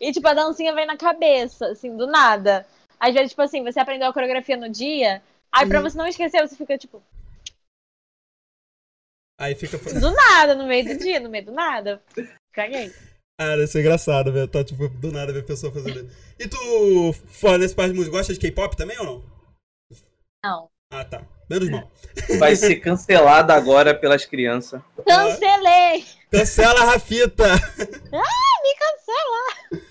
E, 0.00 0.12
tipo, 0.12 0.26
a 0.26 0.34
dancinha 0.34 0.74
vem 0.74 0.86
na 0.86 0.96
cabeça, 0.96 1.66
assim, 1.66 1.96
do 1.96 2.06
nada. 2.06 2.66
Às 2.98 3.12
vezes, 3.12 3.30
tipo 3.30 3.42
assim, 3.42 3.62
você 3.62 3.78
aprendeu 3.78 4.08
a 4.08 4.12
coreografia 4.12 4.56
no 4.56 4.68
dia. 4.68 5.22
Aí, 5.52 5.68
pra 5.68 5.80
você 5.80 5.96
não 5.98 6.06
esquecer, 6.06 6.40
você 6.40 6.56
fica, 6.56 6.78
tipo, 6.78 7.02
Aí 9.40 9.54
fica. 9.54 9.78
do 9.78 10.10
nada, 10.10 10.54
no 10.54 10.66
meio 10.66 10.84
do 10.84 10.98
dia, 10.98 11.18
no 11.18 11.30
meio 11.30 11.46
do 11.46 11.52
nada. 11.52 12.02
Caguei. 12.52 12.92
Cara, 13.40 13.64
isso 13.64 13.78
é 13.78 13.80
engraçado, 13.80 14.30
velho. 14.30 14.46
Tá, 14.46 14.62
tipo, 14.62 14.86
do 14.86 15.10
nada 15.10 15.32
ver 15.32 15.40
a 15.40 15.44
pessoa 15.44 15.72
fazendo 15.72 16.00
isso. 16.00 16.16
E 16.38 16.46
tu, 16.46 17.14
fora 17.26 17.56
nesse 17.56 17.74
parte 17.74 17.92
de 17.92 17.96
música, 17.96 18.18
gosta 18.18 18.34
de 18.34 18.38
K-pop 18.38 18.76
também 18.76 18.98
ou 18.98 19.06
não? 19.06 19.24
Não. 20.44 20.68
Ah, 20.92 21.06
tá. 21.06 21.22
Menos 21.48 21.70
mal. 21.70 21.90
Vai 22.38 22.54
ser 22.54 22.76
cancelada 22.84 23.54
agora 23.54 23.94
pelas 23.94 24.26
crianças. 24.26 24.82
Cancelei! 25.06 26.04
Cancela 26.30 26.82
a 26.82 26.84
Rafita! 26.84 27.44
Me 28.12 28.74
cancela! 28.78 29.82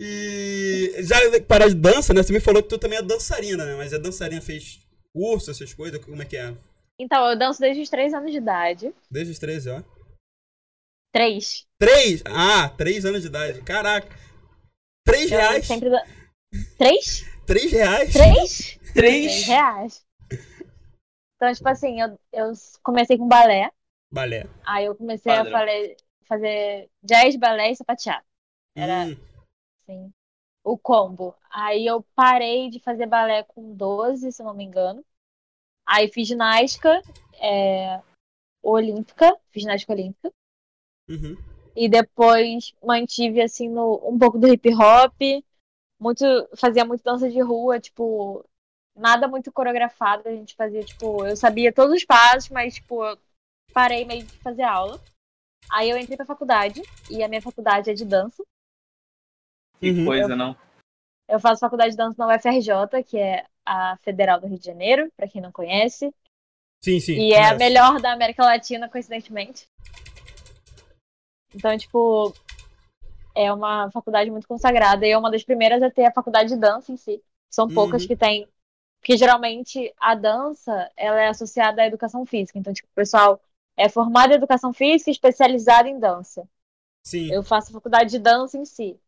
E 0.00 0.94
já 1.00 1.16
parar 1.46 1.68
de 1.68 1.74
dança, 1.74 2.14
né? 2.14 2.22
Você 2.22 2.32
me 2.32 2.40
falou 2.40 2.62
que 2.62 2.70
tu 2.70 2.78
também 2.78 2.98
é 2.98 3.02
dançarina, 3.02 3.66
né? 3.66 3.74
Mas 3.76 3.92
é 3.92 3.98
dançarina, 3.98 4.40
fez 4.40 4.83
curso, 5.14 5.50
essas 5.50 5.72
coisas? 5.72 6.04
Como 6.04 6.20
é 6.20 6.24
que 6.24 6.36
é? 6.36 6.54
Então, 6.98 7.28
eu 7.30 7.38
danço 7.38 7.60
desde 7.60 7.82
os 7.82 7.88
3 7.90 8.12
anos 8.14 8.30
de 8.32 8.38
idade. 8.38 8.94
Desde 9.10 9.32
os 9.32 9.38
13, 9.38 9.70
ó. 9.70 9.82
3. 11.12 11.66
Três? 11.78 12.22
Ah, 12.26 12.68
três 12.70 13.04
anos 13.04 13.22
de 13.22 13.28
idade. 13.28 13.62
Caraca. 13.62 14.08
Três 15.06 15.30
Eu 15.30 15.38
reais? 15.38 15.66
sempre. 15.66 15.90
da- 15.90 16.04
3? 16.78 17.24
Três 17.46 17.72
reais? 17.72 18.12
3? 18.12 18.78
3 18.78 18.92
Três. 18.92 19.46
reais. 19.46 20.04
Então, 21.36 21.52
tipo 21.52 21.68
assim, 21.68 22.00
eu, 22.00 22.18
eu 22.32 22.52
comecei 22.82 23.18
com 23.18 23.28
balé. 23.28 23.70
Balé. 24.12 24.46
Aí 24.64 24.86
eu 24.86 24.94
comecei 24.94 25.32
Padrão. 25.32 25.54
a 25.54 25.58
fale- 25.58 25.96
fazer 26.26 26.88
jazz, 27.02 27.36
balé 27.36 27.70
e 27.70 27.76
sapateado. 27.76 28.24
Era- 28.76 29.06
Hum, 29.06 29.16
Assim, 29.82 30.12
o 30.64 30.78
combo. 30.78 31.34
Aí 31.50 31.86
eu 31.86 32.02
parei 32.16 32.70
de 32.70 32.80
fazer 32.80 33.06
balé 33.06 33.42
com 33.44 33.74
12, 33.76 34.32
se 34.32 34.42
não 34.42 34.54
me 34.54 34.64
engano. 34.64 35.04
Aí 35.86 36.10
fiz 36.10 36.26
ginástica 36.26 37.02
é, 37.34 38.00
olímpica. 38.62 39.36
Fiz 39.50 39.62
ginástica 39.62 39.92
olímpica. 39.92 40.32
uhum. 41.08 41.36
E 41.76 41.88
depois 41.88 42.72
mantive, 42.82 43.42
assim, 43.42 43.68
no, 43.68 44.00
um 44.08 44.18
pouco 44.18 44.38
do 44.38 44.48
hip 44.48 44.72
hop. 44.74 45.14
Muito, 46.00 46.24
fazia 46.56 46.84
muito 46.84 47.02
dança 47.04 47.28
de 47.28 47.40
rua, 47.40 47.78
tipo, 47.78 48.44
nada 48.96 49.28
muito 49.28 49.52
coreografado. 49.52 50.28
A 50.28 50.32
gente 50.32 50.54
fazia, 50.54 50.82
tipo, 50.82 51.26
eu 51.26 51.36
sabia 51.36 51.72
todos 51.72 51.94
os 51.94 52.04
passos, 52.04 52.48
mas, 52.48 52.74
tipo, 52.74 53.04
eu 53.04 53.18
parei 53.72 54.04
meio 54.04 54.24
de 54.24 54.38
fazer 54.38 54.62
aula. 54.62 55.00
Aí 55.70 55.90
eu 55.90 55.98
entrei 55.98 56.16
pra 56.16 56.26
faculdade, 56.26 56.80
e 57.10 57.22
a 57.22 57.28
minha 57.28 57.42
faculdade 57.42 57.90
é 57.90 57.94
de 57.94 58.04
dança. 58.04 58.44
Que 59.92 60.00
Uhum. 60.00 60.04
coisa, 60.06 60.34
não? 60.36 60.56
Eu 61.28 61.40
faço 61.40 61.60
faculdade 61.60 61.92
de 61.92 61.96
dança 61.96 62.16
na 62.18 62.34
UFRJ, 62.34 63.02
que 63.04 63.18
é 63.18 63.44
a 63.64 63.96
Federal 64.02 64.40
do 64.40 64.46
Rio 64.46 64.58
de 64.58 64.64
Janeiro, 64.66 65.10
pra 65.16 65.28
quem 65.28 65.40
não 65.40 65.50
conhece. 65.52 66.12
Sim, 66.82 67.00
sim. 67.00 67.14
E 67.14 67.32
é 67.32 67.38
a 67.38 67.46
conheço. 67.48 67.58
melhor 67.58 68.00
da 68.00 68.12
América 68.12 68.44
Latina, 68.44 68.88
coincidentemente. 68.88 69.66
Então, 71.54 71.76
tipo, 71.78 72.34
é 73.34 73.52
uma 73.52 73.90
faculdade 73.90 74.30
muito 74.30 74.46
consagrada 74.46 75.06
e 75.06 75.10
é 75.10 75.18
uma 75.18 75.30
das 75.30 75.44
primeiras 75.44 75.82
a 75.82 75.90
ter 75.90 76.04
a 76.04 76.12
faculdade 76.12 76.50
de 76.50 76.56
dança 76.56 76.92
em 76.92 76.96
si. 76.96 77.22
São 77.50 77.68
poucas 77.68 78.02
Uhum. 78.02 78.08
que 78.08 78.16
tem. 78.16 78.48
Porque 79.00 79.16
geralmente 79.16 79.92
a 80.00 80.14
dança 80.14 80.90
ela 80.96 81.20
é 81.20 81.28
associada 81.28 81.82
à 81.82 81.86
educação 81.86 82.24
física. 82.26 82.58
Então, 82.58 82.72
tipo, 82.72 82.88
o 82.90 82.94
pessoal 82.94 83.40
é 83.76 83.88
formado 83.88 84.32
em 84.32 84.36
educação 84.36 84.72
física 84.72 85.10
e 85.10 85.12
especializado 85.12 85.88
em 85.88 85.98
dança. 85.98 86.48
Sim. 87.06 87.30
Eu 87.32 87.42
faço 87.42 87.72
faculdade 87.72 88.10
de 88.10 88.18
dança 88.18 88.56
em 88.56 88.64
si. 88.64 88.98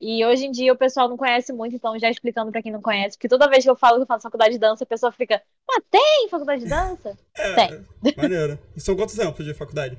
E 0.00 0.24
hoje 0.26 0.46
em 0.46 0.50
dia 0.50 0.72
o 0.72 0.76
pessoal 0.76 1.08
não 1.08 1.16
conhece 1.16 1.52
muito, 1.52 1.74
então 1.76 1.98
já 1.98 2.10
explicando 2.10 2.52
pra 2.52 2.62
quem 2.62 2.72
não 2.72 2.82
conhece, 2.82 3.16
porque 3.16 3.28
toda 3.28 3.48
vez 3.48 3.64
que 3.64 3.70
eu 3.70 3.76
falo 3.76 3.96
que 3.96 4.02
eu 4.02 4.06
faço 4.06 4.22
faculdade 4.24 4.52
de 4.54 4.58
dança, 4.58 4.84
a 4.84 4.86
pessoa 4.86 5.10
fica, 5.12 5.42
mas 5.66 5.82
tem 5.90 6.28
faculdade 6.28 6.62
de 6.62 6.66
dança? 6.68 7.18
É, 7.38 7.54
tem. 7.54 7.76
Maneiro. 8.16 8.58
E 8.74 8.80
são 8.80 8.96
quantos 8.96 9.18
anos 9.18 9.36
de 9.36 9.54
faculdade? 9.54 9.96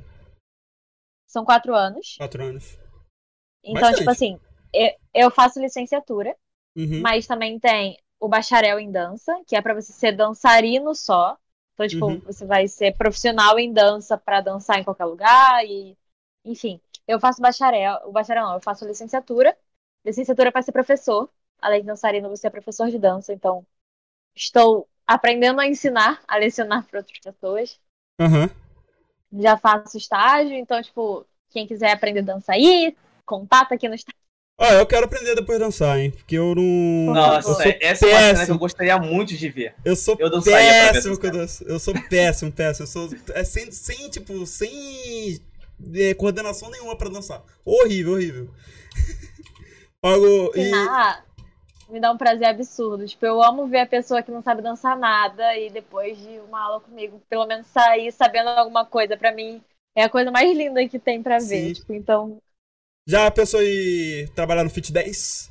São 1.25 1.45
quatro 1.45 1.73
anos. 1.75 2.17
Quatro 2.17 2.43
anos. 2.43 2.77
Então, 3.63 3.89
Bastante. 3.89 3.97
tipo 3.97 4.09
assim, 4.09 4.39
eu, 4.73 4.89
eu 5.13 5.31
faço 5.31 5.59
licenciatura, 5.59 6.35
Uhum. 6.75 7.03
mas 7.03 7.27
também 7.27 7.59
tem 7.59 7.97
o 8.19 8.27
bacharel 8.29 8.79
em 8.79 8.91
dança, 8.91 9.33
que 9.47 9.55
é 9.55 9.61
pra 9.61 9.73
você 9.75 9.93
ser 9.93 10.13
dançarino 10.13 10.95
só. 10.95 11.37
Então, 11.73 11.87
tipo, 11.87 12.07
Uhum. 12.07 12.21
você 12.25 12.45
vai 12.45 12.67
ser 12.67 12.97
profissional 12.97 13.59
em 13.59 13.73
dança 13.73 14.17
pra 14.17 14.41
dançar 14.41 14.79
em 14.79 14.83
qualquer 14.83 15.05
lugar 15.05 15.65
e 15.65 15.97
enfim. 16.45 16.81
Eu 17.07 17.19
faço 17.19 17.41
bacharel, 17.41 18.01
o 18.05 18.11
bacharel 18.11 18.45
não, 18.45 18.55
eu 18.55 18.61
faço 18.61 18.85
licenciatura. 18.87 19.57
Licenciatura 20.07 20.51
para 20.51 20.61
ser 20.61 20.71
professor. 20.71 21.29
Além 21.61 21.81
de 21.81 21.87
dançarino, 21.87 22.29
você 22.29 22.47
é 22.47 22.49
professor 22.49 22.89
de 22.89 22.97
dança, 22.97 23.33
então 23.33 23.65
estou 24.35 24.87
aprendendo 25.05 25.59
a 25.59 25.67
ensinar, 25.67 26.21
a 26.27 26.37
lecionar 26.37 26.85
para 26.85 26.99
outras 26.99 27.19
pessoas. 27.19 27.79
Aham. 28.19 28.49
Já 29.33 29.57
faço 29.57 29.97
estágio, 29.97 30.53
então, 30.53 30.81
tipo, 30.81 31.25
quem 31.49 31.67
quiser 31.67 31.91
aprender 31.91 32.21
dança 32.21 32.53
aí, 32.53 32.95
contata 33.25 33.75
aqui 33.75 33.89
no 33.89 33.95
estágio. 33.95 34.17
Ó, 34.59 34.65
eu 34.65 34.85
quero 34.87 35.05
aprender 35.05 35.35
depois 35.35 35.61
a 35.61 35.65
dançar, 35.65 35.99
hein? 35.99 36.09
Porque 36.09 36.35
eu 36.35 36.55
não. 36.55 37.13
Nossa, 37.13 37.49
eu 37.49 37.53
sou 37.53 37.61
essa 37.79 38.07
é 38.07 38.09
uma 38.09 38.19
cena 38.19 38.31
que 38.31 38.37
péssimo. 38.39 38.55
eu 38.55 38.59
gostaria 38.59 38.97
muito 38.97 39.35
de 39.35 39.49
ver. 39.49 39.75
Eu 39.85 39.95
sou 39.95 40.15
Eu 40.17 40.41
péssimo 40.41 41.19
com 41.19 41.29
dança. 41.29 41.63
Eu 41.65 41.79
sou 41.79 41.93
péssimo, 42.09 42.51
péssimo. 42.51 42.83
Eu 42.83 42.87
sou 42.87 43.09
é, 43.35 43.43
sem, 43.43 43.71
sem, 43.71 44.09
tipo, 44.09 44.45
sem 44.47 45.39
é, 45.93 46.13
coordenação 46.15 46.71
nenhuma 46.71 46.95
pra 46.95 47.09
dançar. 47.09 47.43
Horrível, 47.63 48.13
horrível. 48.13 48.49
Algo. 50.07 50.51
E, 50.55 51.91
me 51.91 51.99
dá 51.99 52.11
um 52.11 52.17
prazer 52.17 52.47
absurdo. 52.47 53.07
Tipo, 53.07 53.25
eu 53.25 53.41
amo 53.41 53.67
ver 53.67 53.79
a 53.79 53.87
pessoa 53.87 54.21
que 54.21 54.31
não 54.31 54.41
sabe 54.41 54.61
dançar 54.61 54.97
nada 54.97 55.57
e 55.57 55.69
depois 55.69 56.17
de 56.17 56.39
uma 56.39 56.61
aula 56.61 56.81
comigo, 56.81 57.21
pelo 57.29 57.45
menos 57.45 57.67
sair 57.67 58.11
sabendo 58.11 58.49
alguma 58.49 58.85
coisa. 58.85 59.15
Pra 59.15 59.31
mim, 59.31 59.61
é 59.95 60.03
a 60.03 60.09
coisa 60.09 60.31
mais 60.31 60.55
linda 60.55 60.87
que 60.87 60.99
tem 60.99 61.23
pra 61.23 61.39
ver. 61.39 61.67
Sim. 61.67 61.73
Tipo, 61.73 61.93
então, 61.93 62.37
já 63.07 63.31
pensou 63.31 63.61
em 63.63 64.27
trabalhar 64.35 64.65
no 64.65 64.69
Fit 64.69 64.91
10? 64.91 65.49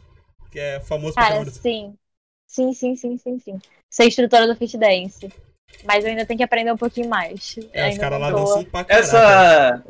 Que 0.52 0.58
é 0.58 0.80
famoso 0.80 1.14
pra 1.14 1.28
cara, 1.28 1.50
sim. 1.50 1.94
Sim, 2.46 2.72
sim, 2.74 2.94
sim, 2.94 3.16
sim, 3.16 3.38
sim. 3.38 3.58
Ser 3.90 4.06
instrutora 4.06 4.46
do 4.46 4.54
Fit 4.54 4.76
Dance. 4.76 5.32
Mas 5.82 6.04
eu 6.04 6.10
ainda 6.10 6.26
tenho 6.26 6.36
que 6.36 6.44
aprender 6.44 6.70
um 6.70 6.76
pouquinho 6.76 7.08
mais. 7.08 7.58
É, 7.72 7.88
os 7.88 7.98
caras 7.98 8.20
lá 8.20 8.30
dançam 8.30 8.64
pra 8.64 8.84
caralho. 8.84 9.04
Essa. 9.04 9.84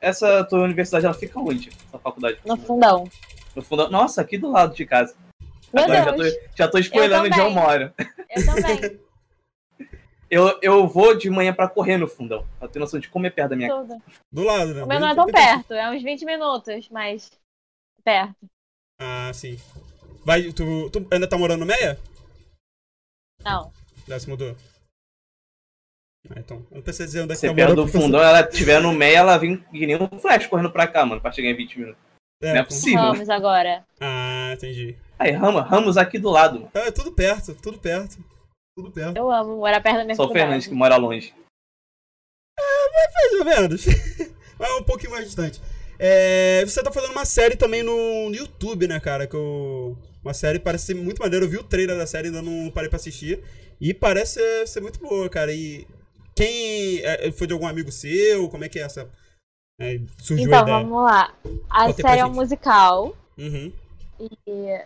Essa 0.00 0.44
tua 0.44 0.62
universidade, 0.62 1.04
ela 1.04 1.14
fica 1.14 1.38
onde? 1.40 1.70
Essa 1.88 1.98
faculdade? 1.98 2.38
No 2.44 2.56
fundão. 2.56 3.04
No 3.54 3.62
fundo. 3.62 3.90
Nossa, 3.90 4.20
aqui 4.20 4.38
do 4.38 4.50
lado 4.50 4.74
de 4.74 4.86
casa. 4.86 5.14
Meu 5.72 5.84
Agora 5.84 6.04
já 6.04 6.10
Deus, 6.12 6.34
tô, 6.34 6.40
já 6.56 6.68
tô 6.68 6.78
spoilando 6.78 7.26
onde 7.26 7.38
eu 7.38 7.50
moro. 7.50 7.92
eu 8.30 8.44
também. 8.46 9.00
Eu, 10.32 10.60
eu 10.62 10.86
vou 10.86 11.18
de 11.18 11.28
manhã 11.28 11.52
pra 11.52 11.68
correr 11.68 11.96
no 11.96 12.06
fundão. 12.06 12.46
Pra 12.60 12.68
ter 12.68 12.78
noção 12.78 13.00
de 13.00 13.08
como 13.08 13.26
é 13.26 13.30
perto 13.30 13.50
da 13.50 13.56
minha 13.56 13.68
casa. 13.68 14.00
Do 14.30 14.44
lado, 14.44 14.72
né? 14.72 14.84
O 14.84 14.86
meu 14.86 15.00
não 15.00 15.08
é 15.08 15.14
tão 15.16 15.26
perto, 15.26 15.74
é 15.74 15.90
uns 15.90 16.04
20 16.04 16.24
minutos, 16.24 16.88
mas 16.88 17.32
perto. 18.04 18.48
Ah, 19.00 19.32
sim. 19.34 19.58
Vai, 20.24 20.52
tu, 20.52 20.88
tu 20.90 21.04
ainda 21.10 21.26
tá 21.26 21.36
morando 21.36 21.58
no 21.60 21.66
Meia? 21.66 21.98
Não. 23.44 23.72
Já 24.06 24.20
se 24.20 24.28
mudou? 24.28 24.54
Ah, 26.30 26.38
então. 26.38 26.58
Eu 26.70 26.76
não 26.76 26.82
preciso 26.82 27.06
dizer 27.06 27.22
onde 27.22 27.32
é 27.32 27.34
que 27.34 27.40
Se 27.40 27.48
tá 27.48 27.54
perto 27.54 27.70
morando. 27.70 27.82
do 27.82 27.84
porque 27.86 27.96
eu 27.98 28.02
fundão, 28.02 28.22
ela 28.22 28.40
estiver 28.42 28.80
no 28.80 28.92
meio, 28.92 29.16
ela 29.16 29.36
vem 29.36 29.56
que 29.56 29.84
nem 29.84 29.96
um 30.00 30.18
flash 30.20 30.46
correndo 30.46 30.70
pra 30.70 30.86
cá, 30.86 31.04
mano, 31.04 31.20
pra 31.20 31.32
chegar 31.32 31.48
em 31.50 31.56
20 31.56 31.76
minutos. 31.80 32.09
Sei. 32.42 32.52
Não 32.52 32.60
é 32.60 32.64
possível. 32.64 33.00
Vamos 33.00 33.28
agora. 33.28 33.84
Ah, 34.00 34.52
entendi. 34.54 34.96
Aí, 35.18 35.32
Ramos, 35.32 35.62
Ramos 35.68 35.96
aqui 35.96 36.18
do 36.18 36.30
lado. 36.30 36.68
Ah, 36.74 36.86
É 36.86 36.90
tudo 36.90 37.12
perto, 37.12 37.54
tudo 37.54 37.78
perto. 37.78 38.18
Tudo 38.76 38.90
perto. 38.90 39.16
Eu 39.16 39.30
amo 39.30 39.56
morar 39.56 39.80
perto 39.82 39.98
da 39.98 40.04
minha 40.04 40.16
Só 40.16 40.24
o. 40.24 40.32
Fernandes 40.32 40.66
que 40.66 40.74
mora 40.74 40.96
longe. 40.96 41.34
Mais 43.14 43.32
ou 43.34 43.44
menos. 43.44 43.86
Mas 44.58 44.70
um 44.80 44.82
pouquinho 44.82 45.10
mais 45.10 45.24
distante. 45.26 45.60
É, 45.98 46.64
você 46.64 46.82
tá 46.82 46.90
fazendo 46.90 47.10
uma 47.12 47.26
série 47.26 47.56
também 47.56 47.82
no 47.82 48.32
YouTube, 48.32 48.88
né, 48.88 48.98
cara? 48.98 49.26
Que 49.26 49.36
eu, 49.36 49.98
uma 50.24 50.32
série 50.32 50.58
parece 50.58 50.86
ser 50.86 50.94
muito 50.94 51.20
maneira. 51.20 51.44
Eu 51.44 51.50
vi 51.50 51.58
o 51.58 51.64
trailer 51.64 51.96
da 51.96 52.06
série, 52.06 52.28
ainda 52.28 52.40
não 52.40 52.70
parei 52.70 52.88
pra 52.88 52.96
assistir. 52.96 53.42
E 53.80 53.92
parece 53.92 54.34
ser, 54.34 54.68
ser 54.68 54.80
muito 54.80 54.98
boa, 55.00 55.28
cara. 55.28 55.52
E 55.52 55.86
quem. 56.34 57.00
é, 57.04 57.30
foi 57.32 57.46
de 57.46 57.52
algum 57.52 57.66
amigo 57.66 57.92
seu? 57.92 58.48
Como 58.48 58.64
é 58.64 58.68
que 58.68 58.78
é 58.78 58.82
essa. 58.82 59.10
É, 59.80 59.98
surgiu 60.22 60.52
a 60.52 60.56
Então, 60.56 60.62
ideia? 60.62 60.84
vamos 60.84 61.02
lá. 61.02 61.34
A 61.70 61.86
Conta 61.86 62.02
aí 62.02 62.02
série 62.02 62.20
é 62.20 62.26
um 62.26 62.32
musical. 62.32 63.16
Uhum. 63.38 63.72
E 64.20 64.84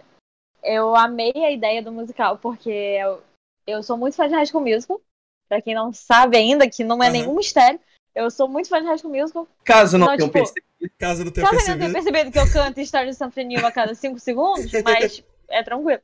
eu 0.63 0.95
amei 0.95 1.33
a 1.37 1.51
ideia 1.51 1.83
do 1.83 1.93
musical, 1.93 2.39
porque 2.39 2.71
eu, 2.71 3.23
eu 3.67 3.83
sou 3.83 3.97
muito 3.97 4.17
fã 4.17 4.29
de 4.29 4.35
High 4.35 4.47
School 4.47 4.65
Musical. 4.65 5.01
Pra 5.49 5.61
quem 5.61 5.75
não 5.75 5.93
sabe 5.93 6.37
ainda, 6.39 6.69
que 6.69 6.83
não 6.83 7.03
é 7.03 7.07
Aham. 7.09 7.13
nenhum 7.13 7.37
mistério. 7.37 7.79
Eu 8.15 8.31
sou 8.31 8.49
muito 8.49 8.69
fã 8.69 8.81
de 8.81 8.87
High 8.87 8.99
School 8.99 9.13
Musical. 9.15 9.47
Caso 9.65 9.99
não 9.99 10.07
Não, 10.07 10.17
tenham 10.17 10.29
tipo, 10.29 10.39
percebido. 10.39 10.65
Caso 10.99 11.25
não 11.25 11.33
tenha 11.33 11.47
Caso 11.47 11.61
eu 11.61 11.69
não 11.73 11.79
tenha 11.79 11.91
percebido. 11.91 11.93
percebido 11.93 12.33
que 12.33 12.39
eu 12.39 12.53
canto 12.53 12.81
História 12.81 13.11
de 13.11 13.17
Something 13.17 13.45
New 13.45 13.67
a 13.67 13.73
cada 13.73 13.95
5 13.95 14.19
segundos, 14.19 14.73
mas 14.85 15.23
é 15.49 15.63
tranquilo. 15.63 16.01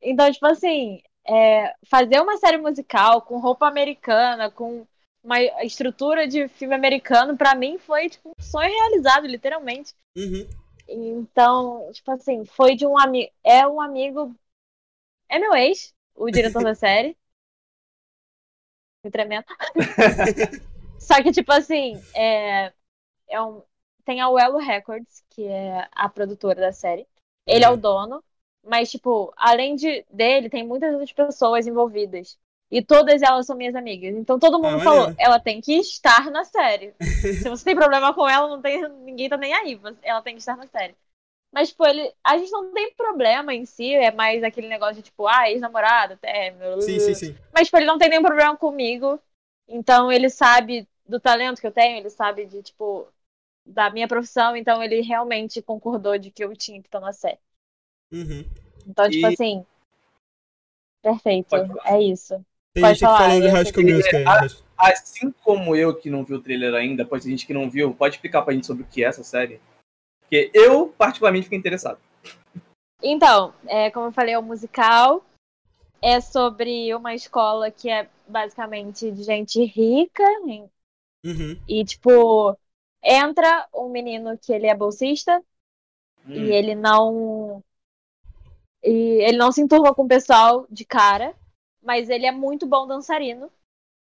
Então, 0.00 0.30
tipo 0.30 0.46
assim, 0.46 1.00
é, 1.26 1.74
fazer 1.86 2.20
uma 2.20 2.36
série 2.36 2.56
musical 2.58 3.22
com 3.22 3.38
roupa 3.38 3.66
americana, 3.66 4.50
com 4.50 4.86
uma 5.22 5.40
estrutura 5.64 6.26
de 6.26 6.48
filme 6.48 6.74
americano, 6.74 7.36
pra 7.36 7.54
mim 7.54 7.78
foi 7.78 8.08
tipo 8.08 8.30
um 8.30 8.42
sonho 8.42 8.70
realizado, 8.70 9.26
literalmente. 9.26 9.94
Uhum. 10.16 10.48
Então, 10.88 11.90
tipo 11.92 12.10
assim, 12.10 12.44
foi 12.44 12.74
de 12.74 12.86
um 12.86 12.98
amigo. 12.98 13.32
É 13.44 13.66
um 13.66 13.80
amigo. 13.80 14.34
É 15.28 15.38
meu 15.38 15.54
ex, 15.54 15.94
o 16.14 16.30
diretor 16.30 16.62
da 16.62 16.74
série. 16.74 17.16
Me 19.04 19.10
tremendo. 19.10 19.46
Só 20.98 21.20
que, 21.22 21.32
tipo 21.32 21.52
assim, 21.52 22.00
é, 22.14 22.72
é 23.28 23.42
um, 23.42 23.62
tem 24.04 24.20
a 24.20 24.28
Wello 24.28 24.58
Records, 24.58 25.24
que 25.30 25.44
é 25.44 25.88
a 25.92 26.08
produtora 26.08 26.60
da 26.60 26.72
série. 26.72 27.06
Ele 27.46 27.64
é 27.64 27.70
o 27.70 27.76
dono. 27.76 28.22
Mas, 28.64 28.90
tipo, 28.92 29.32
além 29.36 29.74
de, 29.74 30.04
dele, 30.08 30.48
tem 30.48 30.64
muitas 30.64 30.92
outras 30.92 31.12
pessoas 31.12 31.66
envolvidas. 31.66 32.38
E 32.72 32.82
todas 32.84 33.22
elas 33.22 33.46
são 33.46 33.56
minhas 33.56 33.76
amigas. 33.76 34.16
Então 34.16 34.38
todo 34.40 34.60
mundo 34.60 34.80
Ah, 34.80 34.82
falou, 34.82 35.12
ela 35.18 35.40
tem 35.40 35.60
que 35.62 35.74
estar 35.74 36.30
na 36.32 36.44
série. 36.44 36.94
Se 37.38 37.50
você 37.50 37.64
tem 37.66 37.76
problema 37.76 38.14
com 38.14 38.28
ela, 38.28 38.48
não 38.48 38.62
tem, 38.62 38.88
ninguém 38.88 39.28
tá 39.30 39.38
nem 39.38 39.54
aí. 39.54 39.80
Ela 40.02 40.22
tem 40.22 40.34
que 40.36 40.40
estar 40.40 40.56
na 40.56 40.68
série. 40.68 40.96
Mas, 41.52 41.70
tipo, 41.70 41.86
ele, 41.86 42.12
a 42.24 42.38
gente 42.38 42.50
não 42.50 42.72
tem 42.72 42.94
problema 42.94 43.54
em 43.54 43.66
si, 43.66 43.94
é 43.94 44.10
mais 44.10 44.42
aquele 44.42 44.68
negócio 44.68 44.96
de, 44.96 45.02
tipo, 45.02 45.26
ah, 45.28 45.50
ex-namorado, 45.50 46.14
até. 46.14 46.54
Sim, 46.78 46.98
sim, 47.00 47.14
sim. 47.14 47.36
Mas, 47.52 47.66
tipo, 47.66 47.76
ele 47.78 47.86
não 47.86 47.98
tem 47.98 48.08
nenhum 48.08 48.22
problema 48.22 48.56
comigo. 48.56 49.20
Então, 49.68 50.10
ele 50.12 50.30
sabe 50.30 50.88
do 51.06 51.20
talento 51.20 51.60
que 51.60 51.66
eu 51.66 51.72
tenho, 51.72 51.98
ele 51.98 52.10
sabe 52.10 52.46
de, 52.46 52.62
tipo, 52.62 53.08
da 53.66 53.90
minha 53.90 54.08
profissão. 54.08 54.56
Então, 54.56 54.82
ele 54.82 55.00
realmente 55.02 55.62
concordou 55.62 56.18
de 56.18 56.30
que 56.30 56.44
eu 56.44 56.56
tinha 56.56 56.80
que 56.82 56.88
estar 56.88 57.00
na 57.00 57.12
série. 57.12 57.40
Uhum. 58.12 58.44
Então, 58.86 59.10
tipo 59.10 59.26
E- 59.26 59.26
assim. 59.26 59.66
Perfeito. 61.00 61.56
É 61.84 62.00
isso. 62.02 62.44
Tem 62.74 62.82
Pode 62.82 62.94
gente 62.94 63.00
falar, 63.06 63.18
falando 63.18 63.40
de 63.42 63.46
eu 63.48 63.52
High 63.52 63.64
School 63.64 63.74
queria- 63.74 63.96
Music 63.96 64.16
aí. 64.16 64.24
Ah, 64.26 64.88
Assim 64.90 65.30
como 65.44 65.76
eu 65.76 65.94
que 65.94 66.10
não 66.10 66.24
vi 66.24 66.34
o 66.34 66.42
trailer 66.42 66.74
ainda, 66.74 67.04
pode 67.06 67.22
ter 67.22 67.30
gente 67.30 67.46
que 67.46 67.54
não 67.54 67.70
viu, 67.70 67.94
pode 67.94 68.16
explicar 68.16 68.42
pra 68.42 68.52
gente 68.52 68.66
sobre 68.66 68.82
o 68.82 68.86
que 68.86 69.04
é 69.04 69.06
essa 69.08 69.22
série? 69.22 69.60
Porque 70.22 70.50
eu, 70.52 70.88
particularmente, 70.88 71.44
fiquei 71.44 71.58
interessado. 71.58 72.00
Então, 73.00 73.54
é, 73.68 73.90
como 73.92 74.06
eu 74.06 74.12
falei, 74.12 74.34
é 74.34 74.38
um 74.38 74.42
musical. 74.42 75.24
É 76.00 76.20
sobre 76.20 76.92
uma 76.96 77.14
escola 77.14 77.70
que 77.70 77.88
é 77.88 78.08
basicamente 78.26 79.08
de 79.12 79.22
gente 79.22 79.64
rica. 79.64 80.24
Uhum. 81.24 81.56
E, 81.68 81.84
tipo, 81.84 82.58
entra 83.04 83.68
um 83.72 83.88
menino 83.88 84.36
que 84.36 84.52
ele 84.52 84.66
é 84.66 84.74
bolsista 84.74 85.40
Hum, 86.26 86.32
e 86.34 86.50
ele 86.52 86.74
não. 86.74 87.62
E 88.82 88.90
ele 89.22 89.36
não 89.36 89.52
se 89.52 89.60
enturma 89.60 89.94
com 89.94 90.02
o 90.04 90.08
pessoal 90.08 90.66
de 90.68 90.84
cara, 90.84 91.34
mas 91.82 92.08
ele 92.08 92.26
é 92.26 92.32
muito 92.32 92.66
bom 92.66 92.86
dançarino. 92.86 93.50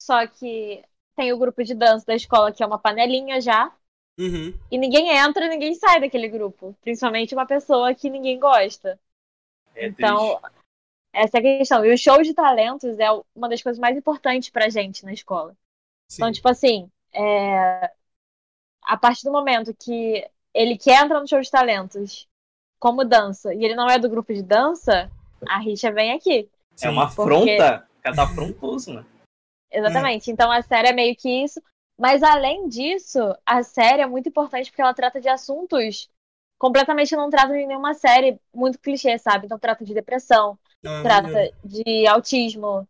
Só 0.01 0.25
que 0.27 0.83
tem 1.15 1.33
o 1.33 1.37
grupo 1.37 1.63
de 1.63 1.73
dança 1.73 2.05
da 2.05 2.15
escola 2.15 2.51
que 2.51 2.63
é 2.63 2.65
uma 2.65 2.79
panelinha 2.79 3.39
já. 3.41 3.71
Uhum. 4.17 4.53
E 4.71 4.77
ninguém 4.77 5.09
entra, 5.09 5.47
ninguém 5.47 5.73
sai 5.75 5.99
daquele 5.99 6.27
grupo. 6.29 6.75
Principalmente 6.81 7.33
uma 7.35 7.45
pessoa 7.45 7.93
que 7.93 8.09
ninguém 8.09 8.39
gosta. 8.39 8.99
É 9.75 9.87
Então, 9.87 10.39
triste. 10.39 10.55
essa 11.13 11.37
é 11.37 11.39
a 11.39 11.43
questão. 11.43 11.85
E 11.85 11.93
o 11.93 11.97
show 11.97 12.21
de 12.21 12.33
talentos 12.33 12.99
é 12.99 13.09
uma 13.35 13.49
das 13.49 13.61
coisas 13.61 13.79
mais 13.79 13.97
importantes 13.97 14.49
pra 14.49 14.69
gente 14.69 15.05
na 15.05 15.13
escola. 15.13 15.55
Sim. 16.07 16.15
Então, 16.17 16.31
tipo 16.31 16.49
assim, 16.49 16.89
é, 17.13 17.91
a 18.83 18.97
partir 18.97 19.23
do 19.23 19.31
momento 19.31 19.73
que 19.73 20.25
ele 20.53 20.77
quer 20.77 21.03
entrar 21.03 21.19
no 21.19 21.27
show 21.27 21.41
de 21.41 21.49
talentos 21.51 22.27
como 22.79 23.03
dança 23.03 23.53
e 23.53 23.63
ele 23.63 23.75
não 23.75 23.89
é 23.89 23.97
do 23.97 24.09
grupo 24.09 24.33
de 24.33 24.43
dança, 24.43 25.11
a 25.47 25.59
rixa 25.59 25.91
vem 25.91 26.13
aqui. 26.13 26.49
É 26.81 26.89
uma 26.89 27.07
porque- 27.13 27.21
afronta. 27.21 27.87
O 27.97 28.01
cara 28.05 28.15
tá 28.15 28.23
afrontoso, 28.23 28.93
né? 28.93 29.05
Exatamente. 29.71 30.29
Então 30.31 30.51
a 30.51 30.61
série 30.61 30.89
é 30.89 30.93
meio 30.93 31.15
que 31.15 31.29
isso. 31.43 31.61
Mas 31.97 32.21
além 32.23 32.67
disso, 32.67 33.19
a 33.45 33.63
série 33.63 34.01
é 34.01 34.05
muito 34.05 34.27
importante 34.29 34.69
porque 34.69 34.81
ela 34.81 34.93
trata 34.93 35.19
de 35.19 35.29
assuntos 35.29 36.09
completamente 36.57 37.15
não 37.15 37.29
trata 37.29 37.53
de 37.53 37.65
nenhuma 37.65 37.93
série 37.93 38.39
muito 38.53 38.79
clichê, 38.79 39.17
sabe? 39.17 39.45
Então 39.45 39.59
trata 39.59 39.83
de 39.83 39.93
depressão, 39.93 40.57
Ah, 40.85 41.01
trata 41.03 41.51
de 41.63 42.07
autismo. 42.07 42.87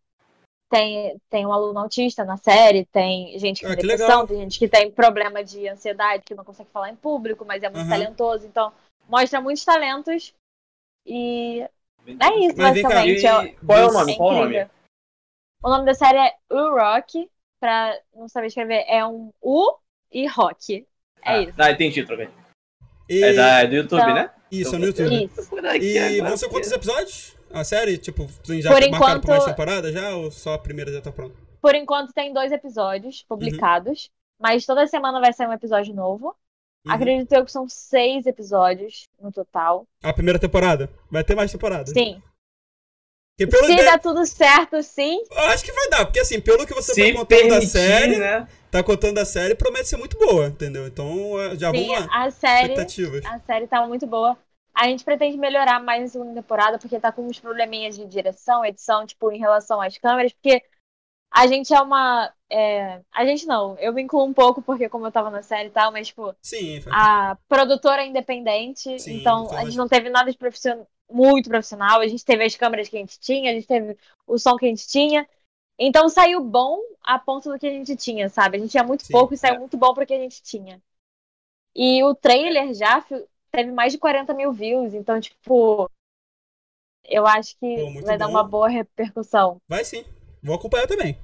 Tem, 0.70 1.20
tem 1.30 1.46
um 1.46 1.54
aluno 1.54 1.80
autista 1.80 2.24
na 2.26 2.38
série, 2.38 2.86
tem 2.86 3.38
gente 3.40 3.62
com 3.64 3.72
Ah, 3.72 3.76
depressão, 3.76 4.08
legal. 4.22 4.28
tem 4.28 4.38
gente 4.40 4.60
que 4.60 4.68
tem 4.68 4.92
problema 4.92 5.44
de 5.44 5.68
ansiedade, 5.68 6.24
que 6.26 6.34
não 6.36 6.44
consegue 6.44 6.70
falar 6.72 6.90
em 6.90 6.96
público, 6.96 7.46
mas 7.46 7.62
é 7.64 7.70
muito 7.70 7.82
Aham. 7.82 7.90
talentoso. 7.90 8.46
Então, 8.48 8.74
mostra 9.08 9.40
muitos 9.40 9.64
talentos. 9.64 10.34
E 11.06 11.68
é 12.08 12.39
isso, 12.45 12.56
Mas 12.58 12.74
vem 12.74 12.84
cá, 12.84 12.89
basicamente. 12.89 13.22
E 13.22 13.28
é- 13.28 13.56
qual 13.66 13.78
é 13.78 13.86
o 13.86 13.89
é 13.89 13.93
nome? 13.93 14.18
Qual 14.18 14.32
é 14.32 14.36
o 14.36 14.43
nome? 14.43 14.68
O 15.64 15.70
nome 15.70 15.86
da 15.86 15.93
série 15.93 16.18
é 16.20 16.34
U 16.51 16.76
Rock, 16.76 17.30
pra 17.60 17.97
não 18.14 18.28
saber 18.28 18.47
escrever, 18.47 18.86
é 18.88 19.06
um 19.06 19.32
U 19.41 19.78
e 20.12 20.28
Rock. 20.28 20.86
É 21.24 21.32
ah, 21.32 21.41
isso. 21.41 21.53
Ah, 21.58 21.72
entendi, 21.72 22.06
troquei. 22.06 22.30
E... 23.10 23.24
É, 23.24 23.34
da, 23.34 23.60
é 23.62 23.68
do 23.68 23.76
YouTube, 23.76 24.01
Então, 24.01 24.14
né? 24.14 24.32
Isso, 24.51 24.76
é 24.76 24.78
no 24.78 24.86
YouTube. 24.86 25.26
Isso. 25.26 25.49
Por 25.49 25.66
aqui 25.66 25.97
E 25.97 26.22
vão 26.22 26.38
ser 26.38 26.49
quantos 26.49 26.72
episódios? 26.72 27.36
A 27.51 27.64
série? 27.64 27.97
Tipo, 27.97 28.28
tu 28.43 28.60
já 28.62 28.70
Por 28.70 28.82
marcaram 28.82 28.95
enquanto- 28.95 29.22
pra 29.26 29.32
mais 29.36 29.45
temporada 29.45 29.91
já? 29.91 30.16
Ou 30.16 30.30
só 30.30 30.53
a 30.53 30.60
primeira 30.60 30.91
já 30.91 31.01
tá 31.01 31.12
pronta? 31.12 31.36
Por 31.62 31.74
enquanto 31.74 32.14
tem 32.14 32.32
dois 32.32 32.51
episódios 32.51 33.24
publicados, 33.24 34.12
mas 34.39 34.66
toda 34.66 34.86
semana 34.86 35.20
vai 35.20 35.34
sair 35.34 35.47
um 35.47 35.53
episódio 35.53 35.95
novo. 35.95 36.36
Uhum. 36.86 36.92
Acredito 36.92 37.32
eu 37.34 37.44
que 37.46 37.52
são 37.52 37.68
seis 37.68 38.26
episódios 38.26 39.08
no 39.20 39.32
total. 39.32 39.88
A 40.04 40.14
primeira 40.14 40.38
temporada? 40.40 40.90
Vai 41.10 41.24
ter 41.24 41.36
mais 41.36 41.52
temporada? 41.52 41.88
Sim. 41.92 42.22
Se 43.38 43.44
ideia- 43.44 43.84
der 43.92 44.00
tudo 44.00 44.26
certo, 44.26 44.82
sim. 44.82 45.22
Eu 45.30 45.40
Acho 45.48 45.66
que 45.66 45.72
vai 45.74 45.90
dar, 45.90 46.06
porque 46.06 46.22
assim, 46.22 46.40
pelo 46.40 46.66
que 46.66 46.74
você 46.74 46.94
Se 46.94 47.02
tá 47.12 47.20
contando 47.20 47.28
da 47.28 47.48
permitir, 47.50 47.68
série, 47.68 48.18
né? 48.18 48.48
tá 48.72 48.82
contando 48.82 49.16
da 49.16 49.26
série, 49.26 49.56
promete 49.56 49.90
ser 49.90 49.98
muito 49.98 50.18
boa, 50.18 50.48
entendeu? 50.48 50.88
Então, 50.88 51.38
eh, 51.42 51.56
já 51.58 51.70
sim, 51.72 51.86
vamos 51.88 52.06
lá. 52.08 52.08
a 52.26 52.32
série, 52.32 52.72
Expectativas. 52.74 53.26
a 53.26 53.40
série 53.40 53.68
tá 53.68 53.86
muito 53.86 54.08
boa. 54.08 54.38
A 54.74 54.88
gente 54.88 55.04
pretende 55.04 55.38
melhorar 55.38 55.82
mais 55.84 56.02
na 56.02 56.08
segunda 56.08 56.34
temporada, 56.42 56.78
porque 56.80 56.98
tá 57.00 57.12
com 57.12 57.26
uns 57.28 57.38
probleminhas 57.40 57.98
de 57.98 58.06
direção, 58.06 58.64
edição, 58.64 59.06
tipo, 59.06 59.30
em 59.32 59.40
relação 59.40 59.82
às 59.82 59.98
câmeras, 59.98 60.32
porque 60.32 60.62
a 61.36 61.48
gente 61.48 61.74
é 61.74 61.82
uma. 61.82 62.34
é, 62.50 63.02
A 63.12 63.26
gente 63.26 63.46
não, 63.48 63.78
eu 63.80 63.94
me 63.94 64.02
incluo 64.04 64.26
um 64.26 64.34
pouco, 64.34 64.62
porque 64.62 64.90
como 64.90 65.06
eu 65.08 65.12
tava 65.12 65.30
na 65.30 65.42
série 65.44 65.70
e 65.70 65.72
tal, 65.72 65.92
mas, 65.92 66.08
tipo, 66.08 66.36
Sim, 66.42 66.80
foi- 66.82 66.96
a 66.96 67.38
produtora 67.50 68.04
é 68.04 68.08
independente, 68.08 68.90
Sim, 68.96 69.08
então 69.08 69.54
a 69.54 69.66
gente 69.66 69.78
não 69.78 69.88
teve 69.88 70.10
nada 70.10 70.32
de 70.32 70.38
profissional, 70.38 70.88
muito 71.12 71.50
profissional, 71.50 72.02
a 72.02 72.08
gente 72.08 72.26
teve 72.26 72.46
as 72.46 72.56
câmeras 72.56 72.90
que 72.90 72.98
a 72.98 73.00
gente 73.00 73.20
tinha, 73.20 73.52
a 73.52 73.56
gente 73.56 73.68
teve 73.68 73.98
o 74.28 74.38
som 74.40 74.58
que 74.58 74.66
a 74.66 74.70
gente 74.70 74.88
tinha. 74.88 75.28
Então 75.80 76.10
saiu 76.10 76.44
bom 76.44 76.80
a 77.04 77.20
ponto 77.20 77.52
do 77.52 77.60
que 77.60 77.68
a 77.68 77.72
gente 77.72 77.96
tinha, 77.98 78.30
sabe? 78.30 78.58
A 78.58 78.60
gente 78.62 78.72
tinha 78.72 78.84
muito 78.84 79.06
Sim, 79.06 79.06
pouco 79.08 79.34
e 79.34 79.38
saiu 79.38 79.56
é. 79.56 79.60
muito 79.60 79.78
bom 79.78 79.94
pro 79.94 80.06
que 80.08 80.14
a 80.14 80.20
gente 80.20 80.42
tinha. 80.44 80.82
E 81.76 82.04
o 82.04 82.16
trailer 82.16 82.74
já 82.74 83.06
teve 83.52 83.72
mais 83.72 83.94
de 83.94 84.00
40 84.00 84.34
mil 84.34 84.52
views, 84.52 84.94
então, 84.96 85.20
tipo, 85.22 85.90
eu 87.04 87.26
acho 87.26 87.58
que 87.58 87.66
Pô, 87.74 87.92
vai 88.02 88.18
dar 88.18 88.28
bom. 88.28 88.28
uma 88.28 88.44
boa 88.44 88.68
repercussão. 88.70 89.62
Vai 89.68 89.86
sim. 89.86 90.04
Vou 90.46 90.56
acompanhar 90.56 90.86
também. 90.86 91.18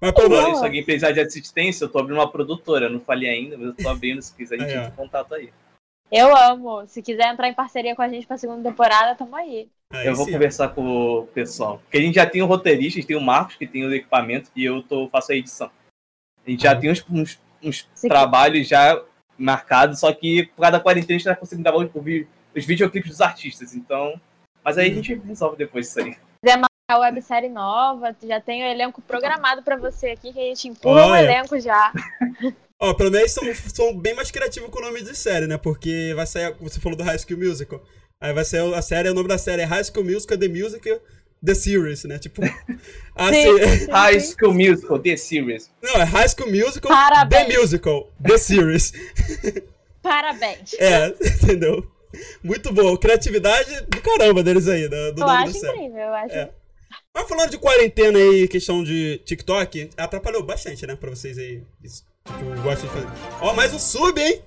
Mas 0.00 0.12
pelo 0.12 0.28
menos. 0.28 0.58
Se 0.58 0.64
alguém 0.64 0.84
precisar 0.84 1.10
de 1.10 1.20
assistência, 1.20 1.84
eu 1.84 1.88
tô 1.88 1.98
abrindo 1.98 2.18
uma 2.18 2.30
produtora. 2.30 2.84
Eu 2.86 2.90
não 2.90 3.00
falei 3.00 3.30
ainda, 3.30 3.56
mas 3.56 3.68
eu 3.68 3.74
tô 3.74 3.88
abrindo. 3.88 4.20
Se 4.20 4.34
quiser, 4.34 4.56
a 4.56 4.58
gente 4.58 4.70
entra 4.72 4.88
em 4.88 4.92
contato 4.96 5.34
aí. 5.34 5.50
Eu 6.12 6.36
amo. 6.36 6.86
Se 6.86 7.02
quiser 7.02 7.32
entrar 7.32 7.48
em 7.48 7.54
parceria 7.54 7.96
com 7.96 8.02
a 8.02 8.08
gente 8.08 8.26
pra 8.26 8.36
segunda 8.36 8.68
temporada, 8.68 9.14
tamo 9.14 9.34
aí. 9.34 9.68
Aí 9.90 10.06
eu 10.06 10.14
vou 10.14 10.26
sim. 10.26 10.32
conversar 10.32 10.68
com 10.68 10.82
o 11.20 11.26
pessoal. 11.28 11.78
Porque 11.78 11.96
a 11.96 12.00
gente 12.00 12.14
já 12.16 12.26
tem 12.26 12.42
o 12.42 12.46
roteirista, 12.46 12.98
a 12.98 13.00
gente 13.00 13.08
tem 13.08 13.16
o 13.16 13.20
Marcos, 13.22 13.56
que 13.56 13.66
tem 13.66 13.84
o 13.84 13.94
equipamento, 13.94 14.50
e 14.54 14.64
eu 14.64 14.82
tô, 14.82 15.08
faço 15.08 15.32
a 15.32 15.34
edição. 15.34 15.70
A 16.46 16.50
gente 16.50 16.62
já 16.62 16.74
Uhum. 16.74 16.80
tem 16.80 16.90
uns, 16.90 17.06
uns, 17.10 17.40
uns 17.62 17.88
trabalhos 18.02 18.68
já 18.68 19.02
marcados, 19.36 20.00
só 20.00 20.12
que 20.12 20.44
por 20.46 20.56
causa 20.62 20.72
da 20.72 20.80
quarentena 20.80 21.14
a 21.16 21.18
gente 21.18 21.24
tá 21.24 21.34
conseguindo 21.36 21.64
gravar 21.64 21.84
os, 21.84 21.90
os 22.54 22.64
videoclipes 22.66 23.10
dos 23.10 23.20
artistas. 23.20 23.74
Então. 23.74 24.20
Mas 24.62 24.76
aí 24.78 24.86
a 24.86 24.88
Uhum. 24.90 24.94
gente 25.02 25.14
resolve 25.26 25.56
depois 25.56 25.88
isso 25.88 26.00
aí. 26.00 26.16
A 26.90 26.98
websérie 26.98 27.50
nova, 27.50 28.16
já 28.26 28.40
tem 28.40 28.62
o 28.62 28.66
elenco 28.66 29.02
programado 29.02 29.62
pra 29.62 29.76
você 29.76 30.08
aqui, 30.08 30.32
que 30.32 30.40
a 30.40 30.44
gente 30.44 30.68
empurra 30.68 31.06
o 31.06 31.16
elenco 31.16 31.60
já. 31.60 31.92
Ó, 32.80 32.94
pelo 32.94 33.10
menos 33.10 33.30
são, 33.30 33.44
são 33.54 33.94
bem 33.98 34.14
mais 34.14 34.30
criativos 34.30 34.70
com 34.70 34.78
o 34.78 34.82
nome 34.82 35.02
de 35.02 35.14
série, 35.14 35.46
né? 35.46 35.58
Porque 35.58 36.12
vai 36.16 36.26
sair. 36.26 36.54
Você 36.60 36.80
falou 36.80 36.96
do 36.96 37.04
High 37.04 37.18
School 37.18 37.38
Musical. 37.38 37.82
Aí 38.20 38.32
vai 38.32 38.44
ser 38.44 38.62
a 38.74 38.80
série, 38.80 39.10
o 39.10 39.14
nome 39.14 39.28
da 39.28 39.36
série 39.36 39.62
é 39.62 39.64
High 39.66 39.84
School 39.84 40.04
Musical 40.06 40.38
The 40.38 40.48
Musical 40.48 40.98
The 41.44 41.54
Series, 41.54 42.04
né? 42.04 42.18
Tipo. 42.18 42.40
a 43.14 43.32
Sim, 43.34 43.42
se- 43.58 43.78
sim, 43.84 43.90
High. 43.90 44.20
School 44.20 44.54
Musical, 44.54 44.98
The 44.98 45.16
Series. 45.16 45.70
Não, 45.82 45.92
é 46.00 46.04
High 46.04 46.28
School 46.30 46.50
Musical 46.50 46.90
Parabéns. 46.90 47.46
The 47.48 47.58
Musical 47.58 48.12
The 48.26 48.38
Series. 48.38 48.92
Parabéns. 50.00 50.72
É, 50.78 51.08
entendeu? 51.08 51.84
Muito 52.42 52.72
bom. 52.72 52.96
Criatividade 52.96 53.82
do 53.82 54.00
caramba 54.00 54.42
deles 54.42 54.68
aí, 54.68 54.88
do, 54.88 55.12
do 55.12 55.20
eu 55.22 55.26
nome 55.26 55.42
acho 55.44 55.52
da 55.54 55.60
série. 55.60 55.76
incrível, 55.78 56.00
eu 56.00 56.14
acho. 56.14 56.34
É. 56.34 56.50
Mas 57.18 57.28
falando 57.28 57.50
de 57.50 57.58
quarentena 57.58 58.16
aí, 58.16 58.46
questão 58.46 58.84
de 58.84 59.20
TikTok, 59.24 59.90
atrapalhou 59.96 60.40
bastante, 60.44 60.86
né, 60.86 60.94
pra 60.94 61.10
vocês 61.10 61.36
aí. 61.36 61.64
Isso 61.82 62.04
que 62.24 62.30
eu 62.30 62.62
gosto 62.62 62.82
de 62.82 62.92
fazer. 62.92 63.08
Ó, 63.40 63.52
mais 63.54 63.74
um 63.74 63.78
sub, 63.78 64.20
hein? 64.20 64.40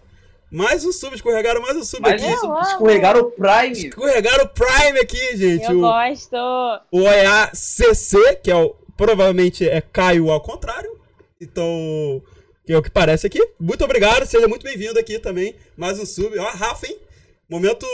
Mais 0.50 0.86
um 0.86 0.92
sub, 0.94 1.14
escorregaram 1.14 1.62
mais 1.62 1.76
um 1.76 1.84
sub 1.84 2.02
Mas 2.02 2.24
aqui. 2.24 2.32
isso, 2.32 2.46
amo. 2.46 2.62
escorregaram 2.62 3.22
o 3.22 3.32
Prime. 3.32 3.88
Escorregaram 3.88 4.46
o 4.46 4.48
Prime 4.48 5.00
aqui, 5.02 5.36
gente. 5.36 5.66
Eu 5.66 5.80
o, 5.80 5.82
gosto. 5.82 6.38
o 6.92 7.02
OEACC, 7.02 8.38
que 8.42 8.50
é 8.50 8.56
o, 8.56 8.70
provavelmente 8.96 9.68
é 9.68 9.82
Caio 9.82 10.32
ao 10.32 10.40
contrário. 10.40 10.98
Então, 11.42 12.24
que 12.66 12.72
é 12.72 12.78
o 12.78 12.82
que 12.82 12.90
parece 12.90 13.28
aqui. 13.28 13.46
Muito 13.60 13.84
obrigado, 13.84 14.26
seja 14.26 14.48
muito 14.48 14.64
bem-vindo 14.64 14.98
aqui 14.98 15.20
também. 15.20 15.56
Mais 15.76 16.00
um 16.00 16.06
sub. 16.06 16.40
Ó, 16.40 16.50
Rafa, 16.52 16.88
hein? 16.88 16.98
Momento 17.50 17.86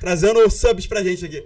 trazendo 0.00 0.50
subs 0.50 0.88
pra 0.88 1.04
gente 1.04 1.24
aqui. 1.24 1.44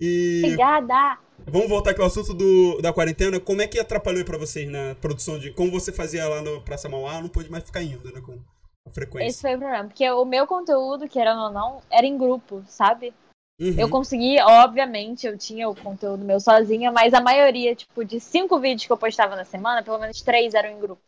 E 0.00 0.42
Obrigada. 0.44 1.25
Vamos 1.46 1.68
voltar 1.68 1.92
aqui 1.92 2.00
ao 2.00 2.06
assunto 2.06 2.34
do, 2.34 2.80
da 2.80 2.92
quarentena. 2.92 3.40
Como 3.40 3.62
é 3.62 3.66
que 3.66 3.78
atrapalhou 3.78 4.24
pra 4.24 4.38
vocês 4.38 4.68
na 4.68 4.94
produção 4.96 5.38
de. 5.38 5.52
Como 5.52 5.70
você 5.70 5.92
fazia 5.92 6.28
lá 6.28 6.42
no 6.42 6.60
Praça 6.62 6.88
Mauá, 6.88 7.20
não 7.20 7.28
pôde 7.28 7.50
mais 7.50 7.64
ficar 7.64 7.82
indo, 7.82 8.12
né? 8.12 8.20
Com 8.20 8.38
a 8.86 8.90
frequência. 8.90 9.28
Esse 9.28 9.40
foi 9.40 9.54
o 9.54 9.58
problema. 9.58 9.84
Porque 9.84 10.10
o 10.10 10.24
meu 10.24 10.46
conteúdo, 10.46 11.08
querendo 11.08 11.40
ou 11.40 11.50
não, 11.50 11.80
era 11.90 12.06
em 12.06 12.18
grupo, 12.18 12.62
sabe? 12.68 13.14
Uhum. 13.58 13.74
Eu 13.78 13.88
consegui, 13.88 14.38
obviamente, 14.40 15.26
eu 15.26 15.38
tinha 15.38 15.68
o 15.68 15.74
conteúdo 15.74 16.24
meu 16.24 16.38
sozinha, 16.38 16.92
mas 16.92 17.14
a 17.14 17.22
maioria, 17.22 17.74
tipo, 17.74 18.04
de 18.04 18.20
cinco 18.20 18.58
vídeos 18.58 18.86
que 18.86 18.92
eu 18.92 18.98
postava 18.98 19.34
na 19.34 19.44
semana, 19.44 19.82
pelo 19.82 19.98
menos 19.98 20.20
três 20.20 20.52
eram 20.52 20.70
em 20.70 20.78
grupo. 20.78 21.00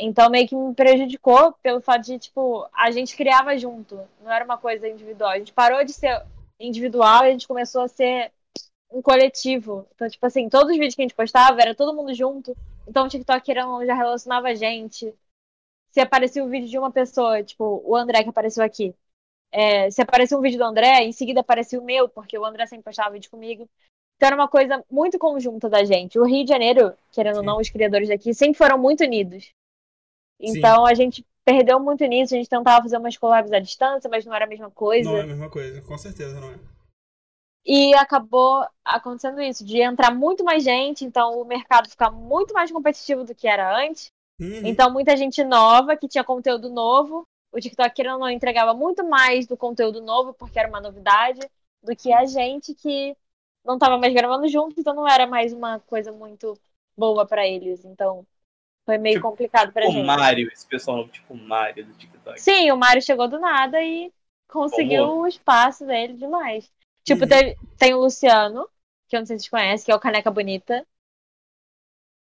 Então 0.00 0.30
meio 0.30 0.46
que 0.46 0.54
me 0.54 0.72
prejudicou 0.74 1.52
pelo 1.60 1.80
fato 1.80 2.04
de, 2.04 2.18
tipo, 2.20 2.64
a 2.72 2.92
gente 2.92 3.16
criava 3.16 3.58
junto, 3.58 4.00
não 4.22 4.30
era 4.30 4.44
uma 4.44 4.56
coisa 4.56 4.88
individual. 4.88 5.30
A 5.30 5.38
gente 5.38 5.52
parou 5.52 5.84
de 5.84 5.92
ser 5.92 6.24
individual 6.60 7.24
e 7.24 7.28
a 7.28 7.30
gente 7.32 7.48
começou 7.48 7.82
a 7.82 7.88
ser 7.88 8.30
um 8.90 9.02
coletivo. 9.02 9.86
Então, 9.94 10.08
tipo 10.08 10.24
assim, 10.24 10.48
todos 10.48 10.70
os 10.70 10.76
vídeos 10.76 10.94
que 10.94 11.02
a 11.02 11.04
gente 11.04 11.14
postava 11.14 11.60
era 11.60 11.74
todo 11.74 11.94
mundo 11.94 12.14
junto. 12.14 12.56
Então 12.86 13.04
o 13.04 13.08
TikTok 13.08 13.52
ou 13.60 13.86
já 13.86 13.94
relacionava 13.94 14.48
a 14.48 14.54
gente. 14.54 15.14
Se 15.90 16.00
aparecia 16.00 16.44
o 16.44 16.48
vídeo 16.48 16.68
de 16.68 16.78
uma 16.78 16.90
pessoa, 16.90 17.42
tipo, 17.42 17.82
o 17.84 17.96
André 17.96 18.22
que 18.22 18.30
apareceu 18.30 18.64
aqui. 18.64 18.94
É, 19.50 19.90
se 19.90 20.02
aparecia 20.02 20.36
um 20.36 20.40
vídeo 20.40 20.58
do 20.58 20.64
André, 20.64 21.02
em 21.04 21.12
seguida 21.12 21.40
aparecia 21.40 21.80
o 21.80 21.84
meu, 21.84 22.08
porque 22.08 22.38
o 22.38 22.44
André 22.44 22.66
sempre 22.66 22.84
postava 22.84 23.10
vídeo 23.10 23.30
comigo. 23.30 23.68
Então 24.16 24.26
era 24.26 24.36
uma 24.36 24.48
coisa 24.48 24.84
muito 24.90 25.18
conjunta 25.18 25.68
da 25.68 25.84
gente. 25.84 26.18
O 26.18 26.24
Rio 26.24 26.44
de 26.44 26.50
Janeiro, 26.50 26.92
querendo 27.12 27.36
ou 27.36 27.40
Sim. 27.40 27.46
não, 27.46 27.58
os 27.58 27.70
criadores 27.70 28.08
daqui 28.08 28.34
sempre 28.34 28.58
foram 28.58 28.78
muito 28.78 29.04
unidos. 29.04 29.52
Então 30.40 30.84
a 30.84 30.94
gente 30.94 31.24
perdeu 31.44 31.80
muito 31.80 32.04
nisso, 32.04 32.34
a 32.34 32.36
gente 32.36 32.48
tentava 32.48 32.82
fazer 32.82 32.98
umas 32.98 33.16
collabs 33.16 33.52
à 33.52 33.58
distância, 33.58 34.08
mas 34.10 34.24
não 34.24 34.34
era 34.34 34.44
a 34.44 34.48
mesma 34.48 34.70
coisa. 34.70 35.08
Não 35.08 35.16
é 35.16 35.22
a 35.22 35.26
mesma 35.26 35.48
coisa, 35.48 35.80
com 35.82 35.96
certeza 35.96 36.38
não 36.40 36.50
é. 36.50 36.77
E 37.70 37.94
acabou 37.94 38.66
acontecendo 38.82 39.42
isso, 39.42 39.62
de 39.62 39.82
entrar 39.82 40.10
muito 40.14 40.42
mais 40.42 40.64
gente, 40.64 41.04
então 41.04 41.38
o 41.38 41.44
mercado 41.44 41.86
ficar 41.90 42.10
muito 42.10 42.54
mais 42.54 42.72
competitivo 42.72 43.24
do 43.24 43.34
que 43.34 43.46
era 43.46 43.78
antes. 43.78 44.10
Uhum. 44.40 44.62
Então 44.64 44.90
muita 44.90 45.14
gente 45.14 45.44
nova, 45.44 45.94
que 45.94 46.08
tinha 46.08 46.24
conteúdo 46.24 46.70
novo, 46.70 47.26
o 47.52 47.60
TikTok, 47.60 47.94
querendo 47.94 48.20
não, 48.20 48.30
entregava 48.30 48.72
muito 48.72 49.04
mais 49.06 49.46
do 49.46 49.54
conteúdo 49.54 50.00
novo, 50.00 50.32
porque 50.32 50.58
era 50.58 50.68
uma 50.68 50.80
novidade, 50.80 51.40
do 51.82 51.94
que 51.94 52.10
a 52.10 52.24
gente 52.24 52.74
que 52.74 53.14
não 53.62 53.78
tava 53.78 53.98
mais 53.98 54.14
gravando 54.14 54.48
junto, 54.48 54.80
então 54.80 54.94
não 54.94 55.06
era 55.06 55.26
mais 55.26 55.52
uma 55.52 55.78
coisa 55.80 56.10
muito 56.10 56.58
boa 56.96 57.26
pra 57.26 57.46
eles. 57.46 57.84
Então, 57.84 58.26
foi 58.86 58.96
meio 58.96 59.16
Tipo, 59.16 59.28
complicado 59.28 59.72
pra 59.74 59.86
O 59.86 59.90
gente. 59.90 60.06
Mario, 60.06 60.48
esse 60.50 60.66
pessoal 60.66 60.96
novo, 60.96 61.10
tipo 61.10 61.34
o 61.34 61.36
Mario 61.36 61.84
do 61.84 61.92
TikTok. 61.92 62.40
Sim, 62.40 62.70
o 62.70 62.78
Mário 62.78 63.02
chegou 63.02 63.28
do 63.28 63.38
nada 63.38 63.82
e 63.82 64.10
conseguiu 64.48 65.04
Tomou. 65.04 65.22
o 65.24 65.26
espaço 65.26 65.84
dele 65.86 66.14
demais. 66.14 66.72
Tipo, 67.14 67.26
teve- 67.26 67.56
tem 67.78 67.94
o 67.94 67.98
Luciano, 68.00 68.68
que 69.08 69.16
eu 69.16 69.20
não 69.20 69.26
sei 69.26 69.36
se 69.38 69.42
vocês 69.44 69.50
conhecem, 69.50 69.84
que 69.86 69.92
é 69.92 69.94
o 69.94 70.00
Caneca 70.00 70.30
Bonita. 70.30 70.86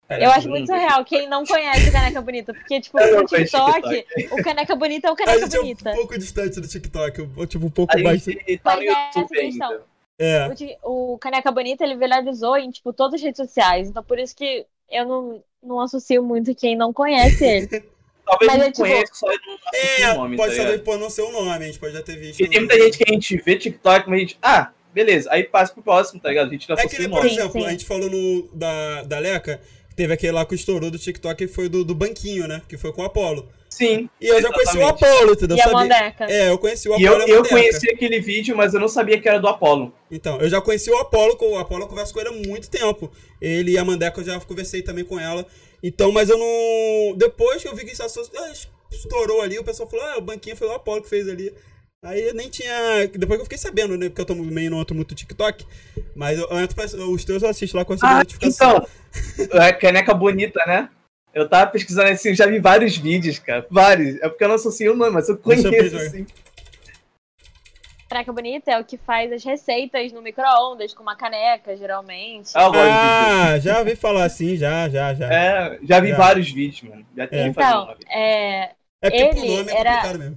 Cara, 0.07 0.21
Eu 0.23 0.31
acho 0.31 0.49
muito 0.49 0.67
surreal 0.67 1.03
quem 1.05 1.27
não 1.29 1.45
conhece 1.45 1.89
o 1.89 1.91
Caneca 1.91 2.21
Bonita, 2.21 2.53
porque, 2.53 2.81
tipo, 2.81 2.97
no 3.23 3.27
conheço 3.27 3.55
TikTok, 3.57 4.05
o 4.31 4.43
Caneca 4.43 4.75
Bonita 4.75 5.07
é 5.07 5.11
o 5.11 5.13
A 5.13 5.17
Caneca 5.17 5.39
gente 5.39 5.55
é 5.55 5.59
um 5.59 5.61
Bonita. 5.61 5.91
pouco 5.93 6.17
distante 6.19 6.59
do 6.59 6.67
TikTok, 6.67 7.27
tipo, 7.47 7.65
um 7.65 7.69
pouco 7.71 7.97
A 7.97 8.01
mais. 8.03 8.23
gente 8.23 8.57
tá 8.59 8.75
no 8.75 8.85
Mas 8.85 8.89
é 8.89 8.91
essa 9.09 9.19
YouTube 9.19 9.39
questão. 9.39 9.71
ainda. 9.71 9.83
É. 10.19 10.47
O, 10.83 11.13
o 11.13 11.17
Caneca 11.17 11.51
Bonita, 11.51 11.83
ele 11.83 11.95
viralizou 11.95 12.57
em, 12.57 12.69
tipo, 12.69 12.91
todas 12.93 13.15
as 13.15 13.21
redes 13.21 13.37
sociais. 13.37 13.89
Então, 13.89 14.03
por 14.03 14.19
isso 14.19 14.35
que 14.35 14.65
eu 14.91 15.05
não, 15.07 15.43
não 15.61 15.79
associo 15.79 16.21
muito 16.21 16.53
quem 16.53 16.75
não 16.75 16.91
conhece 16.93 17.43
ele. 17.45 17.67
Talvez 18.25 18.51
Mas 18.51 18.59
não 18.59 18.65
é, 18.65 18.71
tipo, 18.71 18.81
conheça, 18.83 19.13
só 19.13 19.27
não 19.27 19.57
É, 19.73 20.11
o 20.11 20.15
nome, 20.15 20.37
pode 20.37 20.55
tá 20.55 20.63
saber 20.63 20.79
por 20.79 20.97
não 20.97 21.09
ser 21.09 21.21
o 21.23 21.31
nome, 21.31 21.51
a 21.51 21.67
gente 21.67 21.79
pode 21.79 21.93
já 21.93 22.01
ter 22.01 22.15
visto. 22.15 22.37
Porque 22.37 22.49
tem 22.49 22.59
muita 22.59 22.77
gente 22.77 22.97
que 22.97 23.03
a 23.07 23.13
gente 23.13 23.37
vê 23.37 23.55
TikTok, 23.57 24.09
mas 24.09 24.17
a 24.17 24.19
gente, 24.19 24.37
ah, 24.41 24.71
beleza, 24.93 25.29
aí 25.31 25.43
passa 25.43 25.73
pro 25.73 25.83
próximo, 25.83 26.21
tá 26.21 26.29
ligado? 26.29 26.47
A 26.47 26.51
gente 26.51 26.69
não 26.69 26.75
É 26.75 26.81
que, 26.81 26.87
associa 26.87 27.07
nem, 27.07 27.07
o 27.07 27.11
por 27.11 27.23
nome. 27.23 27.29
Sim, 27.29 27.39
exemplo, 27.39 27.61
sim. 27.61 27.67
a 27.67 27.71
gente 27.71 27.85
falou 27.85 28.09
no, 28.09 28.49
da, 28.53 29.03
da 29.03 29.19
Leca, 29.19 29.59
que 29.89 29.95
teve 29.95 30.13
aquele 30.13 30.31
lá 30.31 30.45
que 30.45 30.55
estourou 30.55 30.89
do 30.89 30.97
TikTok, 30.97 31.35
que 31.47 31.53
foi 31.53 31.67
do, 31.67 31.83
do 31.83 31.93
banquinho, 31.93 32.47
né? 32.47 32.61
Que 32.67 32.77
foi 32.77 32.93
com 32.93 33.01
o 33.01 33.05
Apollo. 33.05 33.49
Sim. 33.69 34.07
E 34.21 34.27
eu 34.27 34.39
já 34.39 34.51
conheci 34.51 34.77
o. 34.77 34.87
Apollo, 34.87 35.33
entendeu? 35.33 35.57
E 35.57 35.61
a 35.61 35.63
Sabia- 35.63 35.79
Mandeca. 35.79 36.25
É, 36.29 36.49
eu 36.49 36.57
conheci 36.59 36.87
o 36.87 36.99
E 36.99 37.07
Apollo 37.07 37.23
eu, 37.23 37.27
e 37.27 37.31
a 37.31 37.35
eu 37.35 37.43
conheci 37.43 37.89
aquele 37.89 38.19
vídeo, 38.19 38.55
mas 38.55 38.73
eu 38.73 38.79
não 38.79 38.87
sabia 38.87 39.19
que 39.19 39.27
era 39.27 39.39
do 39.39 39.47
Apollo. 39.47 39.93
Então, 40.11 40.39
eu 40.39 40.47
já 40.47 40.61
conheci 40.61 40.91
o 40.91 40.97
Apollo, 40.97 41.35
com 41.35 41.53
o 41.53 41.57
Apollo 41.57 41.83
eu 41.83 41.87
converso 41.87 42.13
com 42.13 42.19
ele 42.19 42.29
há 42.29 42.47
muito 42.47 42.69
tempo. 42.69 43.11
Ele 43.41 43.71
e 43.71 43.77
a 43.77 43.83
Mandeca 43.83 44.21
eu 44.21 44.25
já 44.25 44.39
conversei 44.39 44.83
também 44.83 45.03
com 45.03 45.19
ela. 45.19 45.45
Então, 45.83 46.11
mas 46.13 46.29
eu 46.29 46.37
não. 46.37 47.17
Depois 47.17 47.61
que 47.61 47.67
eu 47.67 47.75
vi 47.75 47.83
que 47.83 47.91
isso 47.91 48.01
ah, 48.01 48.53
estourou 48.89 49.41
ali, 49.41 49.59
o 49.59 49.63
pessoal 49.63 49.89
falou: 49.89 50.05
ah, 50.05 50.17
o 50.17 50.21
banquinho 50.21 50.55
foi 50.55 50.67
o 50.67 50.71
Apollo 50.71 51.03
que 51.03 51.09
fez 51.09 51.27
ali. 51.27 51.53
Aí 52.01 52.21
eu 52.21 52.33
nem 52.33 52.49
tinha. 52.49 53.07
Depois 53.07 53.37
que 53.37 53.41
eu 53.41 53.45
fiquei 53.45 53.57
sabendo, 53.57 53.97
né? 53.97 54.07
Porque 54.07 54.21
eu 54.21 54.25
tô 54.25 54.35
meio 54.35 54.71
no 54.71 54.77
outro 54.77 54.95
muito 54.95 55.13
TikTok. 55.13 55.65
Mas 56.15 56.39
eu, 56.39 56.47
eu 56.49 56.59
entro 56.59 56.75
pra, 56.75 56.85
os 56.85 57.25
teus 57.25 57.43
eu 57.43 57.49
assisto 57.49 57.75
lá 57.75 57.83
com 57.83 57.93
essa 57.93 58.07
Ah, 58.07 58.17
notificação. 58.19 58.87
então, 59.37 59.61
é 59.61 59.73
caneca 59.73 60.13
bonita, 60.13 60.59
né? 60.65 60.89
Eu 61.33 61.49
tava 61.49 61.71
pesquisando 61.71 62.09
assim, 62.09 62.29
eu 62.29 62.35
já 62.35 62.45
vi 62.45 62.59
vários 62.59 62.95
vídeos, 62.95 63.39
cara. 63.39 63.65
Vários. 63.69 64.21
É 64.21 64.29
porque 64.29 64.43
eu 64.43 64.47
não 64.47 64.55
associo 64.55 64.93
o 64.93 64.95
nome, 64.95 65.11
mas 65.11 65.27
eu 65.27 65.37
conheço, 65.37 65.97
assim. 65.97 66.25
Caneca 68.13 68.31
Bonita 68.31 68.71
é 68.71 68.79
o 68.79 68.85
que 68.85 68.95
faz 68.95 69.31
as 69.31 69.43
receitas 69.43 70.11
no 70.11 70.21
micro-ondas, 70.21 70.93
com 70.93 71.01
uma 71.01 71.15
caneca, 71.15 71.75
geralmente. 71.75 72.51
Ah. 72.53 72.69
Ah, 73.55 73.59
já 73.59 73.79
ouvi 73.79 73.95
falar 73.95 74.25
assim, 74.25 74.55
já, 74.55 74.87
já, 74.87 75.15
já. 75.15 75.33
É, 75.33 75.43
É, 75.43 75.79
já 75.81 75.99
vi 75.99 76.11
É. 76.11 76.15
vários 76.15 76.51
vídeos, 76.51 76.83
mano. 76.83 77.05
Já 77.17 77.27
fazer 77.27 77.47
então, 77.47 77.83
uma 77.85 77.95
vez. 77.95 78.05
é, 78.09 78.75
porque 79.01 79.25
pro 79.29 79.39
ele 79.39 79.57
nome 79.57 79.71
é 79.71 79.77
era- 79.79 80.33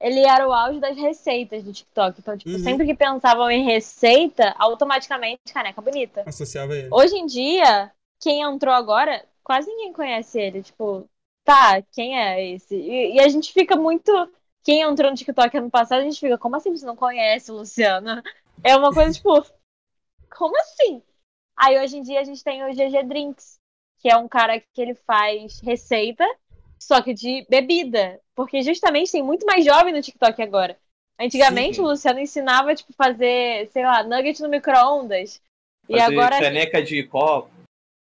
ele 0.00 0.20
era 0.26 0.46
o 0.48 0.52
auge 0.52 0.80
das 0.80 0.96
receitas 0.96 1.62
do 1.62 1.72
TikTok. 1.72 2.18
Então, 2.20 2.36
tipo, 2.36 2.50
Uhum. 2.50 2.58
sempre 2.58 2.84
que 2.84 2.94
pensavam 2.94 3.48
em 3.50 3.64
receita, 3.64 4.52
automaticamente 4.58 5.40
Caneca 5.54 5.80
Bonita. 5.80 6.24
Associava 6.26 6.74
ele. 6.76 6.88
Hoje 6.90 7.16
em 7.16 7.26
dia, 7.26 7.92
quem 8.20 8.42
entrou 8.42 8.74
agora, 8.74 9.24
quase 9.44 9.68
ninguém 9.70 9.92
conhece 9.92 10.38
ele. 10.40 10.62
Tipo, 10.62 11.08
tá, 11.44 11.80
quem 11.92 12.18
é 12.18 12.44
esse? 12.54 12.74
E, 12.76 13.14
e 13.14 13.20
a 13.20 13.28
gente 13.28 13.52
fica 13.52 13.76
muito. 13.76 14.10
Quem 14.66 14.80
entrou 14.80 15.12
no 15.12 15.16
TikTok 15.16 15.56
ano 15.56 15.70
passado, 15.70 16.00
a 16.00 16.02
gente 16.02 16.18
fica, 16.18 16.36
como 16.36 16.56
assim 16.56 16.76
você 16.76 16.84
não 16.84 16.96
conhece 16.96 17.52
o 17.52 17.58
Luciano? 17.58 18.20
É 18.64 18.76
uma 18.76 18.92
coisa, 18.92 19.12
tipo, 19.12 19.46
como 20.36 20.58
assim? 20.60 21.00
Aí 21.56 21.78
hoje 21.78 21.98
em 21.98 22.02
dia 22.02 22.18
a 22.18 22.24
gente 22.24 22.42
tem 22.42 22.64
o 22.64 22.74
GG 22.74 23.04
Drinks, 23.04 23.60
que 24.00 24.10
é 24.10 24.16
um 24.16 24.26
cara 24.26 24.58
que 24.58 24.82
ele 24.82 24.96
faz 24.96 25.60
receita, 25.60 26.24
só 26.80 27.00
que 27.00 27.14
de 27.14 27.46
bebida. 27.48 28.20
Porque 28.34 28.60
justamente 28.60 29.12
tem 29.12 29.22
muito 29.22 29.46
mais 29.46 29.64
jovem 29.64 29.94
no 29.94 30.02
TikTok 30.02 30.42
agora. 30.42 30.76
Antigamente 31.16 31.76
Sim. 31.76 31.82
o 31.82 31.84
Luciano 31.84 32.18
ensinava, 32.18 32.74
tipo, 32.74 32.92
fazer, 32.92 33.70
sei 33.70 33.84
lá, 33.84 34.02
nugget 34.02 34.42
no 34.42 34.48
micro-ondas. 34.48 35.40
E 35.88 36.00
agora. 36.00 36.40
caneca 36.40 36.82
de 36.82 37.04
copo. 37.04 37.50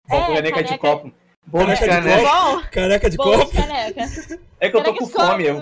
É, 0.10 0.20
Copo, 0.20 0.34
caneca, 0.34 0.62
de 0.62 0.78
caneca- 0.78 0.78
copo. 0.78 1.14
Bom 1.52 1.66
de 1.66 1.66
Caneca 1.66 1.82
de 1.86 1.90
caneca. 1.90 2.30
Bom, 2.32 2.62
Careca 2.72 3.10
de 3.10 3.18
bom 3.18 3.32
de 3.32 3.38
copo. 3.46 3.52
caneca. 3.56 4.02
É 4.60 4.70
que 4.70 4.76
eu 4.78 4.84
tô 4.84 4.94
Caneca 4.94 5.00
com 5.00 5.06
de 5.06 5.12
fome. 5.12 5.46
Eu, 5.46 5.62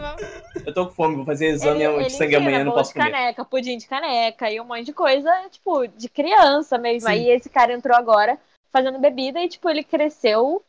eu 0.66 0.74
tô 0.74 0.86
com 0.88 0.94
fome, 0.94 1.16
vou 1.16 1.26
fazer 1.26 1.48
exame 1.48 1.82
Ele- 1.84 1.94
de 1.94 2.00
ele 2.02 2.10
sangue 2.10 2.36
amanhã, 2.36 2.58
não 2.60 2.66
bolo 2.66 2.78
posso 2.78 2.94
de 2.94 3.00
comer. 3.00 3.12
caneca, 3.12 3.46
pudim 3.46 3.78
de 3.78 3.88
caneca 3.88 4.52
e 4.52 4.60
um 4.60 4.66
monte 4.66 4.84
de 4.84 4.94
coisa, 4.94 5.32
tipo, 5.50 5.88
de 5.88 6.10
criança 6.10 6.78
mesmo. 6.78 7.08
Sim. 7.08 7.14
Aí 7.16 7.30
esse 7.30 7.50
cara 7.50 7.72
entrou 7.74 7.96
agora 7.96 8.38
fazendo 8.72 9.00
bebida 9.00 9.40
e, 9.40 9.48
tipo, 9.48 9.70
ele 9.70 9.84
cresceu, 9.84 10.62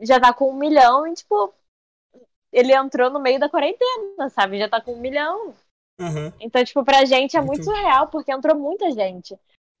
já 0.00 0.20
tá 0.20 0.32
com 0.34 0.50
um 0.50 0.56
milhão 0.58 1.06
e, 1.06 1.14
tipo, 1.14 1.52
ele 2.52 2.74
entrou 2.74 3.08
no 3.10 3.20
meio 3.20 3.40
da 3.40 3.48
quarentena, 3.48 4.28
sabe? 4.30 4.58
Já 4.58 4.68
tá 4.68 4.80
com 4.80 4.92
um 4.92 5.00
milhão. 5.00 5.54
Aham. 6.00 6.32
Então, 6.40 6.62
tipo, 6.64 6.84
pra 6.84 7.04
gente 7.06 7.36
é 7.36 7.40
muito 7.40 7.64
Muito. 7.64 7.64
surreal, 7.64 8.08
porque 8.08 8.30
entrou 8.30 8.54
muita 8.56 8.90
gente. 8.92 9.34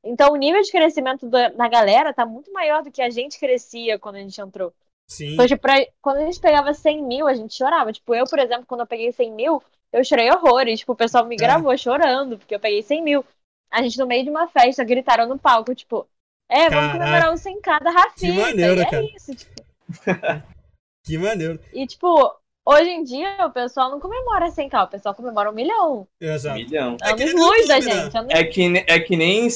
Então, 0.04 0.32
o 0.32 0.36
nível 0.36 0.62
de 0.62 0.70
crescimento 0.70 1.28
da, 1.28 1.48
da 1.48 1.68
galera 1.68 2.12
tá 2.14 2.24
muito 2.24 2.52
maior 2.52 2.82
do 2.82 2.90
que 2.90 3.02
a 3.02 3.10
gente 3.10 3.38
crescia 3.38 3.98
quando 3.98 4.16
a 4.16 4.20
gente 4.20 4.40
entrou. 4.40 4.72
Sim. 5.08 5.32
Então, 5.34 5.46
tipo, 5.46 5.60
pra- 5.62 5.86
quando 6.00 6.18
a 6.18 6.24
gente 6.24 6.40
pegava 6.40 6.72
100 6.72 7.02
mil, 7.02 7.26
a 7.26 7.34
gente 7.34 7.54
chorava. 7.54 7.92
Tipo, 7.92 8.14
eu, 8.14 8.24
por 8.24 8.38
exemplo, 8.38 8.64
quando 8.66 8.80
eu 8.80 8.86
peguei 8.86 9.10
100 9.10 9.32
mil, 9.32 9.62
eu 9.92 10.04
chorei 10.04 10.30
horrores. 10.30 10.80
Tipo, 10.80 10.92
o 10.92 10.96
pessoal 10.96 11.24
me 11.26 11.34
É. 11.34 11.38
gravou 11.38 11.76
chorando, 11.76 12.38
porque 12.38 12.54
eu 12.54 12.60
peguei 12.60 12.82
100 12.82 13.02
mil. 13.02 13.24
A 13.70 13.82
gente, 13.82 13.98
no 13.98 14.06
meio 14.06 14.24
de 14.24 14.30
uma 14.30 14.46
festa, 14.48 14.84
gritaram 14.84 15.26
no 15.26 15.38
palco, 15.38 15.74
tipo, 15.74 16.06
é, 16.50 16.70
vamos 16.70 16.92
Caraca. 16.92 16.98
comemorar 16.98 17.30
o 17.32 17.36
100k 17.36 17.80
da 17.82 17.90
Rafita. 17.90 18.26
Que 18.26 18.32
maneiro, 18.32 18.80
e 18.80 18.82
é 18.82 18.90
cara. 18.90 19.02
isso, 19.16 19.34
tipo. 19.34 19.62
Que 21.04 21.16
maneiro. 21.16 21.58
E, 21.72 21.86
tipo, 21.86 22.34
hoje 22.66 22.90
em 22.90 23.02
dia, 23.02 23.46
o 23.46 23.50
pessoal 23.50 23.90
não 23.90 23.98
comemora 23.98 24.50
100k, 24.50 24.84
o 24.84 24.88
pessoal 24.88 25.14
comemora 25.14 25.50
um 25.50 25.54
milhão. 25.54 26.06
Exato. 26.20 26.56
Milhão. 26.58 26.96
É 27.02 27.14
que 27.14 27.32
luz 27.32 27.66
da 27.66 27.76
né? 27.76 27.80
gente. 27.80 28.16
anos- 28.18 28.30
É 28.34 28.44
que, 28.44 28.84
é 28.86 29.00
que 29.00 29.16
nem 29.16 29.48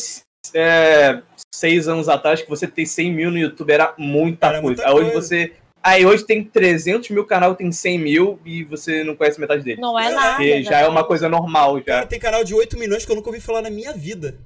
é, 0.54 1.20
seis 1.54 1.88
anos 1.88 2.08
atrás 2.08 2.42
que 2.42 2.48
você 2.48 2.66
ter 2.66 2.86
100 2.86 3.12
mil 3.12 3.30
no 3.30 3.38
YouTube 3.38 3.70
era 3.70 3.94
muita 3.98 4.48
Era 4.48 4.60
coisa. 4.60 4.82
muita 4.82 4.88
Aí 4.88 4.94
hoje 4.94 5.12
coisa. 5.12 5.26
você. 5.28 5.52
Aí 5.84 6.06
hoje 6.06 6.24
tem 6.24 6.44
300 6.44 7.10
mil 7.10 7.24
canal, 7.26 7.56
tem 7.56 7.72
100 7.72 7.98
mil 7.98 8.38
e 8.44 8.62
você 8.62 9.02
não 9.02 9.16
conhece 9.16 9.40
metade 9.40 9.64
dele. 9.64 9.80
Não 9.80 9.98
é 9.98 10.12
É, 10.12 10.14
nada. 10.14 10.62
Já 10.62 10.78
é 10.80 10.86
uma 10.88 11.02
coisa 11.02 11.28
normal 11.28 11.78
já. 11.78 11.84
Cara, 11.84 12.06
tem 12.06 12.20
canal 12.20 12.44
de 12.44 12.54
8 12.54 12.78
milhões 12.78 13.04
que 13.04 13.10
eu 13.10 13.16
nunca 13.16 13.28
ouvi 13.28 13.40
falar 13.40 13.62
na 13.62 13.70
minha 13.70 13.92
vida. 13.92 14.36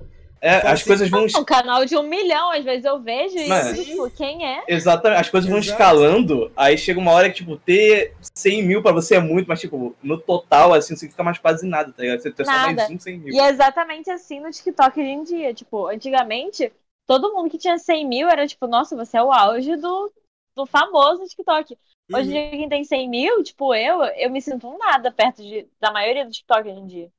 É, 0.41 0.61
Fala 0.61 0.73
as 0.73 0.81
assim, 0.81 0.89
coisas 0.89 1.09
vão. 1.09 1.27
Um 1.37 1.45
canal 1.45 1.85
de 1.85 1.97
um 1.97 2.03
milhão, 2.03 2.51
às 2.51 2.65
vezes 2.65 2.85
eu 2.85 3.01
vejo 3.01 3.37
e 3.37 3.49
Mano. 3.49 3.85
tipo, 3.85 4.11
quem 4.11 4.47
é? 4.47 4.63
Exatamente, 4.69 5.21
as 5.21 5.31
coisas 5.31 5.49
vão 5.49 5.59
Exato. 5.59 5.73
escalando, 5.73 6.53
aí 6.57 6.77
chega 6.77 7.01
uma 7.01 7.13
hora 7.13 7.29
que, 7.31 7.37
tipo, 7.37 7.57
ter 7.57 8.15
100 8.35 8.63
mil 8.63 8.83
pra 8.83 8.93
você 8.93 9.17
é 9.17 9.21
muito, 9.21 9.47
mas, 9.49 9.61
tipo, 9.61 9.95
no 10.03 10.19
total, 10.19 10.75
assim, 10.75 10.93
não 10.93 10.99
significa 10.99 11.23
mais 11.23 11.39
quase 11.39 11.67
nada, 11.67 11.93
tá 11.93 12.03
ligado? 12.03 12.21
Você 12.21 12.31
tem 12.31 12.45
só 12.45 12.53
Nada. 12.53 12.77
mais 12.77 12.91
um 12.91 12.99
100 12.99 13.19
mil. 13.19 13.35
E 13.35 13.41
é 13.41 13.49
exatamente 13.49 14.11
assim 14.11 14.41
no 14.41 14.51
TikTok 14.51 14.99
hoje 15.01 15.09
em 15.09 15.23
dia. 15.25 15.55
Tipo, 15.55 15.87
antigamente, 15.89 16.73
todo 17.07 17.33
mundo 17.33 17.51
que 17.51 17.59
tinha 17.59 17.79
100 17.79 18.07
mil 18.07 18.29
era 18.29 18.47
tipo, 18.47 18.67
nossa, 18.67 18.95
você 18.97 19.17
é 19.17 19.23
o 19.23 19.33
auge 19.33 19.77
do, 19.77 20.13
do 20.55 20.67
famoso 20.67 21.25
TikTok. 21.27 21.77
Hoje 22.13 22.29
em 22.31 22.33
Uhum. 22.33 22.33
dia, 22.33 22.51
quem 22.51 22.69
tem 22.69 22.85
100 22.85 23.09
mil, 23.09 23.43
tipo, 23.43 23.75
eu, 23.75 24.03
eu 24.05 24.31
me 24.31 24.41
sinto 24.41 24.69
um 24.69 24.79
nada 24.79 25.11
perto 25.11 25.43
de, 25.43 25.69
da 25.81 25.91
maioria 25.93 26.25
do 26.25 26.31
TikTok 26.31 26.69
hoje 26.69 26.79
em 26.81 26.87
dia. 26.87 27.11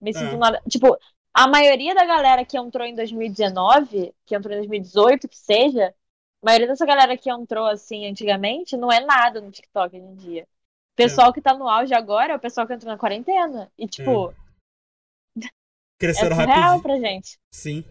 Me 0.00 0.12
sinto 0.14 0.34
É. 0.34 0.36
um 0.36 0.38
nada. 0.38 0.62
Tipo, 0.68 0.96
a 1.36 1.46
maioria 1.46 1.94
da 1.94 2.06
galera 2.06 2.46
que 2.46 2.56
entrou 2.56 2.86
em 2.86 2.94
2019, 2.94 4.14
que 4.24 4.34
entrou 4.34 4.54
em 4.54 4.56
2018, 4.56 5.28
que 5.28 5.36
seja, 5.36 5.88
a 5.88 6.46
maioria 6.46 6.66
dessa 6.66 6.86
galera 6.86 7.14
que 7.14 7.30
entrou 7.30 7.66
assim 7.66 8.06
antigamente 8.06 8.74
não 8.74 8.90
é 8.90 9.00
nada 9.00 9.38
no 9.38 9.50
TikTok 9.50 9.94
hoje 9.94 10.06
em 10.06 10.14
dia. 10.14 10.44
O 10.44 10.96
pessoal 10.96 11.34
que 11.34 11.42
tá 11.42 11.52
no 11.52 11.68
auge 11.68 11.92
agora 11.92 12.32
é 12.32 12.36
o 12.36 12.40
pessoal 12.40 12.66
que 12.66 12.72
entrou 12.72 12.90
na 12.90 12.98
quarentena. 12.98 13.70
E, 13.76 13.86
tipo, 13.86 14.30
é, 14.30 15.48
Cresceram 16.00 16.36
surreal 16.36 16.78
rapidinho. 16.78 16.82
pra 16.82 16.98
gente. 16.98 17.38
Sim. 17.52 17.84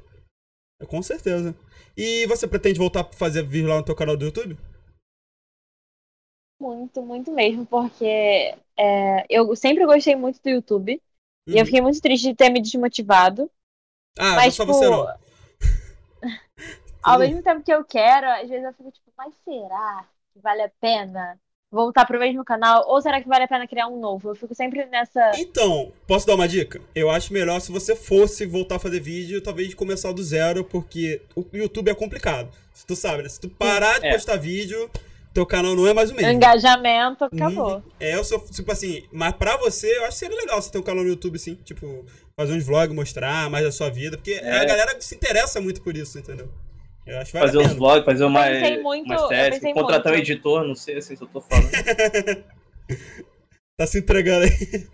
Com 0.87 1.03
certeza. 1.03 1.55
E 1.95 2.25
você 2.25 2.47
pretende 2.47 2.79
voltar 2.79 3.01
a 3.01 3.13
fazer 3.13 3.43
vídeo 3.43 3.69
lá 3.69 3.77
no 3.77 3.85
teu 3.85 3.95
canal 3.95 4.17
do 4.17 4.25
YouTube? 4.25 4.57
Muito, 6.59 6.99
muito 7.03 7.31
mesmo, 7.31 7.63
porque 7.67 8.55
é, 8.75 9.25
eu 9.29 9.55
sempre 9.55 9.85
gostei 9.85 10.15
muito 10.15 10.41
do 10.41 10.49
YouTube. 10.49 10.99
E 11.51 11.57
eu 11.57 11.59
Uhum. 11.59 11.65
fiquei 11.65 11.81
muito 11.81 12.01
triste 12.01 12.29
de 12.29 12.35
ter 12.35 12.49
me 12.49 12.61
desmotivado. 12.61 13.49
Ah, 14.17 14.41
não 14.41 14.41
mas, 14.43 14.53
só 14.53 14.63
tipo, 14.63 14.73
você 14.73 14.89
não. 14.89 15.07
Ao 17.03 17.19
mesmo 17.19 17.41
tempo 17.43 17.63
que 17.63 17.73
eu 17.73 17.83
quero, 17.85 18.27
às 18.29 18.49
vezes 18.49 18.65
eu 18.65 18.73
fico 18.73 18.91
tipo, 18.91 19.11
mas 19.17 19.33
será 19.43 20.05
que 20.33 20.39
vale 20.41 20.63
a 20.63 20.69
pena 20.81 21.39
voltar 21.71 22.05
pro 22.05 22.19
mesmo 22.19 22.43
canal? 22.43 22.83
Ou 22.87 23.01
será 23.01 23.21
que 23.21 23.27
vale 23.27 23.43
a 23.43 23.47
pena 23.47 23.67
criar 23.67 23.87
um 23.87 23.99
novo? 23.99 24.29
Eu 24.29 24.35
fico 24.35 24.55
sempre 24.55 24.85
nessa. 24.85 25.21
Então, 25.37 25.91
posso 26.07 26.25
dar 26.25 26.35
uma 26.35 26.47
dica? 26.47 26.81
Eu 26.93 27.09
acho 27.09 27.33
melhor 27.33 27.59
se 27.59 27.71
você 27.71 27.95
fosse 27.95 28.45
voltar 28.45 28.75
a 28.77 28.79
fazer 28.79 28.99
vídeo, 29.01 29.41
talvez 29.41 29.73
começar 29.73 30.11
do 30.13 30.23
zero, 30.23 30.63
porque 30.63 31.21
o 31.35 31.43
YouTube 31.53 31.89
é 31.89 31.95
complicado. 31.95 32.49
Se 32.73 32.85
tu 32.85 32.95
sabe, 32.95 33.23
né? 33.23 33.29
Se 33.29 33.39
tu 33.39 33.49
parar 33.49 33.99
de 33.99 34.07
É. 34.07 34.11
postar 34.13 34.37
vídeo, 34.37 34.89
teu 35.35 35.45
canal 35.45 35.75
não 35.75 35.85
é 35.85 35.93
mais 35.93 36.09
o 36.09 36.13
O 36.13 36.17
mesmo. 36.17 36.31
engajamento 36.31 37.25
acabou. 37.25 37.75
Uhum. 37.75 37.83
É, 37.99 38.15
eu 38.15 38.23
sou, 38.23 38.39
tipo 38.39 38.71
assim, 38.71 39.03
mas 39.11 39.33
pra 39.33 39.57
você, 39.57 39.97
eu 39.97 40.03
acho 40.05 40.13
que 40.13 40.17
seria 40.25 40.37
legal 40.37 40.61
você 40.61 40.71
ter 40.71 40.79
um 40.79 40.83
canal 40.83 41.03
no 41.03 41.09
YouTube, 41.09 41.35
assim, 41.35 41.55
tipo, 41.55 42.05
fazer 42.35 42.53
uns 42.53 42.65
vlogs, 42.65 42.95
mostrar 42.95 43.49
mais 43.49 43.65
da 43.65 43.71
sua 43.71 43.89
vida, 43.89 44.17
porque 44.17 44.31
É. 44.33 44.59
a 44.59 44.65
galera 44.65 44.99
se 44.99 45.13
interessa 45.15 45.61
muito 45.61 45.81
por 45.81 45.95
isso, 45.95 46.17
entendeu? 46.17 46.49
Eu 47.05 47.19
acho 47.19 47.31
vale 47.33 47.45
Fazer 47.47 47.57
a 47.59 47.61
uns 47.61 47.73
vlogs, 47.73 48.05
fazer 48.05 48.23
uma, 48.25 48.41
muito- 48.81 49.09
uma 49.13 49.73
contratar 49.73 50.13
um 50.13 50.15
muito. 50.15 50.31
editor, 50.31 50.63
não 50.65 50.73
sei 50.75 50.97
assim 50.97 51.15
se 51.15 51.21
eu 51.23 51.27
tô 51.27 51.41
falando. 51.41 51.69
Tá 53.77 53.85
se 53.85 53.99
entregando 53.99 54.45
aí. 54.45 54.87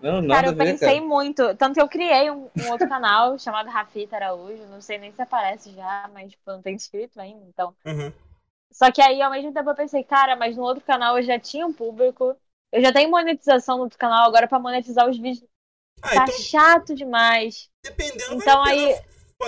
Não, 0.00 0.22
nada 0.22 0.34
Cara, 0.34 0.46
a 0.48 0.50
eu 0.52 0.56
ver, 0.56 0.64
pensei 0.72 0.94
cara. 0.94 1.06
muito. 1.06 1.54
Tanto 1.56 1.74
que 1.74 1.80
eu 1.82 1.88
criei 1.88 2.30
um, 2.30 2.48
um 2.56 2.70
outro 2.70 2.88
canal 2.88 3.36
chamado 3.40 3.68
Rafita 3.68 4.16
Araújo. 4.16 4.62
Não 4.70 4.80
sei 4.80 4.98
nem 4.98 5.12
se 5.12 5.20
aparece 5.20 5.72
já, 5.74 6.08
mas 6.14 6.30
tipo, 6.30 6.42
não 6.50 6.62
tem 6.62 6.74
inscrito 6.74 7.20
ainda, 7.20 7.44
então. 7.46 7.74
Aham. 7.84 8.12
Só 8.72 8.90
que 8.92 9.00
aí, 9.02 9.20
ao 9.22 9.30
mesmo 9.30 9.52
tempo, 9.52 9.70
eu 9.70 9.74
pensei, 9.74 10.04
cara, 10.04 10.36
mas 10.36 10.56
no 10.56 10.62
outro 10.62 10.84
canal 10.84 11.16
eu 11.16 11.22
já 11.22 11.38
tinha 11.38 11.66
um 11.66 11.72
público. 11.72 12.36
Eu 12.70 12.82
já 12.82 12.92
tenho 12.92 13.10
monetização 13.10 13.76
no 13.78 13.84
outro 13.84 13.98
canal, 13.98 14.26
agora 14.26 14.46
pra 14.46 14.58
monetizar 14.58 15.08
os 15.08 15.16
vídeos 15.16 15.44
Ah, 16.02 16.10
tá 16.14 16.22
então, 16.24 16.34
chato 16.38 16.94
demais. 16.94 17.70
dependendo, 17.82 18.34
Então 18.34 18.62
aí- 18.62 19.00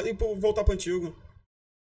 ir 0.04 0.14
pro- 0.16 0.34
voltar 0.36 0.64
pro 0.64 0.72
antigo. 0.72 1.14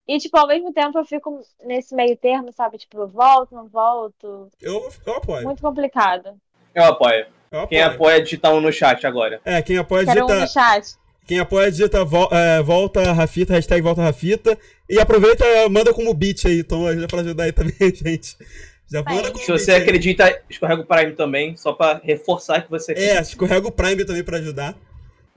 E, 0.07 0.19
tipo, 0.19 0.37
ao 0.37 0.47
mesmo 0.47 0.71
tempo 0.71 0.99
eu 0.99 1.05
fico 1.05 1.41
nesse 1.63 1.95
meio 1.95 2.15
termo, 2.15 2.51
sabe? 2.53 2.77
Tipo, 2.77 2.99
eu 2.99 3.07
volto, 3.07 3.55
não 3.55 3.67
volto. 3.67 4.49
Eu, 4.61 4.87
eu 5.05 5.15
apoio. 5.15 5.43
Muito 5.43 5.61
complicado. 5.63 6.39
Eu 6.75 6.83
apoio. 6.85 7.25
Eu 7.51 7.61
apoio. 7.61 7.67
Quem 7.69 7.81
apoia, 7.81 8.21
digita 8.21 8.51
um 8.51 8.61
no 8.61 8.71
chat 8.71 9.05
agora. 9.07 9.41
É, 9.43 9.61
quem 9.63 9.77
apoia, 9.79 10.05
Quero 10.05 10.23
um 10.25 10.27
digita, 10.27 10.41
no 10.41 10.47
chat. 10.47 10.95
Quem 11.25 11.39
apoia, 11.39 11.71
digita 11.71 12.03
vol- 12.05 12.29
é, 12.31 12.61
volta 12.61 13.11
Rafita, 13.13 13.53
hashtag 13.53 13.81
volta 13.81 14.01
Rafita. 14.01 14.57
E 14.89 14.99
aproveita, 14.99 15.43
manda 15.69 15.93
como 15.93 16.13
beat 16.13 16.45
aí, 16.45 16.59
então 16.59 16.85
ajuda 16.87 17.07
pra 17.07 17.21
ajudar 17.21 17.43
aí 17.45 17.51
também, 17.51 17.73
gente. 17.93 18.37
Já 18.91 19.01
Vai. 19.01 19.15
manda 19.15 19.31
como 19.31 19.43
Se 19.43 19.51
beat 19.51 19.59
você 19.61 19.71
aí. 19.71 19.81
acredita, 19.81 20.41
escorrega 20.49 20.81
o 20.81 20.85
Prime 20.85 21.11
também, 21.13 21.55
só 21.57 21.73
pra 21.73 21.99
reforçar 22.03 22.61
que 22.61 22.69
você 22.69 22.93
É, 22.93 23.19
escorrega 23.21 23.67
o 23.67 23.71
Prime 23.71 24.05
também 24.05 24.23
pra 24.23 24.37
ajudar. 24.37 24.75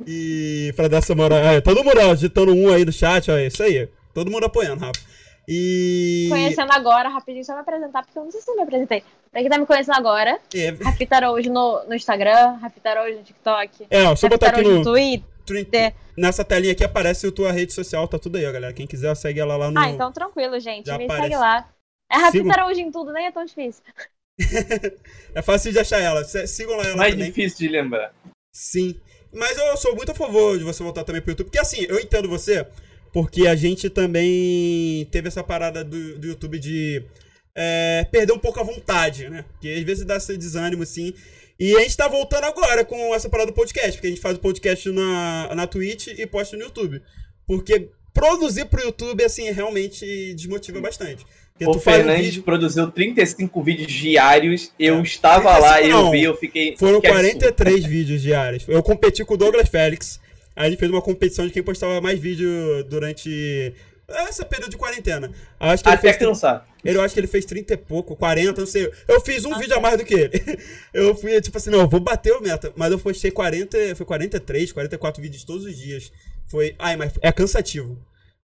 E 0.06 0.72
pra 0.76 0.86
dar 0.86 0.98
essa 0.98 1.14
moral. 1.14 1.38
É, 1.38 1.60
todo 1.60 1.82
mundo 1.82 1.98
ó, 2.00 2.14
digitando 2.14 2.54
um 2.54 2.72
aí 2.72 2.84
no 2.84 2.92
chat, 2.92 3.30
ó, 3.30 3.36
é 3.36 3.46
isso 3.46 3.62
aí. 3.62 3.88
Todo 4.14 4.30
mundo 4.30 4.44
apoiando, 4.44 4.80
Rafa. 4.84 5.00
E. 5.48 6.26
Conhecendo 6.28 6.70
agora, 6.72 7.08
rapidinho, 7.08 7.44
só 7.44 7.54
me 7.54 7.60
apresentar, 7.60 8.04
porque 8.04 8.18
eu 8.18 8.22
não 8.24 8.30
sei 8.30 8.40
se 8.40 8.50
eu 8.50 8.54
me 8.56 8.62
apresentei. 8.62 9.02
Pra 9.32 9.40
quem 9.40 9.48
tá 9.50 9.58
me 9.58 9.66
conhecendo 9.66 9.96
agora, 9.96 10.38
É, 10.54 10.68
Rafita 10.84 11.16
Araújo 11.16 11.50
no, 11.50 11.84
no 11.88 11.94
Instagram, 11.94 12.58
Rafita 12.60 12.90
Araújo 12.90 13.16
no 13.16 13.22
TikTok. 13.24 13.86
é 13.90 14.02
ó, 14.02 14.14
só 14.14 14.26
Rafita 14.26 14.28
botar 14.28 14.48
aqui 14.50 14.62
no. 14.62 14.74
no 14.76 14.82
Twitter. 14.84 15.24
Twitter. 15.48 15.94
Nessa 16.16 16.44
telinha 16.44 16.72
aqui 16.72 16.84
aparece 16.84 17.26
a 17.26 17.32
tua 17.32 17.50
rede 17.52 17.72
social, 17.72 18.06
tá 18.06 18.18
tudo 18.18 18.36
aí, 18.36 18.46
ó, 18.46 18.52
galera. 18.52 18.72
Quem 18.72 18.86
quiser, 18.86 19.14
segue 19.16 19.40
ela 19.40 19.56
lá 19.56 19.70
no. 19.70 19.78
Ah, 19.80 19.88
então 19.90 20.12
tranquilo, 20.12 20.58
gente. 20.60 20.86
Já 20.86 20.96
me 20.98 21.04
aparece. 21.04 21.28
segue 21.28 21.36
lá. 21.36 21.68
É 22.10 22.16
Rafita 22.16 22.38
Sigam. 22.44 22.52
Araújo 22.52 22.80
em 22.80 22.90
tudo, 22.90 23.12
nem 23.12 23.26
é 23.26 23.32
tão 23.32 23.44
difícil. 23.44 23.82
É 25.34 25.42
fácil 25.42 25.72
de 25.72 25.78
achar 25.78 26.00
ela. 26.00 26.24
Se- 26.24 26.46
Sigam 26.46 26.76
lá 26.76 26.84
ela 26.84 26.96
mais 26.96 27.12
também. 27.12 27.28
difícil 27.28 27.58
de 27.58 27.68
lembrar. 27.68 28.12
Sim. 28.52 28.94
Mas 29.32 29.56
eu 29.58 29.76
sou 29.76 29.94
muito 29.94 30.10
a 30.12 30.14
favor 30.14 30.56
de 30.58 30.64
você 30.64 30.82
voltar 30.82 31.04
também 31.04 31.20
pro 31.20 31.32
YouTube. 31.32 31.46
Porque 31.46 31.58
assim, 31.58 31.84
eu 31.88 31.98
entendo 31.98 32.28
você, 32.28 32.66
porque 33.12 33.46
a 33.46 33.54
gente 33.54 33.90
também 33.90 35.06
teve 35.10 35.28
essa 35.28 35.42
parada 35.44 35.84
do, 35.84 36.18
do 36.18 36.26
YouTube 36.28 36.58
de 36.58 37.04
é, 37.54 38.06
perder 38.10 38.32
um 38.32 38.38
pouco 38.38 38.58
a 38.60 38.62
vontade, 38.62 39.28
né? 39.28 39.44
Porque 39.52 39.68
às 39.68 39.82
vezes 39.82 40.04
dá 40.04 40.16
esse 40.16 40.36
desânimo, 40.36 40.82
assim. 40.82 41.12
E 41.58 41.74
a 41.76 41.80
gente 41.80 41.96
tá 41.96 42.06
voltando 42.06 42.44
agora 42.44 42.84
com 42.84 43.14
essa 43.14 43.28
parada 43.28 43.50
do 43.50 43.54
podcast, 43.54 43.92
porque 43.92 44.06
a 44.06 44.10
gente 44.10 44.20
faz 44.22 44.36
o 44.36 44.40
podcast 44.40 44.88
na, 44.90 45.54
na 45.54 45.66
Twitch 45.66 46.06
e 46.08 46.26
posta 46.26 46.56
no 46.56 46.62
YouTube. 46.64 47.02
Porque 47.46 47.88
produzir 48.14 48.66
pro 48.66 48.80
YouTube, 48.82 49.24
assim, 49.24 49.50
realmente 49.50 50.34
desmotiva 50.34 50.80
bastante. 50.80 51.24
Porque 51.52 51.64
O 51.66 51.76
um 51.76 51.80
Fernandes 51.80 52.26
vídeo- 52.26 52.42
produziu 52.44 52.88
35 52.92 53.62
vídeos 53.62 53.90
diários, 53.92 54.72
eu 54.78 54.98
É. 54.98 55.02
estava 55.02 55.58
lá, 55.58 55.74
35 55.78 55.88
eu 55.98 56.02
não. 56.04 56.10
vi, 56.12 56.22
eu 56.22 56.36
fiquei. 56.36 56.76
Foram 56.76 57.00
que 57.00 57.08
absurdo. 57.08 57.30
43 57.40 57.84
vídeos 57.84 58.22
diários. 58.22 58.64
Eu 58.68 58.80
competi 58.82 59.24
com 59.24 59.34
o 59.34 59.36
Douglas 59.36 59.68
Félix. 59.68 60.20
Aí 60.54 60.66
a 60.66 60.70
gente 60.70 60.78
fez 60.78 60.90
uma 60.90 61.02
competição 61.02 61.44
de 61.46 61.52
quem 61.52 61.62
postava 61.62 62.00
mais 62.00 62.18
vídeo 62.20 62.48
durante 62.88 63.72
essa 64.08 64.44
período 64.44 64.70
de 64.70 64.76
quarentena. 64.76 65.30
Acho 65.60 65.82
que 65.82 65.88
ele 65.90 65.96
Até 65.96 66.12
fez, 66.12 66.16
cansar. 66.16 66.66
ele, 66.84 66.96
eu 66.96 67.02
acho 67.02 67.12
que 67.14 67.20
ele 67.20 67.26
fez 67.26 67.44
30 67.44 67.74
e 67.74 67.76
pouco, 67.76 68.16
40, 68.16 68.60
não 68.60 68.66
sei. 68.66 68.90
Eu 69.06 69.20
fiz 69.20 69.44
um 69.44 69.56
vídeo 69.58 69.76
a 69.76 69.80
mais 69.80 69.98
do 69.98 70.04
que 70.04 70.14
ele. 70.14 70.58
Eu 70.94 71.14
fui, 71.14 71.40
tipo 71.40 71.56
assim, 71.58 71.70
não, 71.70 71.80
eu 71.80 71.88
vou 71.88 72.00
bater 72.00 72.32
o 72.32 72.40
meta. 72.40 72.72
Mas 72.74 72.90
eu 72.90 72.98
postei 72.98 73.30
40, 73.30 73.94
foi 73.94 74.06
43, 74.06 74.72
44 74.72 75.22
vídeos 75.22 75.44
todos 75.44 75.64
os 75.64 75.76
dias. 75.76 76.10
Foi. 76.46 76.74
Ai, 76.78 76.96
mas 76.96 77.12
é 77.20 77.30
cansativo. 77.30 77.98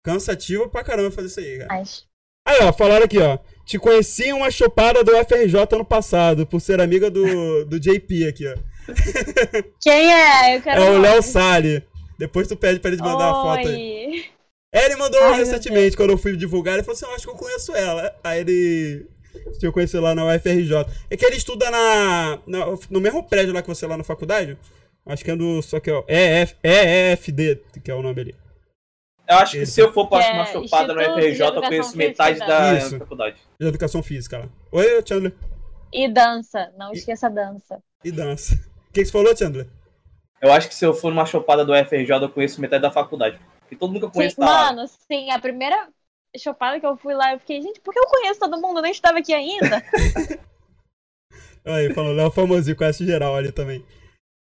Cansativo 0.04 0.70
pra 0.70 0.84
caramba 0.84 1.12
fazer 1.12 1.28
isso 1.28 1.40
aí, 1.40 1.58
cara. 1.58 1.74
Mas. 1.80 2.06
Aí, 2.48 2.60
ó, 2.62 2.72
falaram 2.72 3.06
aqui, 3.06 3.18
ó. 3.18 3.38
Te 3.66 3.78
conheci 3.78 4.26
em 4.30 4.34
uma 4.34 4.50
chopada 4.52 5.04
do 5.04 5.12
FRJ 5.26 5.68
ano 5.74 5.84
passado, 5.84 6.46
por 6.48 6.62
ser 6.62 6.80
amiga 6.80 7.10
do, 7.12 7.66
do 7.66 7.78
JP 7.80 8.28
aqui, 8.28 8.48
ó. 8.48 8.56
Quem 9.82 10.14
é? 10.14 10.56
Eu 10.56 10.62
quero 10.64 10.82
É 10.82 10.92
o. 10.92 11.00
Léo 11.02 11.22
Sali. 11.22 11.84
Depois 12.18 12.48
tu 12.48 12.56
pede 12.56 12.80
pra 12.80 12.90
ele 12.90 12.98
te 12.98 13.04
mandar 13.04 13.30
a 13.30 13.34
foto 13.34 13.68
aí. 13.68 14.26
Ele 14.74 14.96
mandou 14.96 15.22
Ai, 15.24 15.38
recentemente, 15.40 15.96
quando 15.96 16.12
eu 16.12 16.18
fui 16.18 16.36
divulgar, 16.36 16.76
ele 16.76 16.84
falou 16.84 16.96
assim, 16.96 17.06
eu 17.06 17.16
acho 17.16 17.26
que 17.26 17.32
eu 17.32 17.36
conheço 17.38 17.76
ela. 17.76 18.16
Aí 18.24 18.42
ele... 18.42 19.08
Se 19.60 19.66
eu 19.66 19.72
conhecer 19.72 20.00
lá 20.00 20.14
na 20.16 20.26
UFRJ. 20.26 20.86
É 21.10 21.16
que 21.18 21.26
ele 21.26 21.38
estuda 21.38 21.70
na, 21.70 22.40
na- 22.46 22.66
no 22.90 23.00
mesmo 23.00 23.24
prédio 23.24 23.54
lá 23.54 23.62
que 23.62 23.68
você 23.68 23.86
lá 23.86 23.96
na 23.98 24.04
faculdade. 24.04 24.58
Acho 25.06 25.24
que 25.24 25.32
é 25.32 25.36
do... 25.36 25.62
Só 25.62 25.80
que 25.80 25.90
é 25.90 25.94
o 25.94 26.04
EF, 26.08 26.56
EEFD, 26.64 27.62
que 27.84 27.92
é 27.92 27.96
o 27.96 28.02
nome 28.02 28.22
ali. 28.22 28.36
Eu 29.28 29.38
acho 29.38 29.54
que 29.54 29.66
se 29.66 29.82
eu 29.82 29.92
for 29.92 30.08
pra 30.08 30.24
é 30.24 30.32
uma 30.34 30.46
chopada 30.46 30.94
no 30.94 31.02
Instituto 31.02 31.22
de 31.22 31.32
FRJ, 31.32 31.46
eu 31.46 31.62
conheço 31.62 31.98
metade 31.98 32.40
Física. 32.40 32.48
da 32.48 32.74
Isso. 32.78 32.98
faculdade. 32.98 33.36
De 33.60 33.68
educação 33.68 34.02
física 34.02 34.38
lá. 34.40 34.50
Oi, 34.72 35.04
Chandler. 35.06 35.34
E 35.92 36.08
dança. 36.08 36.72
Não 36.78 36.92
esqueça 36.94 37.28
a 37.28 37.30
dança. 37.30 37.82
E 38.04 38.12
dança. 38.12 38.56
O 38.90 38.94
que, 38.94 39.02
que 39.02 39.06
você 39.06 39.12
falou, 39.12 39.36
Chandler? 39.36 39.68
Eu 40.42 40.52
acho 40.52 40.70
que 40.70 40.76
se 40.76 40.86
eu 40.86 40.94
for 40.94 41.10
numa 41.10 41.26
chopada 41.26 41.66
do 41.66 41.74
FRJ, 41.74 42.10
eu 42.22 42.30
conheço 42.30 42.62
metade 42.62 42.82
da 42.82 42.92
faculdade. 42.92 43.38
Porque 43.68 43.76
todo 43.76 43.90
mundo 43.90 44.00
que 44.00 44.06
eu 44.06 44.12
conheço 44.12 44.36
Sim, 44.36 44.42
tá 44.42 44.46
lá. 44.48 44.72
mano, 44.74 44.88
sim, 45.12 45.30
a 45.30 45.40
primeira 45.40 45.90
chopada 46.38 46.80
que 46.80 46.86
eu 46.86 46.96
fui 46.96 47.14
lá, 47.14 47.34
eu 47.34 47.40
fiquei, 47.40 47.62
gente, 47.62 47.82
por 47.82 47.94
que 47.94 48.00
eu 48.00 48.08
conheço 48.08 48.40
todo 48.40 48.62
mundo? 48.62 48.78
Eu 48.78 48.84
nem 48.84 48.92
estava 48.94 49.20
aqui 49.20 49.34
ainda. 49.34 49.84
Aí, 51.66 51.94
falou, 51.94 52.14
Léo 52.14 52.32
famosinho, 52.32 52.78
conhece 52.78 53.06
geral 53.06 53.36
ali 53.36 53.52
também. 53.52 53.84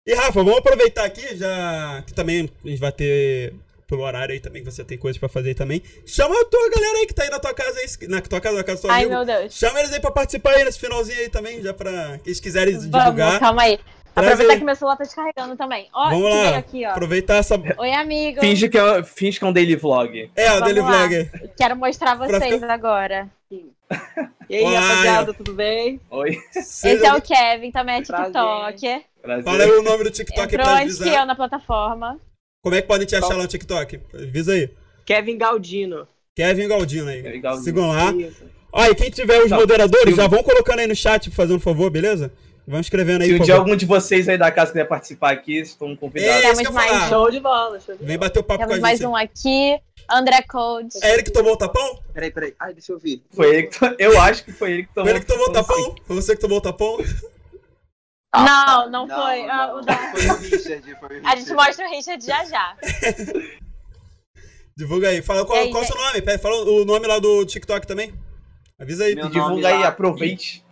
E 0.06 0.14
Rafa, 0.14 0.44
vamos 0.44 0.58
aproveitar 0.58 1.06
aqui, 1.06 1.38
já 1.38 2.04
que 2.06 2.14
também 2.14 2.50
a 2.66 2.68
gente 2.68 2.80
vai 2.82 2.92
ter, 2.92 3.54
pelo 3.88 4.02
horário 4.04 4.34
aí 4.34 4.42
também, 4.42 4.62
que 4.62 4.70
você 4.70 4.84
tem 4.84 4.98
coisas 4.98 5.18
pra 5.18 5.30
fazer 5.30 5.50
aí 5.50 5.56
também. 5.56 5.82
Chama 6.06 6.36
a 6.38 6.44
tua 6.44 6.70
galera 6.70 6.98
aí 6.98 7.08
que 7.08 7.14
tá 7.14 7.24
aí 7.24 7.30
na 7.30 7.40
tua 7.40 7.54
casa 7.54 7.80
aí, 7.80 8.08
na 8.10 8.20
tua 8.20 8.42
casa, 8.42 8.58
na 8.58 8.64
casa 8.66 8.78
do 8.80 8.82
seu 8.82 8.92
Ai, 8.92 9.06
amigo. 9.06 9.16
meu 9.16 9.26
Deus. 9.26 9.54
Chama 9.54 9.80
eles 9.80 9.94
aí 9.94 10.02
pra 10.02 10.12
participar 10.12 10.56
aí 10.56 10.66
nesse 10.66 10.80
finalzinho 10.80 11.18
aí 11.20 11.30
também, 11.30 11.62
já 11.62 11.74
pra 11.74 12.18
que 12.18 12.28
eles 12.28 12.42
quiserem 12.42 12.74
Vamos, 12.74 12.92
divulgar. 12.92 13.40
calma 13.40 13.62
aí. 13.62 13.80
Traz 14.14 14.28
Aproveitar 14.34 14.60
que 14.60 14.64
meu 14.66 14.76
celular 14.76 14.96
tá 14.98 15.04
descarregando 15.04 15.56
também. 15.56 15.88
Ó, 15.94 16.10
Vamos 16.10 16.30
lá. 16.30 16.58
aqui, 16.58 16.86
ó. 16.86 16.92
Aproveitar 16.92 17.38
essa. 17.38 17.56
Oi, 17.78 17.92
amigo. 17.94 18.40
Finge 18.42 18.70
que, 18.70 18.78
é, 18.78 19.04
finge 19.04 19.40
que 19.40 19.46
é 19.46 19.48
um 19.48 19.54
daily 19.54 19.76
vlog. 19.76 20.30
É, 20.36 20.52
o 20.54 20.60
Daily 20.60 20.82
lá. 20.82 20.98
Vlogger. 21.00 21.54
Quero 21.58 21.76
mostrar 21.76 22.16
vocês 22.16 22.54
ficar- 22.54 22.72
agora. 22.72 23.28
E 24.50 24.56
aí, 24.56 24.64
rapaziada, 24.64 25.34
tudo 25.34 25.54
bem? 25.54 26.00
Oi, 26.10 26.38
Esse 26.56 27.06
é 27.06 27.14
o 27.14 27.22
Kevin, 27.22 27.72
também 27.72 27.96
é 27.96 28.02
Prazer. 28.02 28.26
TikTok. 28.32 29.06
prazer. 29.22 29.44
Fala 29.44 29.64
aí 29.64 29.72
o 29.72 29.84
nome 29.84 30.04
do 30.04 30.12
TikTok 30.12 30.42
Entrou 30.56 30.66
pra 30.66 30.82
antes 30.84 30.98
que 30.98 31.04
eu 31.04 31.08
avisar. 31.08 31.26
na 31.26 31.36
plataforma. 31.36 32.20
Como 32.62 32.76
é 32.76 32.82
que 32.82 32.88
podem 32.88 33.06
te 33.08 33.16
achar 33.16 33.30
lá 33.36 33.44
no 33.44 33.48
TikTok? 33.48 34.00
Avisa 34.14 34.54
aí. 34.54 34.70
Kevin 35.06 35.38
Galdino. 35.38 36.08
Kevin 36.36 36.68
Galdino 36.68 37.10
aí. 37.10 37.22
Kevin 37.24 37.42
Galdino. 37.42 37.64
Sigam 37.66 37.88
lá. 37.90 38.12
Isso. 38.14 38.44
Ó, 38.72 38.86
e 38.86 38.96
quem 38.96 39.10
tiver 39.12 39.40
os 39.44 39.50
Tá. 39.50 39.56
moderadores, 39.58 40.16
já 40.16 40.28
vão 40.28 40.42
colocando 40.44 40.80
aí 40.80 40.88
no 40.88 40.96
chat, 40.96 41.30
fazendo 41.30 41.58
um 41.58 41.60
favor, 41.60 41.90
beleza? 41.92 42.32
Vão 42.66 42.80
escrevendo 42.80 43.24
aí, 43.24 43.28
Se 43.30 43.36
um 43.36 43.40
dia 43.44 43.56
algum 43.56 43.76
de 43.76 43.86
vocês 43.86 44.30
aí 44.30 44.38
da 44.38 44.50
casa 44.50 44.72
quiser 44.72 44.86
participar 44.86 45.32
aqui, 45.32 45.60
estão 45.60 45.94
convidados. 45.98 46.36
É, 46.46 46.54
Temos 46.54 46.70
mais 46.74 46.90
falar. 46.92 47.10
Show 47.10 47.30
de 47.32 47.40
bola, 47.42 47.80
show 47.82 47.94
de 47.96 48.04
Vem 48.06 48.18
bola. 48.18 48.30
bater 48.30 48.40
o 48.40 48.44
papo 48.44 48.60
Temos 48.60 48.76
com 48.76 48.80
a 48.80 48.82
mais 48.82 49.00
gente. 49.00 49.08
um 49.08 49.16
aqui. 49.16 49.80
André 50.10 50.42
Code. 50.44 50.90
É 51.02 51.14
ele 51.14 51.24
que 51.24 51.32
tomou 51.32 51.54
o 51.54 51.58
tapão? 51.58 52.00
Peraí, 52.14 52.32
peraí. 52.32 52.54
Ai, 52.60 52.74
deixa 52.74 52.92
eu 52.94 53.00
ver. 53.00 53.22
Foi 53.32 53.48
ele 53.50 53.64
que 53.68 53.80
to... 53.80 53.96
Eu 54.00 54.20
acho 54.22 54.44
que 54.46 54.52
foi 54.54 54.72
ele 54.72 54.84
que 54.84 54.94
tomou. 54.94 55.06
Foi 55.10 55.12
ele 55.18 55.26
que 55.26 55.32
tomou 55.32 55.50
o 55.50 55.52
tapão? 55.52 55.96
Foi 56.06 56.16
você 56.16 56.36
que 56.36 56.42
tomou 56.42 56.58
o 56.58 56.62
tapão? 56.62 56.98
Não, 58.36 58.90
não, 58.90 59.08
foi. 59.08 59.42
Ah, 59.50 59.68
Não, 59.68 59.78
o 59.78 59.82
da- 59.82 59.96
Foi 59.96 60.26
o 60.28 60.38
Richard, 60.40 60.96
foi 61.00 61.10
o 61.10 61.12
Richard. 61.14 61.22
A 61.26 61.36
gente 61.36 61.54
mostra 61.54 61.86
o 61.88 61.90
Richard 61.92 62.26
já 62.26 62.46
já. 62.46 62.76
Divulga 64.76 65.10
aí. 65.10 65.22
Fala 65.22 65.46
qual, 65.46 65.70
qual 65.70 65.84
é 65.84 65.86
o 65.86 65.88
seu 65.88 65.96
nome? 65.98 66.38
Fala 66.40 66.56
o 66.64 66.84
nome 66.86 67.08
lá 67.08 67.20
do 67.20 67.46
TikTok 67.46 67.86
também. 67.86 68.14
Avisa 68.80 69.04
aí. 69.06 69.16
Meu 69.16 69.30
Divulga 69.30 69.68
aí, 69.68 69.84
aproveite. 69.84 70.63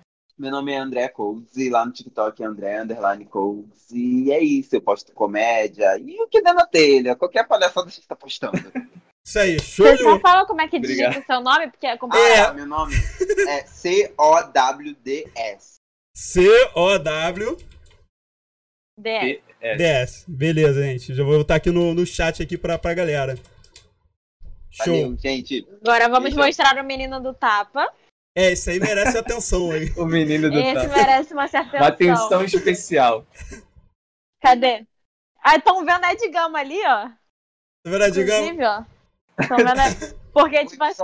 Meu 0.41 0.49
nome 0.49 0.71
é 0.71 0.77
André 0.77 1.07
Coles 1.07 1.55
e 1.55 1.69
lá 1.69 1.85
no 1.85 1.91
TikTok 1.91 2.41
é 2.41 2.45
André 2.47 2.81
Underline 2.81 3.25
Coles. 3.25 3.91
E 3.91 4.31
é 4.31 4.39
isso, 4.43 4.75
eu 4.75 4.81
posto 4.81 5.11
comédia 5.13 5.95
e 5.99 6.19
o 6.19 6.27
que 6.27 6.41
der 6.41 6.55
na 6.55 6.65
telha, 6.65 7.15
qualquer 7.15 7.47
palhaçada 7.47 7.85
a 7.85 7.89
gente 7.91 8.07
tá 8.07 8.15
postando. 8.15 8.57
Isso 9.23 9.37
aí, 9.37 9.59
show 9.59 9.85
Você 9.85 10.01
só 10.01 10.19
fala 10.19 10.47
como 10.47 10.59
é 10.61 10.67
que 10.67 10.79
digita 10.79 11.09
Obrigado. 11.09 11.23
o 11.23 11.25
seu 11.27 11.41
nome, 11.41 11.69
porque 11.69 11.85
é 11.85 11.91
Ah, 11.91 11.97
complicado. 11.99 12.47
tá, 12.47 12.53
meu 12.55 12.65
nome 12.65 12.95
é 13.47 13.67
C-O-W-D-S. 13.67 15.75
C-O-W-D-S. 16.17 17.67
DS. 19.77 20.25
Beleza, 20.27 20.81
gente. 20.81 21.13
Já 21.13 21.23
vou 21.23 21.37
botar 21.37 21.53
aqui 21.55 21.69
no, 21.69 21.93
no 21.93 22.03
chat 22.03 22.41
aqui 22.41 22.57
pra, 22.57 22.79
pra 22.79 22.95
galera. 22.95 23.35
Show. 24.71 24.87
Valeu, 24.87 25.15
gente. 25.19 25.67
Agora 25.85 26.09
vamos 26.09 26.31
Então. 26.31 26.43
mostrar 26.43 26.75
o 26.81 26.83
menino 26.83 27.21
do 27.21 27.31
tapa. 27.31 27.93
É, 28.35 28.53
isso 28.53 28.69
aí 28.69 28.79
merece 28.79 29.17
atenção 29.17 29.71
aí. 29.71 29.91
O 29.97 30.05
menino 30.05 30.49
do 30.49 30.57
Esse 30.57 30.73
Tato. 30.73 30.89
merece 30.89 31.33
uma 31.33 31.47
certa 31.47 31.77
Uma 31.77 31.87
atenção. 31.87 32.25
atenção 32.25 32.43
especial. 32.43 33.25
Cadê? 34.41 34.85
Ah, 35.43 35.55
estão 35.57 35.83
vendo 35.85 36.03
a 36.05 36.13
Edgama 36.13 36.59
ali, 36.59 36.79
ó. 36.85 37.09
Na 37.83 37.91
verdade, 37.91 38.13
digamos. 38.13 38.47
Inclusive, 38.49 38.65
ó. 38.65 38.83
Estão 39.39 39.57
vendo 39.57 39.79
a... 39.79 40.21
Porque, 40.31 40.65
tipo 40.65 40.81
assim... 40.81 41.03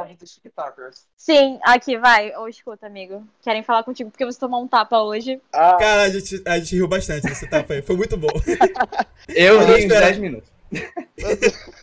Sim, 1.17 1.59
aqui, 1.63 1.97
vai. 1.97 2.33
Ou 2.37 2.47
escuta, 2.47 2.87
amigo. 2.87 3.27
Querem 3.41 3.61
falar 3.61 3.83
contigo 3.83 4.09
porque 4.09 4.23
você 4.25 4.39
tomou 4.39 4.63
um 4.63 4.67
tapa 4.67 5.01
hoje. 5.01 5.41
Ah, 5.51 5.75
Cara, 5.77 6.03
a 6.03 6.09
gente, 6.09 6.41
a 6.47 6.57
gente 6.59 6.75
riu 6.75 6.87
bastante 6.87 7.25
nesse 7.25 7.45
tapa 7.49 7.73
aí. 7.73 7.81
Foi 7.81 7.97
muito 7.97 8.15
bom. 8.15 8.29
Eu 9.27 9.59
ri 9.65 9.71
uns 9.73 9.79
espero. 9.79 10.05
10 10.05 10.17
minutos. 10.19 10.49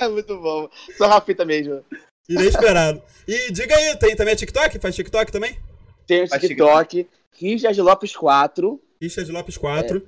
É 0.00 0.08
muito 0.08 0.40
bom. 0.40 0.70
Sou 0.96 1.06
Rafita 1.06 1.44
mesmo. 1.44 1.84
Inesperado. 2.28 3.02
E 3.26 3.52
diga 3.52 3.76
aí, 3.76 3.96
tem 3.96 4.16
também 4.16 4.34
TikTok? 4.34 4.78
Faz 4.78 4.94
TikTok 4.94 5.30
também? 5.30 5.58
Tem 6.06 6.22
o 6.22 6.28
TikTok, 6.28 7.08
Richard 7.32 7.80
Lopes 7.80 8.14
4. 8.16 8.80
Richard 9.00 9.30
Lopes 9.32 9.56
4. 9.56 10.02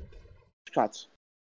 4. 0.73 1.01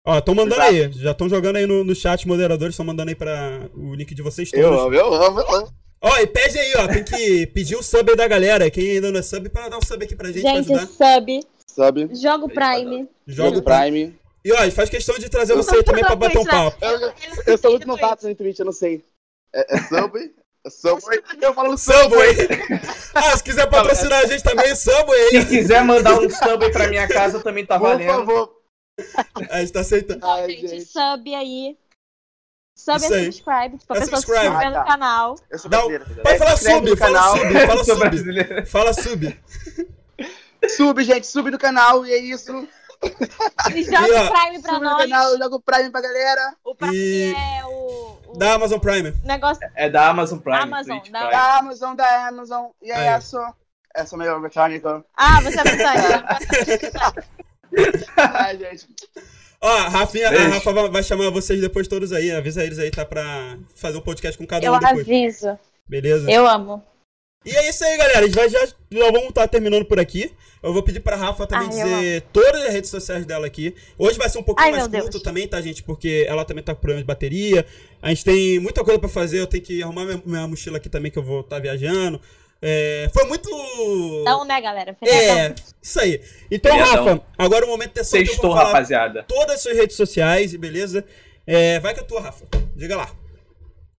Ó, 0.04 0.18
estão 0.18 0.34
mandando 0.34 0.62
Exato. 0.62 0.72
aí. 0.72 0.92
Já 0.92 1.10
estão 1.10 1.28
jogando 1.28 1.56
aí 1.56 1.66
no, 1.66 1.82
no 1.82 1.94
chat, 1.94 2.26
moderadores 2.28 2.74
estão 2.74 2.86
mandando 2.86 3.10
aí 3.10 3.16
pra 3.16 3.68
o 3.74 3.94
link 3.94 4.14
de 4.14 4.22
vocês 4.22 4.52
Eu 4.52 4.62
todos. 4.70 4.84
amo, 4.84 4.94
eu 4.94 5.14
amo, 5.14 5.40
eu 5.40 5.54
amo. 5.54 5.74
Ó, 6.00 6.16
e 6.18 6.26
pede 6.28 6.58
aí, 6.58 6.72
ó. 6.76 6.86
Tem 6.86 7.02
que 7.02 7.46
pedir 7.52 7.74
o 7.74 7.82
sub 7.82 8.08
aí 8.08 8.16
da 8.16 8.28
galera. 8.28 8.70
Quem 8.70 8.92
ainda 8.92 9.10
não 9.10 9.18
é 9.18 9.22
sub, 9.22 9.48
pra 9.48 9.68
dar 9.68 9.78
um 9.78 9.84
sub 9.84 10.04
aqui 10.04 10.14
pra 10.14 10.28
gente, 10.30 10.42
Gente, 10.42 10.68
pra 10.68 10.86
sub. 10.86 11.40
Sabe? 11.66 12.08
Joga 12.14 12.44
o 12.44 12.48
Prime. 12.48 13.08
Joga 13.26 13.48
Jogo 13.48 13.58
o 13.58 13.62
Prime. 13.62 14.16
E 14.44 14.52
ó, 14.52 14.70
faz 14.70 14.88
questão 14.88 15.18
de 15.18 15.28
trazer 15.28 15.54
você 15.54 15.74
aí 15.76 15.82
também 15.82 16.04
pra 16.04 16.14
bater 16.14 16.38
um 16.38 16.44
papo. 16.44 16.76
Eu, 16.84 17.12
eu 17.48 17.58
sou 17.58 17.72
muito 17.72 17.86
novato 17.88 18.28
no 18.28 18.34
Twitch, 18.34 18.60
eu 18.60 18.64
não 18.64 18.72
sei. 18.72 19.04
É, 19.52 19.76
é 19.76 19.82
Subway? 19.82 20.32
Subway? 20.70 21.22
Eu 21.40 21.54
falo 21.54 21.76
Subway! 21.78 22.36
ah, 23.14 23.36
se 23.36 23.42
quiser 23.42 23.68
patrocinar 23.68 24.20
a 24.22 24.26
gente 24.26 24.42
também, 24.42 24.74
Subway! 24.74 25.28
Se 25.30 25.46
quiser 25.46 25.84
mandar 25.84 26.18
um 26.18 26.28
sub 26.30 26.64
aí 26.64 26.72
pra 26.72 26.88
minha 26.88 27.06
casa, 27.08 27.40
também 27.42 27.64
tá 27.66 27.78
Por 27.78 27.88
valendo. 27.88 28.06
favor. 28.08 28.56
A 29.50 29.60
gente 29.60 29.72
tá 29.72 29.80
aceitando. 29.80 30.26
Ai, 30.26 30.50
gente, 30.50 30.68
gente. 30.68 30.84
sub 30.86 31.34
aí. 31.34 31.76
Sub 32.78 32.96
Isso 32.96 33.14
é 33.14 33.24
subscribe. 33.24 33.78
Tipo, 33.78 33.92
a 33.92 33.96
É 33.96 34.00
pessoa 34.00 34.20
se 34.20 34.26
subscribe. 34.26 34.46
inscrever 34.54 34.66
Ah, 34.66 34.70
no 34.70 34.76
tá. 34.76 34.84
canal. 34.84 35.38
Eu 35.50 35.58
sou 35.58 35.70
um-. 35.70 36.22
Pode 36.22 36.38
falar 36.38 36.56
Se 36.56 36.70
sub, 36.72 36.90
no 36.90 36.96
fala 36.96 37.12
canal. 37.18 37.36
sub, 37.36 37.66
fala 37.66 37.84
sub. 37.84 38.66
Fala 38.66 38.92
sub. 38.92 39.40
Sub, 40.68 41.04
gente, 41.04 41.26
sub 41.26 41.50
no 41.50 41.58
canal 41.58 42.04
e 42.06 42.12
é 42.12 42.18
isso. 42.18 42.66
E 43.74 43.82
joga 43.84 44.08
E, 44.08 44.12
ó, 44.12 44.26
o 44.26 44.30
Prime 44.32 44.62
pra 44.62 44.78
nós. 44.80 45.02
canal, 45.02 45.38
joga 45.38 45.56
o 45.56 45.60
Prime 45.60 45.90
pra 45.90 46.00
galera. 46.00 46.54
O 46.64 46.74
Prime 46.74 46.94
E- 46.96 47.34
é 47.34 47.64
o, 47.64 48.18
o 48.28 48.38
Da 48.38 48.54
Amazon 48.54 48.78
Prime. 48.78 49.12
negócio. 49.24 49.68
É 49.74 49.88
da 49.90 50.08
Amazon 50.08 50.38
Prime. 50.38 50.58
Amazon, 50.58 50.98
Twitch 50.98 51.10
da- 51.12 51.18
Prime. 51.20 51.32
Da 51.32 51.58
Amazon, 51.58 51.94
da 51.96 52.26
Amazon. 52.28 52.66
E 52.82 52.90
Aí. 52.92 53.06
é 53.08 53.18
isso. 53.18 53.38
Essa 53.94 54.14
é 54.14 54.16
a 54.16 54.18
melhor 54.18 54.40
mecânica. 54.40 55.04
Ah, 55.16 55.40
você 55.40 55.58
é 55.58 55.62
britânico. 55.62 57.26
Ai, 58.16 58.58
gente. 58.58 58.86
Ó, 59.60 59.68
a 59.68 59.88
Rafinha, 59.88 60.28
a 60.28 60.30
Beijo. 60.30 60.50
Rafa 60.50 60.88
vai- 60.88 61.02
chamar 61.02 61.30
vocês 61.30 61.60
depois 61.60 61.88
todos 61.88 62.12
aí. 62.12 62.30
Avisa 62.30 62.62
eles 62.62 62.78
aí, 62.78 62.90
tá? 62.90 63.04
Pra 63.04 63.56
fazer 63.74 63.96
um 63.96 64.02
podcast 64.02 64.36
com 64.36 64.46
cada 64.46 64.64
Eu 64.66 64.74
um 64.74 64.78
depois. 64.78 65.00
aviso. 65.00 65.58
Beleza? 65.88 66.30
Eu 66.30 66.46
amo. 66.46 66.82
E 67.46 67.56
é 67.56 67.68
isso 67.68 67.84
aí, 67.84 67.96
galera. 67.96 68.18
A 68.18 68.22
gente 68.22 68.34
vai 68.34 68.48
já, 68.48 68.66
já 68.66 69.10
vamos 69.12 69.28
estar 69.28 69.46
terminando 69.46 69.84
por 69.84 70.00
aqui. 70.00 70.32
Eu 70.60 70.72
vou 70.72 70.82
pedir 70.82 70.98
pra 70.98 71.14
Rafa 71.14 71.46
também 71.46 71.68
Ai, 71.68 71.74
dizer 71.74 72.22
todas 72.32 72.60
as 72.62 72.72
redes 72.72 72.90
sociais 72.90 73.24
dela 73.24 73.46
aqui. 73.46 73.72
Hoje 73.96 74.18
vai 74.18 74.28
ser 74.28 74.38
um 74.38 74.42
pouquinho 74.42 74.66
Ai, 74.66 74.72
mais 74.72 74.88
curto 74.88 75.10
Deus. 75.10 75.22
também, 75.22 75.46
tá, 75.46 75.60
gente? 75.60 75.80
Porque 75.84 76.26
ela 76.28 76.44
também 76.44 76.64
tá 76.64 76.74
com 76.74 76.80
problema 76.80 77.00
de 77.00 77.06
bateria. 77.06 77.64
A 78.02 78.08
gente 78.08 78.24
tem 78.24 78.58
muita 78.58 78.82
coisa 78.82 78.98
pra 78.98 79.08
fazer. 79.08 79.38
Eu 79.38 79.46
tenho 79.46 79.62
que 79.62 79.80
arrumar 79.80 80.04
minha, 80.04 80.22
minha 80.26 80.48
mochila 80.48 80.78
aqui 80.78 80.88
também, 80.88 81.12
que 81.12 81.18
eu 81.18 81.22
vou 81.22 81.40
estar 81.40 81.60
viajando. 81.60 82.20
É, 82.60 83.08
foi 83.14 83.24
muito. 83.26 83.48
Então, 84.22 84.44
né, 84.44 84.60
galera? 84.60 84.96
Feriadão. 84.98 85.38
É, 85.38 85.54
isso 85.80 86.00
aí. 86.00 86.20
Então, 86.50 86.72
Feriadão. 86.72 87.04
Rafa, 87.04 87.22
agora 87.38 87.64
é 87.64 87.68
o 87.68 87.70
momento 87.70 87.92
dessa 87.92 88.16
que 88.16 88.22
eu 88.24 88.26
Sextou, 88.26 88.50
vou 88.50 88.58
falar 88.58 88.70
rapaziada. 88.72 89.22
todas 89.28 89.56
as 89.56 89.60
suas 89.60 89.76
redes 89.76 89.94
sociais, 89.94 90.52
beleza? 90.56 91.04
É, 91.46 91.78
vai 91.78 91.94
com 91.94 92.00
a 92.00 92.04
tua, 92.04 92.20
Rafa. 92.22 92.44
Diga 92.74 92.96
lá. 92.96 93.10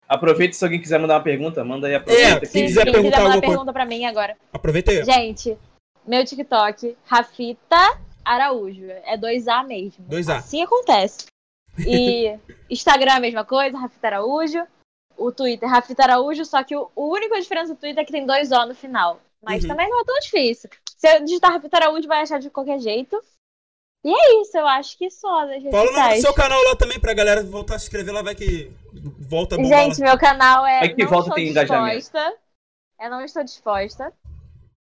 Aproveita 0.07 0.53
se 0.53 0.63
alguém 0.63 0.79
quiser 0.79 0.99
mandar 0.99 1.15
uma 1.15 1.23
pergunta, 1.23 1.63
manda 1.63 1.87
aí. 1.87 1.93
É, 1.93 1.97
Aproveita 1.97 2.39
quem 2.41 2.49
que- 2.61 2.67
quiser 2.67 2.83
Quem 2.83 2.93
perguntar 2.93 3.17
quiser 3.17 3.23
mandar 3.23 3.35
alguma 3.35 3.41
coisa. 3.41 3.47
pergunta 3.51 3.73
pra 3.73 3.85
mim 3.85 4.05
agora. 4.05 4.37
Aproveita 4.53 4.91
aí. 4.91 5.03
Gente, 5.03 5.57
meu 6.05 6.23
TikTok, 6.23 6.95
Rafita 7.05 7.99
Araújo. 8.23 8.85
É 9.05 9.17
2A 9.17 9.63
mesmo. 9.65 10.05
2A. 10.07 10.37
Assim 10.37 10.63
acontece. 10.63 11.25
E 11.79 12.37
Instagram 12.69 13.11
é 13.13 13.15
a 13.17 13.19
mesma 13.19 13.43
coisa, 13.45 13.77
Rafita 13.77 14.07
Araújo. 14.07 14.65
O 15.17 15.31
Twitter, 15.31 15.67
Rafita 15.67 16.03
Araújo, 16.03 16.45
só 16.45 16.63
que 16.63 16.75
o, 16.75 16.89
o 16.95 17.11
único 17.11 17.33
diferença 17.39 17.73
do 17.73 17.79
Twitter 17.79 18.03
é 18.03 18.05
que 18.05 18.11
tem 18.11 18.25
dois 18.25 18.51
O 18.51 18.65
no 18.65 18.75
final. 18.75 19.19
Mas 19.43 19.63
Uhum. 19.63 19.69
também 19.69 19.89
não 19.89 19.99
é 20.01 20.03
tão 20.03 20.19
difícil. 20.19 20.69
Se 20.95 21.07
eu 21.15 21.23
digitar 21.23 21.51
Rafita 21.51 21.77
Araújo, 21.77 22.07
vai 22.07 22.21
achar 22.21 22.39
de 22.39 22.49
qualquer 22.49 22.79
jeito. 22.79 23.19
E 24.03 24.13
é 24.13 24.41
isso, 24.41 24.57
eu 24.57 24.67
acho 24.67 24.97
que 24.97 25.09
só 25.09 25.45
das 25.45 25.55
redes 25.55 25.71
Fala 25.71 25.89
o 25.89 25.93
nome 25.93 26.09
do 26.13 26.15
sociais. 26.15 26.21
seu 26.21 26.33
canal 26.33 26.63
lá 26.63 26.75
também 26.75 26.99
pra 26.99 27.13
galera 27.13 27.43
voltar 27.43 27.75
a 27.75 27.79
se 27.79 27.85
inscrever 27.85 28.13
lá, 28.13 28.21
vai 28.21 28.35
que 28.35 28.71
volta 29.19 29.55
a 29.55 29.57
bombar 29.57 29.79
lá. 29.79 29.83
Gente, 29.85 30.01
meu 30.01 30.17
canal 30.17 30.65
é. 30.65 30.79
Vai 30.79 30.89
que 30.93 31.03
não 31.03 31.09
volta 31.09 31.25
estou 31.25 31.35
tem 31.35 31.49
engajamento. 31.49 31.97
disposta. 31.97 32.37
Eu 32.99 33.09
não 33.09 33.21
estou 33.21 33.43
disposta. 33.43 34.13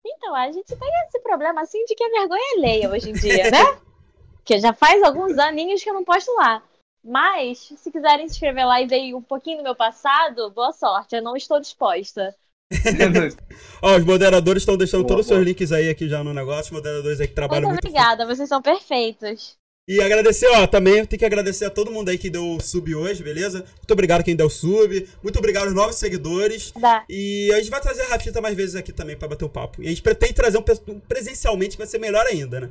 Então, 0.05 0.33
a 0.33 0.51
gente 0.51 0.75
tem 0.75 0.89
esse 1.07 1.19
problema 1.19 1.61
assim 1.61 1.83
de 1.85 1.93
que 1.93 2.03
é 2.03 2.09
vergonha 2.09 2.53
alheia 2.57 2.89
hoje 2.89 3.09
em 3.09 3.13
dia, 3.13 3.51
né? 3.51 3.79
que 4.45 4.57
já 4.59 4.71
faz 4.71 5.03
alguns 5.03 5.37
aninhos 5.37 5.83
que 5.83 5.89
eu 5.89 5.93
não 5.93 6.05
posto 6.05 6.33
lá. 6.35 6.63
Mas, 7.03 7.59
se 7.59 7.91
quiserem 7.91 8.27
se 8.27 8.35
inscrever 8.35 8.65
lá 8.65 8.81
e 8.81 8.87
ver 8.87 9.13
um 9.13 9.21
pouquinho 9.21 9.57
do 9.57 9.63
meu 9.63 9.75
passado, 9.75 10.49
boa 10.51 10.71
sorte. 10.71 11.15
Eu 11.15 11.21
não 11.21 11.35
estou 11.35 11.59
disposta. 11.59 12.35
Ó, 13.81 13.95
os 13.97 14.03
moderadores 14.03 14.63
estão 14.63 14.75
deixando 14.77 15.01
Boa, 15.03 15.09
todos 15.09 15.25
os 15.25 15.27
seus 15.27 15.43
links 15.43 15.71
aí 15.71 15.89
aqui 15.89 16.07
já 16.09 16.23
no 16.23 16.33
negócio, 16.33 16.65
os 16.65 16.71
moderadores 16.71 17.19
aí 17.21 17.27
que 17.27 17.33
trabalham 17.33 17.69
Muito 17.69 17.83
muito. 17.83 17.87
obrigada, 17.87 18.25
vocês 18.25 18.49
são 18.49 18.61
perfeitos. 18.61 19.57
E 19.89 20.01
agradecer, 20.01 20.47
ó, 20.47 20.67
também 20.67 21.05
tem 21.05 21.17
que 21.17 21.23
agradecer 21.23 21.63
a 21.63 21.69
todo 21.69 21.89
mundo 21.89 22.09
aí 22.09 22.17
que 22.17 22.29
deu 22.29 22.57
sub 22.59 22.93
hoje, 22.93 23.23
beleza? 23.23 23.59
Muito 23.77 23.91
obrigado 23.93 24.21
quem 24.21 24.35
deu 24.35 24.49
sub, 24.49 25.07
muito 25.23 25.39
obrigado 25.39 25.67
aos 25.67 25.73
novos 25.73 25.95
seguidores. 25.95 26.73
Dá. 26.75 27.05
E 27.09 27.49
a 27.53 27.57
gente 27.59 27.69
vai 27.69 27.79
trazer 27.79 28.01
a 28.01 28.07
Rafita 28.07 28.41
mais 28.41 28.53
vezes 28.53 28.75
aqui 28.75 28.91
também 28.91 29.15
pra 29.15 29.29
bater 29.29 29.45
um 29.45 29.49
papo. 29.49 29.81
E 29.81 29.85
a 29.85 29.89
gente 29.89 30.01
pretende 30.01 30.33
trazer 30.33 30.57
um 30.57 30.99
presencialmente, 31.07 31.71
que 31.71 31.77
vai 31.77 31.87
ser 31.87 31.99
melhor 31.99 32.25
ainda, 32.25 32.59
né? 32.59 32.69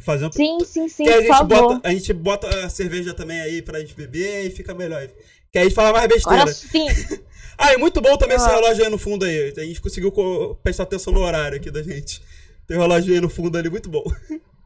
Fazer 0.00 0.26
um 0.26 0.30
Sim, 0.32 0.58
sim, 0.62 0.88
sim, 0.90 1.04
que 1.04 1.10
a 1.10 1.14
por 1.14 1.22
gente, 1.22 1.28
favor. 1.28 1.48
bota, 1.48 1.88
a 1.88 1.92
gente 1.92 2.12
bota 2.12 2.66
a 2.66 2.68
cerveja 2.68 3.14
também 3.14 3.40
aí 3.40 3.62
pra 3.62 3.80
gente 3.80 3.94
beber 3.94 4.44
e 4.44 4.50
fica 4.50 4.74
melhor. 4.74 5.08
Que 5.52 5.58
aí 5.58 5.64
a 5.64 5.68
gente 5.68 5.74
fala 5.74 5.92
mais 5.92 6.08
besteira. 6.08 6.42
Agora 6.42 6.54
sim. 6.54 6.86
Ah, 7.60 7.74
e 7.74 7.76
muito 7.76 8.00
bom 8.00 8.16
também 8.16 8.36
Eu 8.36 8.40
esse 8.44 8.48
relógio 8.48 8.84
aí 8.84 8.90
no 8.90 8.96
fundo 8.98 9.24
aí. 9.24 9.52
A 9.56 9.60
gente 9.64 9.80
conseguiu 9.80 10.12
co- 10.12 10.54
prestar 10.62 10.84
atenção 10.84 11.12
no 11.12 11.20
horário 11.22 11.56
aqui 11.56 11.72
da 11.72 11.82
gente. 11.82 12.22
Tem 12.68 12.76
um 12.76 12.80
relógio 12.80 13.12
aí 13.12 13.20
no 13.20 13.28
fundo 13.28 13.58
ali, 13.58 13.68
muito 13.68 13.88
bom. 13.88 14.04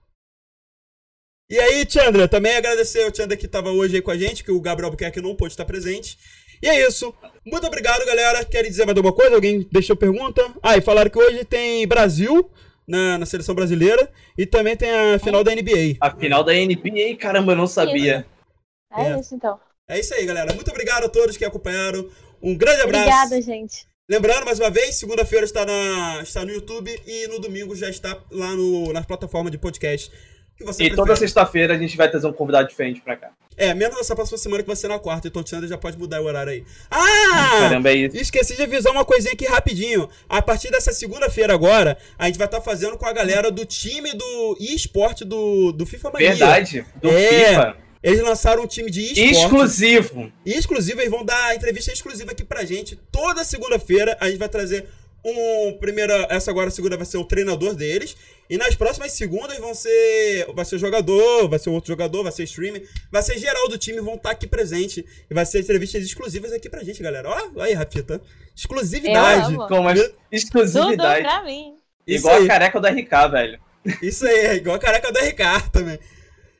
E 1.51 1.59
aí, 1.59 1.85
Chandra, 1.89 2.27
também 2.27 2.57
agradecer 2.57 3.03
ao 3.05 3.15
Chandra 3.15 3.37
que 3.37 3.47
tava 3.47 3.71
hoje 3.71 3.97
aí 3.97 4.03
com 4.03 4.11
a 4.11 4.17
gente, 4.17 4.43
que 4.43 4.51
o 4.51 4.61
Gabriel 4.61 4.87
Albuquerque 4.87 5.21
não 5.21 5.37
pôde 5.37 5.53
estar 5.53 5.67
presente. 5.67 6.19
E 6.63 6.67
é 6.69 6.87
isso. 6.87 7.15
Muito 7.45 7.67
obrigado, 7.67 8.07
galera. 8.07 8.43
Querem 8.45 8.71
dizer 8.71 8.87
mais 8.87 8.97
alguma 8.97 9.15
coisa? 9.15 9.35
Alguém 9.35 9.69
deixou 9.71 9.95
pergunta? 9.95 10.43
Ah, 10.63 10.77
e 10.79 10.81
falaram 10.81 11.11
que 11.11 11.19
hoje 11.19 11.45
tem 11.45 11.87
Brasil 11.87 12.51
na, 12.89 13.19
na 13.19 13.27
seleção 13.27 13.55
brasileira 13.55 14.11
e 14.39 14.47
também 14.47 14.77
tem 14.77 14.91
a 14.91 15.19
final 15.19 15.45
da 15.45 15.55
NBA. 15.55 15.97
A 16.01 16.11
final 16.17 16.43
da 16.43 16.53
NBA, 16.55 17.17
caramba, 17.19 17.53
eu 17.53 17.57
não 17.57 17.67
sabia. 17.67 18.25
É, 18.91 19.03
É. 19.11 19.21
isso 19.21 19.35
então. 19.35 19.61
É 19.89 19.99
isso 19.99 20.15
aí, 20.15 20.25
galera. 20.25 20.53
Muito 20.55 20.71
obrigado 20.71 21.05
a 21.05 21.09
todos 21.09 21.37
que 21.37 21.45
acompanharam. 21.45 22.09
Um 22.43 22.55
grande 22.57 22.83
abraço. 22.83 23.05
Obrigada, 23.05 23.43
gente. 23.43 23.87
Lembrando, 24.09 24.45
mais 24.45 24.59
uma 24.59 24.71
vez, 24.71 24.97
segunda-feira 24.97 25.45
está, 25.45 25.65
na, 25.65 26.21
está 26.23 26.45
no 26.45 26.53
YouTube 26.53 26.91
e 27.07 27.27
no 27.29 27.39
domingo 27.39 27.75
já 27.75 27.89
está 27.89 28.19
lá 28.31 28.51
no, 28.55 28.93
nas 28.93 29.07
plataformas 29.07 29.51
de 29.53 29.59
podcast. 29.59 30.11
Que 30.57 30.65
você 30.65 30.85
E 30.85 30.91
toda 30.91 31.05
prefere. 31.07 31.21
sexta-feira 31.21 31.75
a 31.75 31.79
gente 31.79 31.97
vai 31.97 32.11
trazer 32.11 32.27
um 32.27 32.33
convidado 32.33 32.69
diferente 32.69 33.01
pra 33.01 33.17
cá. 33.17 33.31
É, 33.57 33.75
menos 33.75 33.99
essa 33.99 34.15
próxima 34.15 34.39
semana 34.39 34.63
que 34.63 34.67
vai 34.67 34.77
ser 34.77 34.89
na 34.89 34.99
quarta, 34.99 35.29
então 35.29 35.43
o 35.43 35.47
Chandler 35.47 35.69
já 35.69 35.79
pode 35.79 35.99
mudar 35.99 36.21
o 36.21 36.25
horário 36.25 36.53
aí. 36.53 36.65
Ah! 36.91 37.49
Caramba, 37.61 37.91
é 37.91 37.95
isso. 37.95 38.17
Esqueci 38.17 38.57
de 38.57 38.63
avisar 38.63 38.93
uma 38.93 39.05
coisinha 39.05 39.33
aqui 39.33 39.47
rapidinho. 39.47 40.09
A 40.29 40.41
partir 40.43 40.71
dessa 40.71 40.93
segunda-feira 40.93 41.55
agora, 41.55 41.97
a 42.19 42.27
gente 42.27 42.39
vai 42.39 42.47
estar 42.47 42.61
fazendo 42.61 42.97
com 42.99 43.07
a 43.07 43.13
galera 43.13 43.51
do 43.51 43.65
time 43.65 44.13
do 44.15 44.57
eSport 44.61 45.23
do, 45.23 45.73
do 45.73 45.87
FIFA 45.87 46.11
Mania. 46.13 46.29
Verdade. 46.31 46.85
Do 47.01 47.11
É. 47.11 47.49
FIFA. 47.49 47.77
Eles 48.03 48.21
lançaram 48.21 48.65
um 48.65 48.67
time 48.67 48.91
de 48.91 49.01
eSport. 49.03 49.45
Exclusivo. 49.45 50.33
E 50.45 50.53
exclusivo, 50.55 51.01
eles 51.01 51.11
vão 51.11 51.25
dar 51.25 51.55
entrevista 51.55 51.93
exclusiva 51.93 52.33
aqui 52.33 52.43
pra 52.45 52.65
gente. 52.65 52.99
Toda 53.11 53.45
segunda-feira 53.45 54.17
a 54.21 54.29
gente 54.29 54.39
vai 54.39 54.49
trazer 54.49 54.87
um. 55.25 55.79
Primeira. 55.79 56.27
Essa 56.29 56.51
agora, 56.51 56.71
segunda, 56.71 56.97
vai 56.97 57.07
ser 57.07 57.19
o 57.19 57.25
treinador 57.25 57.75
deles. 57.75 58.17
E 58.51 58.59
nas 58.59 58.75
próximas 58.75 59.13
segundas 59.13 59.57
vão 59.59 59.73
ser. 59.73 60.47
Vai 60.53 60.65
ser 60.65 60.79
jogador, 60.79 61.49
vai 61.49 61.59
ser 61.61 61.71
outro 61.71 61.89
jogador, 61.93 62.25
vai 62.25 62.33
ser 62.33 62.43
streamer, 62.43 62.87
vai 63.11 63.23
ser 63.23 63.39
geral 63.39 63.69
do 63.69 63.79
time, 63.79 64.01
vão 64.01 64.15
estar 64.15 64.31
aqui 64.33 64.49
presente. 64.49 65.07
E 65.31 65.33
vai 65.33 65.47
ser 65.47 65.61
entrevistas 65.61 66.03
exclusivas 66.05 66.53
aqui 66.53 66.69
pra 66.69 66.83
gente, 66.83 67.01
galera. 67.03 67.29
Ó, 67.29 67.61
aí, 67.61 67.73
Rafita. 67.73 68.21
Exclusividade. 68.55 69.55
Eu 69.55 69.61
amo. 69.61 69.69
Com 69.69 69.81
uma 69.81 69.95
Tudo 69.95 70.13
exclusividade. 70.31 71.23
pra 71.23 71.45
mim. 71.45 71.77
Isso 72.05 72.27
Igual 72.27 72.37
aí. 72.39 72.45
a 72.45 72.49
careca 72.49 72.81
do 72.81 72.89
RK, 72.89 73.29
velho. 73.31 73.61
Isso 74.03 74.27
aí, 74.27 74.47
é 74.47 74.55
igual 74.57 74.77
a 74.77 74.79
careca 74.79 75.13
do 75.13 75.19
RK 75.19 75.71
também. 75.73 75.99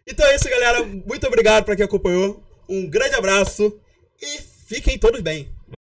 Então 0.07 0.27
é 0.27 0.35
isso, 0.37 0.49
galera. 0.49 0.85
Muito 0.85 1.27
obrigado 1.27 1.65
pra 1.65 1.77
quem 1.77 1.85
acompanhou. 1.85 2.43
Um 2.69 2.89
grande 2.89 3.15
abraço 3.15 3.79
e 4.21 4.41
fiquem 4.67 4.99
todos 4.99 5.21
bem. 5.21 5.49